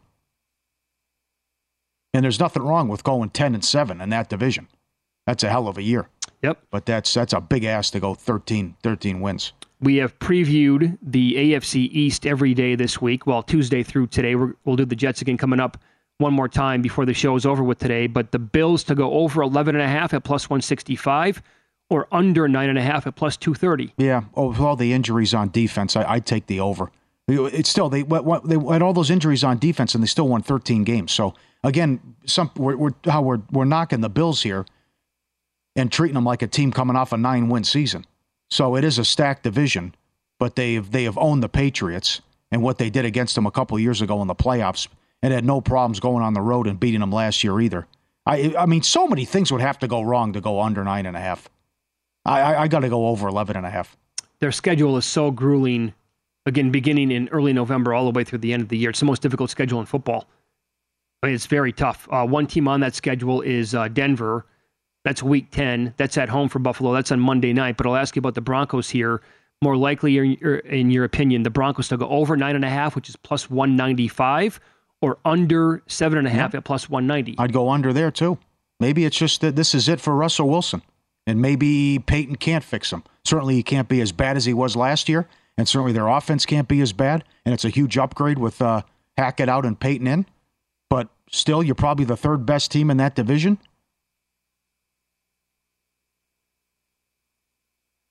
and 2.13 2.25
there's 2.25 2.41
nothing 2.41 2.63
wrong 2.63 2.89
with 2.89 3.05
going 3.05 3.31
10 3.31 3.55
and 3.55 3.65
7 3.65 4.01
in 4.01 4.11
that 4.11 4.29
division. 4.29 4.69
That's 5.27 5.45
a 5.45 5.49
hell 5.49 5.69
of 5.69 5.79
a 5.79 5.83
year. 5.83 6.09
Yep. 6.43 6.59
But 6.71 6.87
that's 6.87 7.13
that's 7.13 7.33
a 7.33 7.41
big 7.41 7.65
ass 7.65 7.91
to 7.91 8.01
go 8.01 8.15
13 8.15 8.77
13 8.83 9.21
wins. 9.21 9.53
We 9.81 9.97
have 9.97 10.19
previewed 10.19 10.99
the 11.03 11.35
AFC 11.35 11.89
East 11.93 12.27
every 12.27 12.55
day 12.55 12.75
this 12.75 13.01
week. 13.01 13.27
Well, 13.27 13.43
Tuesday 13.43 13.83
through 13.83 14.09
today. 14.09 14.35
we 14.35 14.53
will 14.65 14.77
do 14.77 14.85
the 14.85 14.97
Jets 14.97 15.23
again 15.23 15.39
coming 15.39 15.61
up 15.61 15.79
one 16.19 16.35
more 16.35 16.49
time 16.49 16.83
before 16.83 17.07
the 17.07 17.15
show 17.15 17.35
is 17.35 17.47
over 17.47 17.63
with 17.63 17.79
today. 17.79 18.07
But 18.07 18.31
the 18.31 18.39
Bills 18.39 18.85
to 18.85 18.95
go 18.95 19.13
over 19.13 19.43
11.5 19.43 20.13
at 20.13 20.25
plus 20.25 20.51
165 20.51 21.43
or 21.89 22.07
under 22.13 22.47
9.5 22.47 23.07
at 23.07 23.17
plus 23.17 23.37
230. 23.37 23.95
Yeah. 23.97 24.23
Oh, 24.35 24.49
with 24.49 24.61
all 24.61 24.77
the 24.77 24.93
injuries 24.93 25.33
on 25.33 25.51
defense, 25.51 25.97
I, 25.97 26.15
would 26.15 26.27
take 26.27 26.47
the 26.47 26.61
over. 26.61 26.91
It's 27.27 27.71
still, 27.71 27.89
they, 27.89 28.03
they 28.03 28.73
had 28.73 28.83
all 28.83 28.93
those 28.93 29.11
injuries 29.11 29.45
on 29.45 29.59
defense 29.59 29.95
and 29.95 30.03
they 30.03 30.09
still 30.09 30.29
won 30.29 30.43
13 30.43 30.85
games. 30.85 31.13
So, 31.13 31.35
again, 31.65 32.01
some 32.25 32.51
we're, 32.57 32.77
we're, 32.77 32.95
how 33.05 33.23
we're, 33.23 33.41
we're 33.51 33.65
knocking 33.65 34.01
the 34.01 34.09
Bills 34.09 34.43
here 34.43 34.67
and 35.77 35.91
treating 35.91 36.15
them 36.15 36.25
like 36.25 36.43
a 36.43 36.47
team 36.47 36.73
coming 36.73 36.97
off 36.97 37.13
a 37.13 37.17
nine 37.17 37.49
win 37.49 37.65
season. 37.65 38.05
So 38.51 38.77
it 38.77 38.85
is 38.85 38.99
a 38.99 39.05
stacked 39.05 39.45
division, 39.45 39.95
but 40.39 40.57
they've 40.57 40.91
they 40.91 41.05
have 41.05 41.17
owned 41.19 41.43
the 41.43 41.49
Patriots 41.49 42.21
and 42.51 42.63
what 42.63 42.79
they 42.79 42.91
did 42.91 43.05
against 43.05 43.35
them 43.37 43.47
a 43.47 43.51
couple 43.51 43.79
years 43.79 44.03
ago 44.03 44.21
in 44.23 44.27
the 44.27 44.35
playoffs, 44.35 44.89
and 45.23 45.33
had 45.33 45.45
no 45.45 45.61
problems 45.61 46.01
going 46.01 46.25
on 46.25 46.35
the 46.35 46.41
road 46.41 46.67
and 46.67 46.81
beating 46.81 47.01
them 47.01 47.13
last 47.13 47.45
year 47.45 47.61
either. 47.61 47.87
I 48.27 48.55
I 48.59 48.67
mean, 48.67 48.83
so 48.83 49.07
many 49.07 49.25
things 49.25 49.53
would 49.53 49.61
have 49.61 49.79
to 49.81 49.89
go 49.89 50.03
wrong 50.03 50.33
to 50.33 50.41
go 50.41 50.61
under 50.61 50.83
nine 50.83 51.07
and 51.07 51.17
a 51.17 51.21
half. 51.21 51.49
I 52.25 52.41
I, 52.41 52.63
I 52.63 52.69
got 52.69 52.81
to 52.81 52.89
go 52.89 53.07
over 53.09 53.29
eleven 53.29 53.57
and 53.57 53.67
a 53.67 53.71
half. 53.71 53.97
Their 54.41 54.53
schedule 54.53 54.97
is 54.97 55.05
so 55.05 55.31
grueling. 55.31 55.95
Again, 56.47 56.71
beginning 56.71 57.13
in 57.13 57.29
early 57.29 57.53
November 57.53 57.93
all 57.93 58.07
the 58.07 58.17
way 58.17 58.25
through 58.25 58.39
the 58.39 58.53
end 58.55 58.63
of 58.63 58.69
the 58.71 58.79
year, 58.79 58.91
it's 58.91 58.99
the 58.99 59.07
most 59.07 59.21
difficult 59.21 59.51
schedule 59.51 59.79
in 59.79 59.87
football. 59.87 60.27
I 61.23 61.27
mean, 61.27 61.35
it's 61.35 61.47
very 61.47 61.73
tough. 61.73 62.09
Uh, 62.11 62.27
one 62.27 62.47
team 62.47 62.67
on 62.69 62.81
that 62.81 62.95
schedule 62.95 63.43
is 63.43 63.75
uh, 63.75 63.89
Denver 63.89 64.47
that's 65.05 65.23
week 65.23 65.51
10. 65.51 65.95
That's 65.97 66.19
at 66.19 66.29
home 66.29 66.49
for 66.49 66.59
Buffalo. 66.59 66.93
That's 66.93 67.11
on 67.11 67.21
Monday 67.21 67.53
night. 67.53 67.77
But 67.77 67.87
I'll 67.87 67.97
ask 67.97 68.17
you 68.17 68.21
about 68.21 68.35
the 68.35 68.41
Broncos 68.41 68.91
here. 68.91 69.23
More 69.63 69.77
likely, 69.77 70.17
in 70.17 70.91
your 70.91 71.05
opinion, 71.05 71.43
the 71.43 71.51
Broncos 71.51 71.89
to 71.89 71.97
go 71.97 72.09
over 72.09 72.37
9.5, 72.37 72.95
which 72.95 73.09
is 73.11 73.17
plus 73.17 73.51
195, 73.51 74.59
or 75.03 75.19
under 75.25 75.83
7.5 75.87 76.35
yeah. 76.35 76.51
at 76.55 76.65
plus 76.65 76.89
190? 76.89 77.37
I'd 77.39 77.53
go 77.53 77.69
under 77.69 77.93
there, 77.93 78.11
too. 78.11 78.39
Maybe 78.79 79.05
it's 79.05 79.19
just 79.19 79.43
that 79.43 79.57
this 79.57 79.75
is 79.75 79.89
it 79.89 80.01
for 80.01 80.15
Russell 80.15 80.49
Wilson. 80.49 80.81
And 81.27 81.43
maybe 81.43 81.99
Payton 81.99 82.37
can't 82.37 82.65
fix 82.65 82.91
him. 82.91 83.05
Certainly, 83.25 83.55
he 83.55 83.63
can't 83.63 83.89
be 83.89 84.01
as 84.01 84.13
bad 84.13 84.39
as 84.39 84.47
he 84.47 84.55
was 84.55 84.77
last 84.77 85.11
year. 85.11 85.29
And 85.59 85.69
certainly, 85.69 85.93
their 85.93 86.09
offense 86.09 86.47
can't 86.47 86.67
be 86.67 86.81
as 86.81 86.95
bad. 86.95 87.25
And 87.45 87.53
it's 87.53 87.67
a 87.67 87.71
huge 87.71 87.99
upgrade 87.99 88.39
with 88.39 88.63
uh, 88.63 88.83
Hackett 89.19 89.51
out 89.51 89.67
and 89.67 89.79
Payton 89.79 90.07
in. 90.07 90.27
But 90.91 91.09
still, 91.31 91.63
you're 91.63 91.75
probably 91.75 92.05
the 92.05 92.17
third 92.17 92.45
best 92.45 92.71
team 92.71 92.91
in 92.91 92.99
that 92.99 93.15
division. 93.15 93.59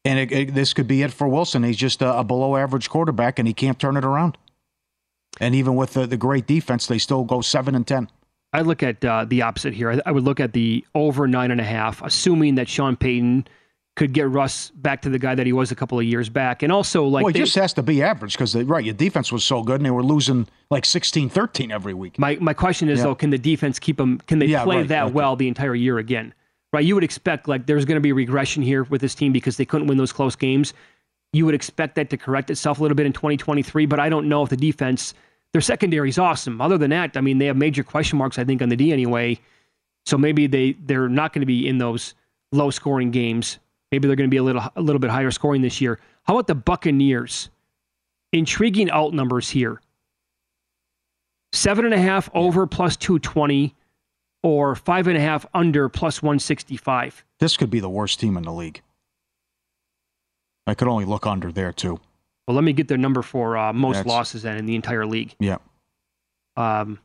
and 0.06 0.18
it, 0.18 0.32
it, 0.32 0.56
this 0.56 0.74
could 0.74 0.88
be 0.88 1.04
it 1.04 1.12
for 1.12 1.28
Wilson. 1.28 1.64
He's 1.64 1.78
just 1.78 2.02
a, 2.02 2.20
a, 2.20 2.24
below 2.24 2.56
average 2.56 2.90
quarterback, 2.90 3.38
and 3.38 3.48
he 3.48 3.54
can't 3.54 3.80
turn 3.80 3.98
it 3.98 4.06
around. 4.06 4.38
And 5.40 5.54
even 5.54 5.76
with 5.76 5.94
the, 5.94 6.08
the 6.08 6.18
great 6.18 6.48
defense, 6.48 6.88
they 6.88 6.98
still 6.98 7.24
go 7.24 7.42
seven 7.42 7.76
and 7.76 7.86
ten. 7.86 8.10
I 8.52 8.62
look 8.62 8.82
at 8.82 9.04
uh, 9.06 9.26
the 9.26 9.44
opposite 9.44 9.74
here. 9.74 9.92
I, 9.92 10.02
I, 10.08 10.12
would 10.12 10.24
look 10.24 10.40
at 10.40 10.54
the 10.54 10.84
over 10.96 11.28
nine 11.28 11.52
and 11.52 11.62
a 11.62 11.66
half, 11.66 12.02
assuming 12.02 12.56
that 12.56 12.68
Sean 12.68 12.96
Payton 12.96 13.48
could 14.00 14.14
get 14.14 14.30
Russ 14.30 14.70
back 14.76 15.02
to 15.02 15.10
the 15.10 15.20
guy 15.20 15.36
that 15.36 15.46
he 15.46 15.52
was 15.52 15.72
a 15.72 15.76
couple 15.76 16.00
of 16.00 16.06
years 16.06 16.30
back. 16.30 16.64
And 16.64 16.72
also, 16.72 17.04
like, 17.04 17.26
well, 17.26 17.34
he 17.34 17.40
they, 17.40 17.44
just 17.44 17.56
has 17.56 17.74
to 17.74 17.84
be 17.84 18.02
average 18.02 18.32
because, 18.32 18.56
right, 18.56 18.86
your 18.86 18.94
defense 18.94 19.30
was 19.30 19.44
so 19.44 19.62
good 19.62 19.76
and 19.76 19.86
they 19.86 19.92
were 19.92 20.04
losing 20.04 20.48
like 20.70 20.86
16 20.86 21.28
13 21.28 21.70
every 21.70 21.94
week. 21.94 22.18
My, 22.18 22.38
my 22.40 22.54
question 22.54 22.88
is, 22.88 23.00
yeah. 23.00 23.06
though, 23.06 23.16
can 23.16 23.30
the 23.30 23.38
defense 23.38 23.78
keep 23.78 23.98
them, 23.98 24.20
can 24.20 24.40
they 24.40 24.46
yeah, 24.46 24.64
play 24.64 24.78
right, 24.78 24.88
that 24.88 25.04
right. 25.04 25.14
well 25.14 25.36
the 25.36 25.50
entire 25.50 25.76
year 25.76 25.98
again? 25.98 26.34
right? 26.72 26.86
You 26.86 26.96
would 26.96 27.04
expect 27.04 27.48
like 27.48 27.66
there's 27.66 27.86
going 27.86 27.96
to 27.96 28.02
be 28.02 28.12
regression 28.12 28.64
here 28.64 28.84
with 28.84 29.02
this 29.02 29.16
team 29.16 29.32
because 29.32 29.58
they 29.58 29.66
couldn't 29.66 29.88
win 29.88 29.98
those 29.98 30.14
close 30.14 30.36
games. 30.36 30.74
You 31.34 31.46
would 31.46 31.56
expect 31.56 31.96
that 31.96 32.10
to 32.10 32.18
correct 32.18 32.50
itself 32.50 32.80
a 32.80 32.82
little 32.82 32.96
bit 32.96 33.06
in 33.06 33.14
2023, 33.14 33.86
but 33.86 34.00
I 34.00 34.10
don't 34.10 34.28
know 34.30 34.44
if 34.44 34.50
the 34.50 34.58
defense, 34.58 35.14
their 35.52 35.62
secondary 35.62 36.10
is 36.10 36.18
awesome. 36.18 36.62
Other 36.62 36.78
than 36.78 36.90
that, 36.92 37.18
I 37.18 37.22
mean, 37.22 37.38
they 37.38 37.46
have 37.46 37.58
major 37.58 37.84
question 37.84 38.18
marks, 38.18 38.40
I 38.40 38.44
think, 38.44 38.62
on 38.62 38.70
the 38.70 38.76
D 38.76 38.92
anyway. 38.92 39.40
So 40.06 40.18
maybe 40.18 40.48
they 40.48 40.74
they're 40.74 41.10
not 41.10 41.34
going 41.34 41.42
to 41.42 41.46
be 41.46 41.68
in 41.68 41.78
those 41.78 42.16
low 42.52 42.72
scoring 42.72 43.12
games. 43.12 43.60
Maybe 43.92 44.08
they're 44.08 44.16
going 44.16 44.30
to 44.30 44.34
be 44.34 44.38
a 44.38 44.44
little 44.44 44.64
a 44.76 44.82
little 44.82 45.00
bit 45.00 45.10
higher 45.10 45.32
scoring 45.32 45.62
this 45.62 45.82
year. 45.82 46.00
How 46.24 46.36
about 46.36 46.48
the 46.48 46.56
Buccaneers? 46.56 47.50
Intriguing 48.32 48.92
out 48.92 49.14
numbers 49.14 49.50
here. 49.50 49.82
Seven 51.52 51.86
and 51.86 51.94
a 51.94 52.00
half 52.00 52.30
over 52.36 52.68
plus 52.68 52.96
220 52.96 53.76
or 54.44 54.76
five 54.76 55.08
and 55.08 55.18
a 55.18 55.20
half 55.20 55.46
under 55.54 55.90
plus 55.90 56.22
165. 56.22 57.26
This 57.40 57.58
could 57.58 57.72
be 57.72 57.80
the 57.80 57.90
worst 57.90 58.20
team 58.20 58.38
in 58.38 58.44
the 58.44 58.52
league. 58.52 58.82
I 60.68 60.76
could 60.76 60.88
only 60.88 61.06
look 61.06 61.26
under 61.26 61.52
there 61.52 61.74
too. 61.74 62.00
Well, 62.48 62.56
let 62.56 62.64
me 62.64 62.74
get 62.74 62.88
their 62.88 62.98
number 62.98 63.24
for 63.24 63.58
uh, 63.58 63.74
most 63.74 63.98
That's, 63.98 64.08
losses 64.08 64.44
then 64.44 64.58
in 64.58 64.66
the 64.66 64.76
entire 64.76 65.06
league. 65.06 65.36
Yeah. 65.40 65.58
Um. 66.56 67.00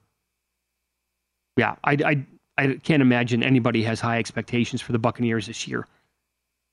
Yeah, 1.57 1.77
I, 1.85 1.93
I 2.05 2.27
I 2.59 2.75
can't 2.83 3.01
imagine 3.01 3.43
anybody 3.43 3.83
has 3.85 4.01
high 4.01 4.19
expectations 4.19 4.83
for 4.83 4.93
the 4.93 4.99
Buccaneers 4.99 5.47
this 5.47 5.67
year. 5.67 5.87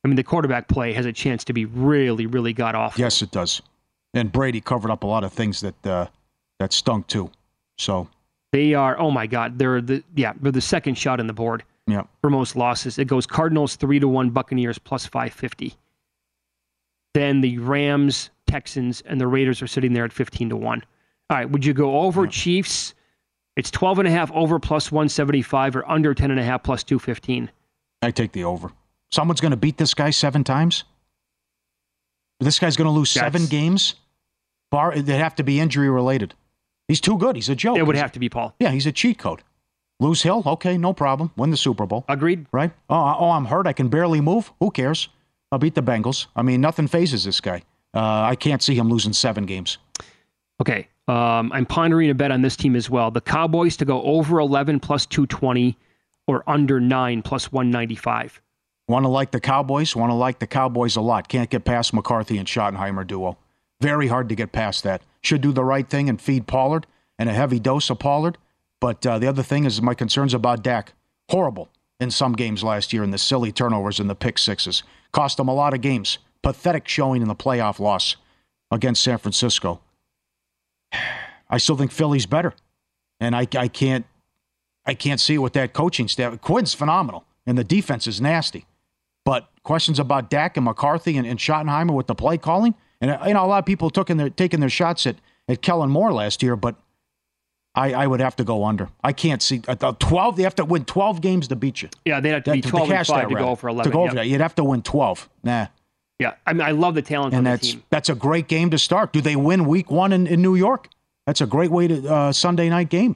I 0.04 0.08
mean, 0.08 0.16
the 0.16 0.24
quarterback 0.24 0.68
play 0.68 0.94
has 0.94 1.06
a 1.06 1.14
chance 1.14 1.44
to 1.46 1.54
be 1.54 1.66
really, 1.66 2.26
really 2.26 2.54
god 2.54 2.76
awful. 2.76 3.00
Yes, 3.00 3.22
it 3.22 3.32
does. 3.32 3.62
And 4.14 4.32
Brady 4.32 4.60
covered 4.60 4.92
up 4.92 5.04
a 5.04 5.08
lot 5.08 5.24
of 5.24 5.32
things 5.32 5.62
that 5.62 5.88
uh, 5.88 6.08
that 6.60 6.74
stunk 6.74 7.08
too. 7.08 7.32
So 7.78 8.08
they 8.52 8.74
are, 8.74 9.00
oh 9.00 9.12
my 9.12 9.28
God, 9.28 9.58
they're 9.58 9.82
the 9.82 10.04
yeah, 10.16 10.34
they're 10.42 10.52
the 10.52 10.62
second 10.62 10.96
shot 10.96 11.20
in 11.20 11.28
the 11.28 11.34
board 11.34 11.64
yeah. 11.88 12.04
for 12.22 12.30
most 12.30 12.56
losses. 12.56 12.98
It 12.98 13.06
goes 13.06 13.26
Cardinals 13.26 13.76
three 13.76 14.00
to 14.00 14.08
one, 14.08 14.32
Buccaneers 14.32 14.80
plus 14.80 15.06
five 15.06 15.34
fifty. 15.34 15.76
Then 17.14 17.42
the 17.42 17.58
Rams, 17.60 18.32
Texans, 18.48 19.02
and 19.02 19.20
the 19.20 19.28
Raiders 19.28 19.62
are 19.62 19.68
sitting 19.68 19.94
there 19.94 20.06
at 20.06 20.14
fifteen 20.14 20.50
to 20.50 20.58
one. 20.58 20.84
All 21.30 21.38
right, 21.38 21.50
would 21.50 21.64
you 21.64 21.74
go 21.74 22.02
over 22.02 22.26
yeah. 22.26 22.32
Chiefs? 22.32 22.96
It's 23.58 23.70
12 23.70 24.00
and 24.00 24.08
a 24.08 24.12
half 24.12 24.32
over 24.32 24.60
plus 24.60 24.92
175 24.92 25.76
or 25.76 25.90
under 25.90 26.14
10 26.14 26.32
and 26.32 26.40
a 26.40 26.44
half 26.44 26.64
plus 26.64 26.84
215. 26.84 27.52
I 28.02 28.12
take 28.12 28.32
the 28.32 28.46
over. 28.46 28.72
Someone's 29.12 29.42
going 29.42 29.52
to 29.52 29.58
beat 29.58 29.78
this 29.78 29.94
guy 29.94 30.10
seven 30.10 30.44
times? 30.44 30.84
This 32.40 32.60
guy's 32.60 32.76
going 32.76 32.86
to 32.86 32.92
lose 32.92 33.14
That's, 33.14 33.26
seven 33.26 33.46
games? 33.48 33.96
Bar, 34.72 35.00
they 35.00 35.18
have 35.18 35.36
to 35.36 35.44
be 35.44 35.60
injury 35.60 35.90
related. 35.90 36.34
He's 36.88 37.02
too 37.02 37.18
good. 37.18 37.36
He's 37.36 37.50
a 37.50 37.56
joke. 37.56 37.78
It 37.78 37.84
would 37.84 37.96
have 37.96 38.14
to 38.14 38.20
be 38.20 38.30
Paul. 38.30 38.56
Yeah, 38.60 38.72
he's 38.72 38.86
a 38.86 38.92
cheat 38.92 39.18
code. 39.18 39.44
Lose 40.00 40.24
Hill, 40.24 40.42
okay, 40.46 40.78
no 40.78 40.94
problem. 40.94 41.32
Win 41.38 41.52
the 41.52 41.58
Super 41.58 41.86
Bowl. 41.86 42.06
Agreed. 42.10 42.48
Right? 42.52 42.72
Oh, 42.90 43.16
oh, 43.20 43.30
I'm 43.30 43.46
hurt. 43.46 43.68
I 43.68 43.74
can 43.74 43.88
barely 43.88 44.20
move. 44.20 44.52
Who 44.60 44.72
cares? 44.72 45.10
I'll 45.52 45.60
beat 45.60 45.76
the 45.76 45.84
Bengals. 45.84 46.26
I 46.36 46.42
mean, 46.42 46.60
nothing 46.60 46.88
phases 46.88 47.24
this 47.24 47.40
guy. 47.40 47.62
Uh, 47.94 48.24
I 48.24 48.36
can't 48.36 48.64
see 48.64 48.74
him 48.74 48.90
losing 48.90 49.14
seven 49.14 49.46
games. 49.46 49.78
Okay. 50.60 50.88
Um, 51.08 51.52
I'm 51.54 51.66
pondering 51.66 52.10
a 52.10 52.16
bet 52.16 52.32
on 52.32 52.42
this 52.42 52.56
team 52.56 52.76
as 52.76 52.90
well. 52.90 53.12
The 53.12 53.22
Cowboys 53.22 53.78
to 53.78 53.86
go 53.86 54.02
over 54.04 54.40
11 54.40 54.80
plus 54.80 55.06
220 55.06 55.78
or 56.26 56.44
under 56.48 56.80
9 56.80 57.22
plus 57.22 57.52
195. 57.52 58.42
Want 58.88 59.06
to 59.06 59.10
like 59.10 59.32
the 59.32 59.40
Cowboys? 59.40 59.96
Want 59.96 60.10
to 60.10 60.16
like 60.16 60.40
the 60.40 60.48
Cowboys 60.48 60.96
a 60.96 61.02
lot. 61.02 61.28
Can't 61.28 61.50
get 61.50 61.66
past 61.66 61.94
McCarthy 61.94 62.38
and 62.38 62.48
Schottenheimer 62.48 63.06
duo. 63.06 63.38
Very 63.80 64.08
hard 64.08 64.30
to 64.30 64.36
get 64.36 64.52
past 64.52 64.84
that. 64.84 65.02
Should 65.22 65.42
do 65.42 65.52
the 65.52 65.64
right 65.64 65.90
thing 65.90 66.10
and 66.10 66.22
feed 66.22 66.48
Pollard 66.48 66.88
and 67.18 67.30
a 67.30 67.34
heavy 67.34 67.60
dose 67.60 67.90
of 67.90 68.00
Pollard. 68.00 68.38
But 68.80 69.06
uh, 69.06 69.20
the 69.20 69.28
other 69.28 69.44
thing 69.44 69.66
is 69.66 69.82
my 69.82 69.94
concerns 69.94 70.34
about 70.34 70.64
Dak. 70.64 70.94
Horrible 71.30 71.70
in 72.00 72.12
some 72.12 72.34
games 72.34 72.64
last 72.64 72.92
year 72.92 73.04
in 73.04 73.12
the 73.12 73.18
silly 73.18 73.52
turnovers 73.52 74.00
and 74.00 74.10
the 74.10 74.16
pick 74.16 74.38
sixes. 74.38 74.84
Cost 75.12 75.38
them 75.38 75.48
a 75.48 75.54
lot 75.54 75.74
of 75.74 75.82
games. 75.82 76.18
Pathetic 76.42 76.88
showing 76.88 77.22
in 77.22 77.28
the 77.28 77.36
playoff 77.36 77.80
loss 77.80 78.16
against 78.72 79.04
San 79.04 79.20
Francisco. 79.20 79.82
I 81.50 81.58
still 81.58 81.78
think 81.78 81.92
Philly's 81.92 82.26
better. 82.26 82.54
And 83.20 83.36
I, 83.36 83.48
I 83.56 83.68
can't 83.68 84.06
I 84.86 84.94
can't 84.94 85.20
see 85.20 85.38
with 85.38 85.54
that 85.54 85.74
coaching 85.74 86.08
staff. 86.08 86.42
Quinn's 86.42 86.74
phenomenal, 86.74 87.26
and 87.46 87.58
the 87.58 87.64
defense 87.64 88.08
is 88.08 88.20
nasty. 88.20 88.66
But 89.26 89.48
questions 89.64 90.00
about 90.00 90.30
Dak 90.30 90.58
and 90.58 90.66
McCarthy 90.66 91.18
and, 91.18 91.28
and 91.28 91.40
Schottenheimer 91.40 91.94
with 91.94 92.08
the 92.08 92.16
play 92.16 92.38
calling– 92.38 92.76
and 93.02 93.18
you 93.26 93.34
know, 93.34 93.44
a 93.44 93.48
lot 93.48 93.58
of 93.58 93.66
people 93.66 93.90
took 93.90 94.10
in 94.10 94.18
their 94.18 94.30
taking 94.30 94.60
their 94.60 94.70
shots 94.70 95.08
at 95.08 95.16
at 95.50 95.62
Kellen 95.62 95.90
Moore 95.90 96.14
last 96.14 96.44
year, 96.44 96.56
but 96.56 96.76
I, 97.74 97.94
I 97.94 98.08
would 98.08 98.20
have 98.20 98.36
to 98.36 98.44
go 98.44 98.64
under. 98.64 98.90
I 99.04 99.12
can't 99.12 99.42
see 99.42 99.62
uh, 99.68 99.94
twelve. 99.94 100.38
They 100.38 100.44
have 100.44 100.56
to 100.56 100.66
win 100.66 100.86
twelve 100.86 101.20
games 101.20 101.48
to 101.48 101.56
beat 101.56 101.82
you. 101.82 101.90
Yeah, 102.06 102.20
they'd 102.20 102.30
have 102.30 102.44
to 102.44 102.52
be 102.52 102.62
twelve 102.62 102.90
to, 102.90 102.96
and 102.96 103.08
five 103.08 103.30
to 103.30 103.36
go 103.36 103.56
for 103.56 103.70
eleven. 103.70 103.92
To 103.92 103.96
go 103.96 104.04
yep. 104.04 104.12
over 104.12 104.16
that, 104.18 104.28
you'd 104.28 104.42
have 104.42 104.54
to 104.56 104.64
win 104.64 104.84
twelve. 104.84 105.28
Nah. 105.44 105.68
Yeah, 106.20 106.36
I 106.46 106.54
mean, 106.54 106.62
I 106.62 106.70
love 106.70 106.94
the 106.94 107.02
talent 107.02 107.34
and 107.34 107.48
that's, 107.48 107.72
team. 107.72 107.84
That's 107.90 108.08
a 108.08 108.14
great 108.14 108.48
game 108.48 108.70
to 108.70 108.78
start. 108.78 109.12
Do 109.12 109.22
they 109.22 109.36
win 109.36 109.66
Week 109.66 109.90
One 109.90 110.14
in, 110.14 110.28
in 110.28 110.44
New 110.44 110.54
York? 110.54 110.88
That's 111.26 111.42
a 111.42 111.48
great 111.48 111.72
way 111.72 111.88
to 111.88 112.08
uh, 112.08 112.32
Sunday 112.32 112.70
night 112.70 112.90
game 112.90 113.16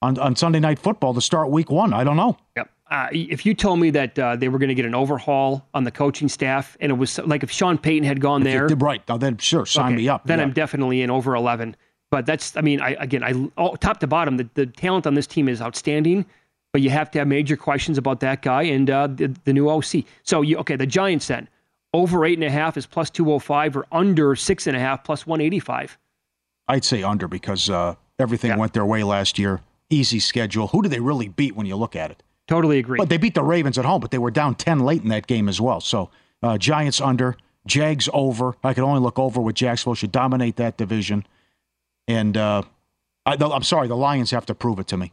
on 0.00 0.18
on 0.18 0.36
Sunday 0.36 0.60
night 0.60 0.78
football 0.78 1.12
to 1.12 1.20
start 1.20 1.50
Week 1.50 1.70
One. 1.70 1.92
I 1.92 2.02
don't 2.02 2.16
know. 2.16 2.38
Yep. 2.56 2.70
Uh, 2.92 3.08
if 3.10 3.46
you 3.46 3.54
told 3.54 3.80
me 3.80 3.88
that 3.88 4.18
uh, 4.18 4.36
they 4.36 4.48
were 4.48 4.58
going 4.58 4.68
to 4.68 4.74
get 4.74 4.84
an 4.84 4.94
overhaul 4.94 5.66
on 5.72 5.82
the 5.82 5.90
coaching 5.90 6.28
staff, 6.28 6.76
and 6.78 6.92
it 6.92 6.94
was 6.94 7.18
like 7.20 7.42
if 7.42 7.50
Sean 7.50 7.78
Payton 7.78 8.04
had 8.04 8.20
gone 8.20 8.42
there, 8.42 8.66
right? 8.66 9.02
Now 9.08 9.16
then, 9.16 9.38
sure, 9.38 9.64
sign 9.64 9.94
okay, 9.94 10.02
me 10.02 10.08
up. 10.10 10.26
Then 10.26 10.38
yeah. 10.38 10.44
I'm 10.44 10.52
definitely 10.52 11.00
in 11.00 11.08
over 11.08 11.34
eleven. 11.34 11.74
But 12.10 12.26
that's, 12.26 12.54
I 12.54 12.60
mean, 12.60 12.82
I 12.82 12.90
again, 13.00 13.24
I 13.24 13.32
oh, 13.56 13.76
top 13.76 13.98
to 14.00 14.06
bottom, 14.06 14.36
the, 14.36 14.46
the 14.52 14.66
talent 14.66 15.06
on 15.06 15.14
this 15.14 15.26
team 15.26 15.48
is 15.48 15.62
outstanding. 15.62 16.26
But 16.74 16.82
you 16.82 16.90
have 16.90 17.10
to 17.12 17.20
have 17.20 17.28
major 17.28 17.56
questions 17.56 17.96
about 17.96 18.20
that 18.20 18.42
guy 18.42 18.64
and 18.64 18.90
uh, 18.90 19.06
the, 19.06 19.34
the 19.44 19.54
new 19.54 19.70
OC. 19.70 20.04
So 20.22 20.42
you 20.42 20.58
okay? 20.58 20.76
The 20.76 20.86
Giants 20.86 21.28
then 21.28 21.48
Over 21.94 22.26
eight 22.26 22.36
and 22.36 22.44
a 22.44 22.50
half 22.50 22.76
is 22.76 22.84
plus 22.84 23.08
205 23.08 23.78
or 23.78 23.86
under 23.90 24.36
six 24.36 24.66
and 24.66 24.76
a 24.76 24.80
half 24.80 25.02
plus 25.02 25.26
185. 25.26 25.96
I'd 26.68 26.84
say 26.84 27.02
under 27.02 27.26
because 27.26 27.70
uh, 27.70 27.94
everything 28.18 28.50
yeah. 28.50 28.58
went 28.58 28.74
their 28.74 28.84
way 28.84 29.02
last 29.02 29.38
year. 29.38 29.62
Easy 29.88 30.20
schedule. 30.20 30.68
Who 30.68 30.82
do 30.82 30.90
they 30.90 31.00
really 31.00 31.28
beat 31.28 31.56
when 31.56 31.64
you 31.64 31.76
look 31.76 31.96
at 31.96 32.10
it? 32.10 32.22
Totally 32.48 32.78
agree. 32.78 32.98
But 32.98 33.08
they 33.08 33.16
beat 33.16 33.34
the 33.34 33.42
Ravens 33.42 33.78
at 33.78 33.84
home, 33.84 34.00
but 34.00 34.10
they 34.10 34.18
were 34.18 34.30
down 34.30 34.54
10 34.54 34.80
late 34.80 35.02
in 35.02 35.08
that 35.08 35.26
game 35.26 35.48
as 35.48 35.60
well. 35.60 35.80
So 35.80 36.10
uh, 36.42 36.58
Giants 36.58 37.00
under, 37.00 37.36
Jags 37.66 38.08
over. 38.12 38.56
I 38.64 38.74
could 38.74 38.84
only 38.84 39.00
look 39.00 39.18
over 39.18 39.40
with 39.40 39.54
Jacksonville. 39.54 39.94
Should 39.94 40.12
dominate 40.12 40.56
that 40.56 40.76
division. 40.76 41.24
And 42.08 42.36
uh, 42.36 42.62
I, 43.24 43.36
am 43.40 43.62
sorry, 43.62 43.88
the 43.88 43.96
Lions 43.96 44.32
have 44.32 44.46
to 44.46 44.54
prove 44.54 44.78
it 44.80 44.88
to 44.88 44.96
me. 44.96 45.12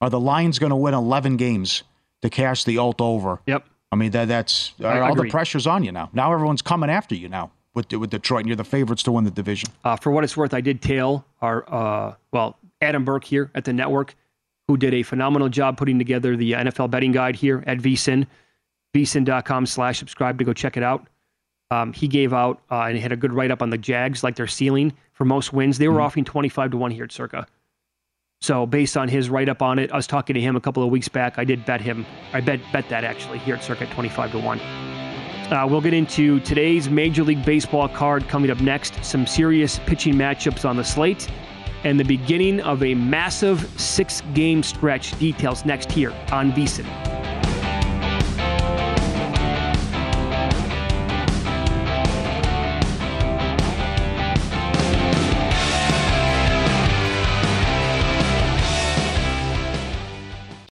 Are 0.00 0.10
the 0.10 0.20
Lions 0.20 0.58
going 0.58 0.70
to 0.70 0.76
win 0.76 0.94
11 0.94 1.36
games 1.36 1.82
to 2.22 2.30
cash 2.30 2.64
the 2.64 2.78
alt 2.78 3.00
over? 3.00 3.40
Yep. 3.46 3.66
I 3.90 3.96
mean, 3.96 4.10
that 4.12 4.28
that's 4.28 4.72
uh, 4.80 4.88
all 4.88 5.14
the 5.14 5.28
pressure's 5.28 5.66
on 5.66 5.84
you 5.84 5.92
now. 5.92 6.08
Now 6.14 6.32
everyone's 6.32 6.62
coming 6.62 6.88
after 6.88 7.14
you 7.14 7.28
now 7.28 7.50
with 7.74 7.92
with 7.92 8.10
Detroit, 8.10 8.40
and 8.40 8.48
you're 8.48 8.56
the 8.56 8.64
favorites 8.64 9.02
to 9.02 9.12
win 9.12 9.24
the 9.24 9.30
division. 9.30 9.68
Uh, 9.84 9.96
for 9.96 10.10
what 10.10 10.24
it's 10.24 10.36
worth, 10.36 10.54
I 10.54 10.62
did 10.62 10.80
tail 10.80 11.26
our 11.42 11.64
uh, 11.68 12.14
well 12.32 12.56
Adam 12.80 13.04
Burke 13.04 13.24
here 13.24 13.50
at 13.54 13.64
the 13.64 13.72
network, 13.74 14.14
who 14.68 14.76
did 14.76 14.94
a 14.94 15.02
phenomenal 15.02 15.48
job 15.48 15.76
putting 15.76 15.98
together 15.98 16.36
the 16.36 16.52
NFL 16.52 16.90
betting 16.90 17.12
guide 17.12 17.36
here 17.36 17.62
at 17.66 17.78
VSIN, 17.78 18.26
vsin.com 18.94 19.66
slash 19.66 19.98
subscribe 19.98 20.38
to 20.38 20.44
go 20.44 20.52
check 20.52 20.76
it 20.76 20.82
out. 20.82 21.06
Um, 21.70 21.92
he 21.92 22.06
gave 22.06 22.32
out 22.32 22.60
uh, 22.70 22.82
and 22.82 22.96
he 22.96 23.02
had 23.02 23.12
a 23.12 23.16
good 23.16 23.32
write 23.32 23.50
up 23.50 23.62
on 23.62 23.70
the 23.70 23.78
Jags, 23.78 24.22
like 24.22 24.36
their 24.36 24.46
ceiling 24.46 24.92
for 25.12 25.24
most 25.24 25.52
wins. 25.52 25.78
They 25.78 25.88
were 25.88 25.94
mm-hmm. 25.94 26.02
offering 26.02 26.24
25 26.24 26.72
to 26.72 26.76
1 26.76 26.90
here 26.90 27.04
at 27.04 27.12
Circa. 27.12 27.46
So 28.42 28.66
based 28.66 28.96
on 28.96 29.08
his 29.08 29.30
write 29.30 29.48
up 29.48 29.62
on 29.62 29.78
it, 29.78 29.90
I 29.92 29.96
was 29.96 30.06
talking 30.06 30.34
to 30.34 30.40
him 30.40 30.56
a 30.56 30.60
couple 30.60 30.82
of 30.82 30.90
weeks 30.90 31.08
back. 31.08 31.38
I 31.38 31.44
did 31.44 31.64
bet 31.64 31.80
him. 31.80 32.04
I 32.32 32.40
bet 32.40 32.60
bet 32.72 32.88
that 32.88 33.04
actually 33.04 33.38
here 33.38 33.54
at 33.54 33.64
Circa 33.64 33.86
25 33.86 34.32
to 34.32 34.38
1. 34.38 34.60
Uh, 34.60 35.66
we'll 35.68 35.80
get 35.80 35.94
into 35.94 36.40
today's 36.40 36.88
Major 36.88 37.24
League 37.24 37.44
Baseball 37.44 37.88
card 37.88 38.26
coming 38.28 38.50
up 38.50 38.60
next. 38.60 39.02
Some 39.04 39.26
serious 39.26 39.78
pitching 39.80 40.14
matchups 40.14 40.68
on 40.68 40.76
the 40.76 40.84
slate 40.84 41.28
and 41.84 41.98
the 41.98 42.04
beginning 42.04 42.60
of 42.60 42.82
a 42.82 42.94
massive 42.94 43.68
six 43.80 44.22
game 44.34 44.62
stretch. 44.62 45.18
Details 45.18 45.64
next 45.64 45.90
here 45.90 46.12
on 46.30 46.52
VSIN. 46.52 47.41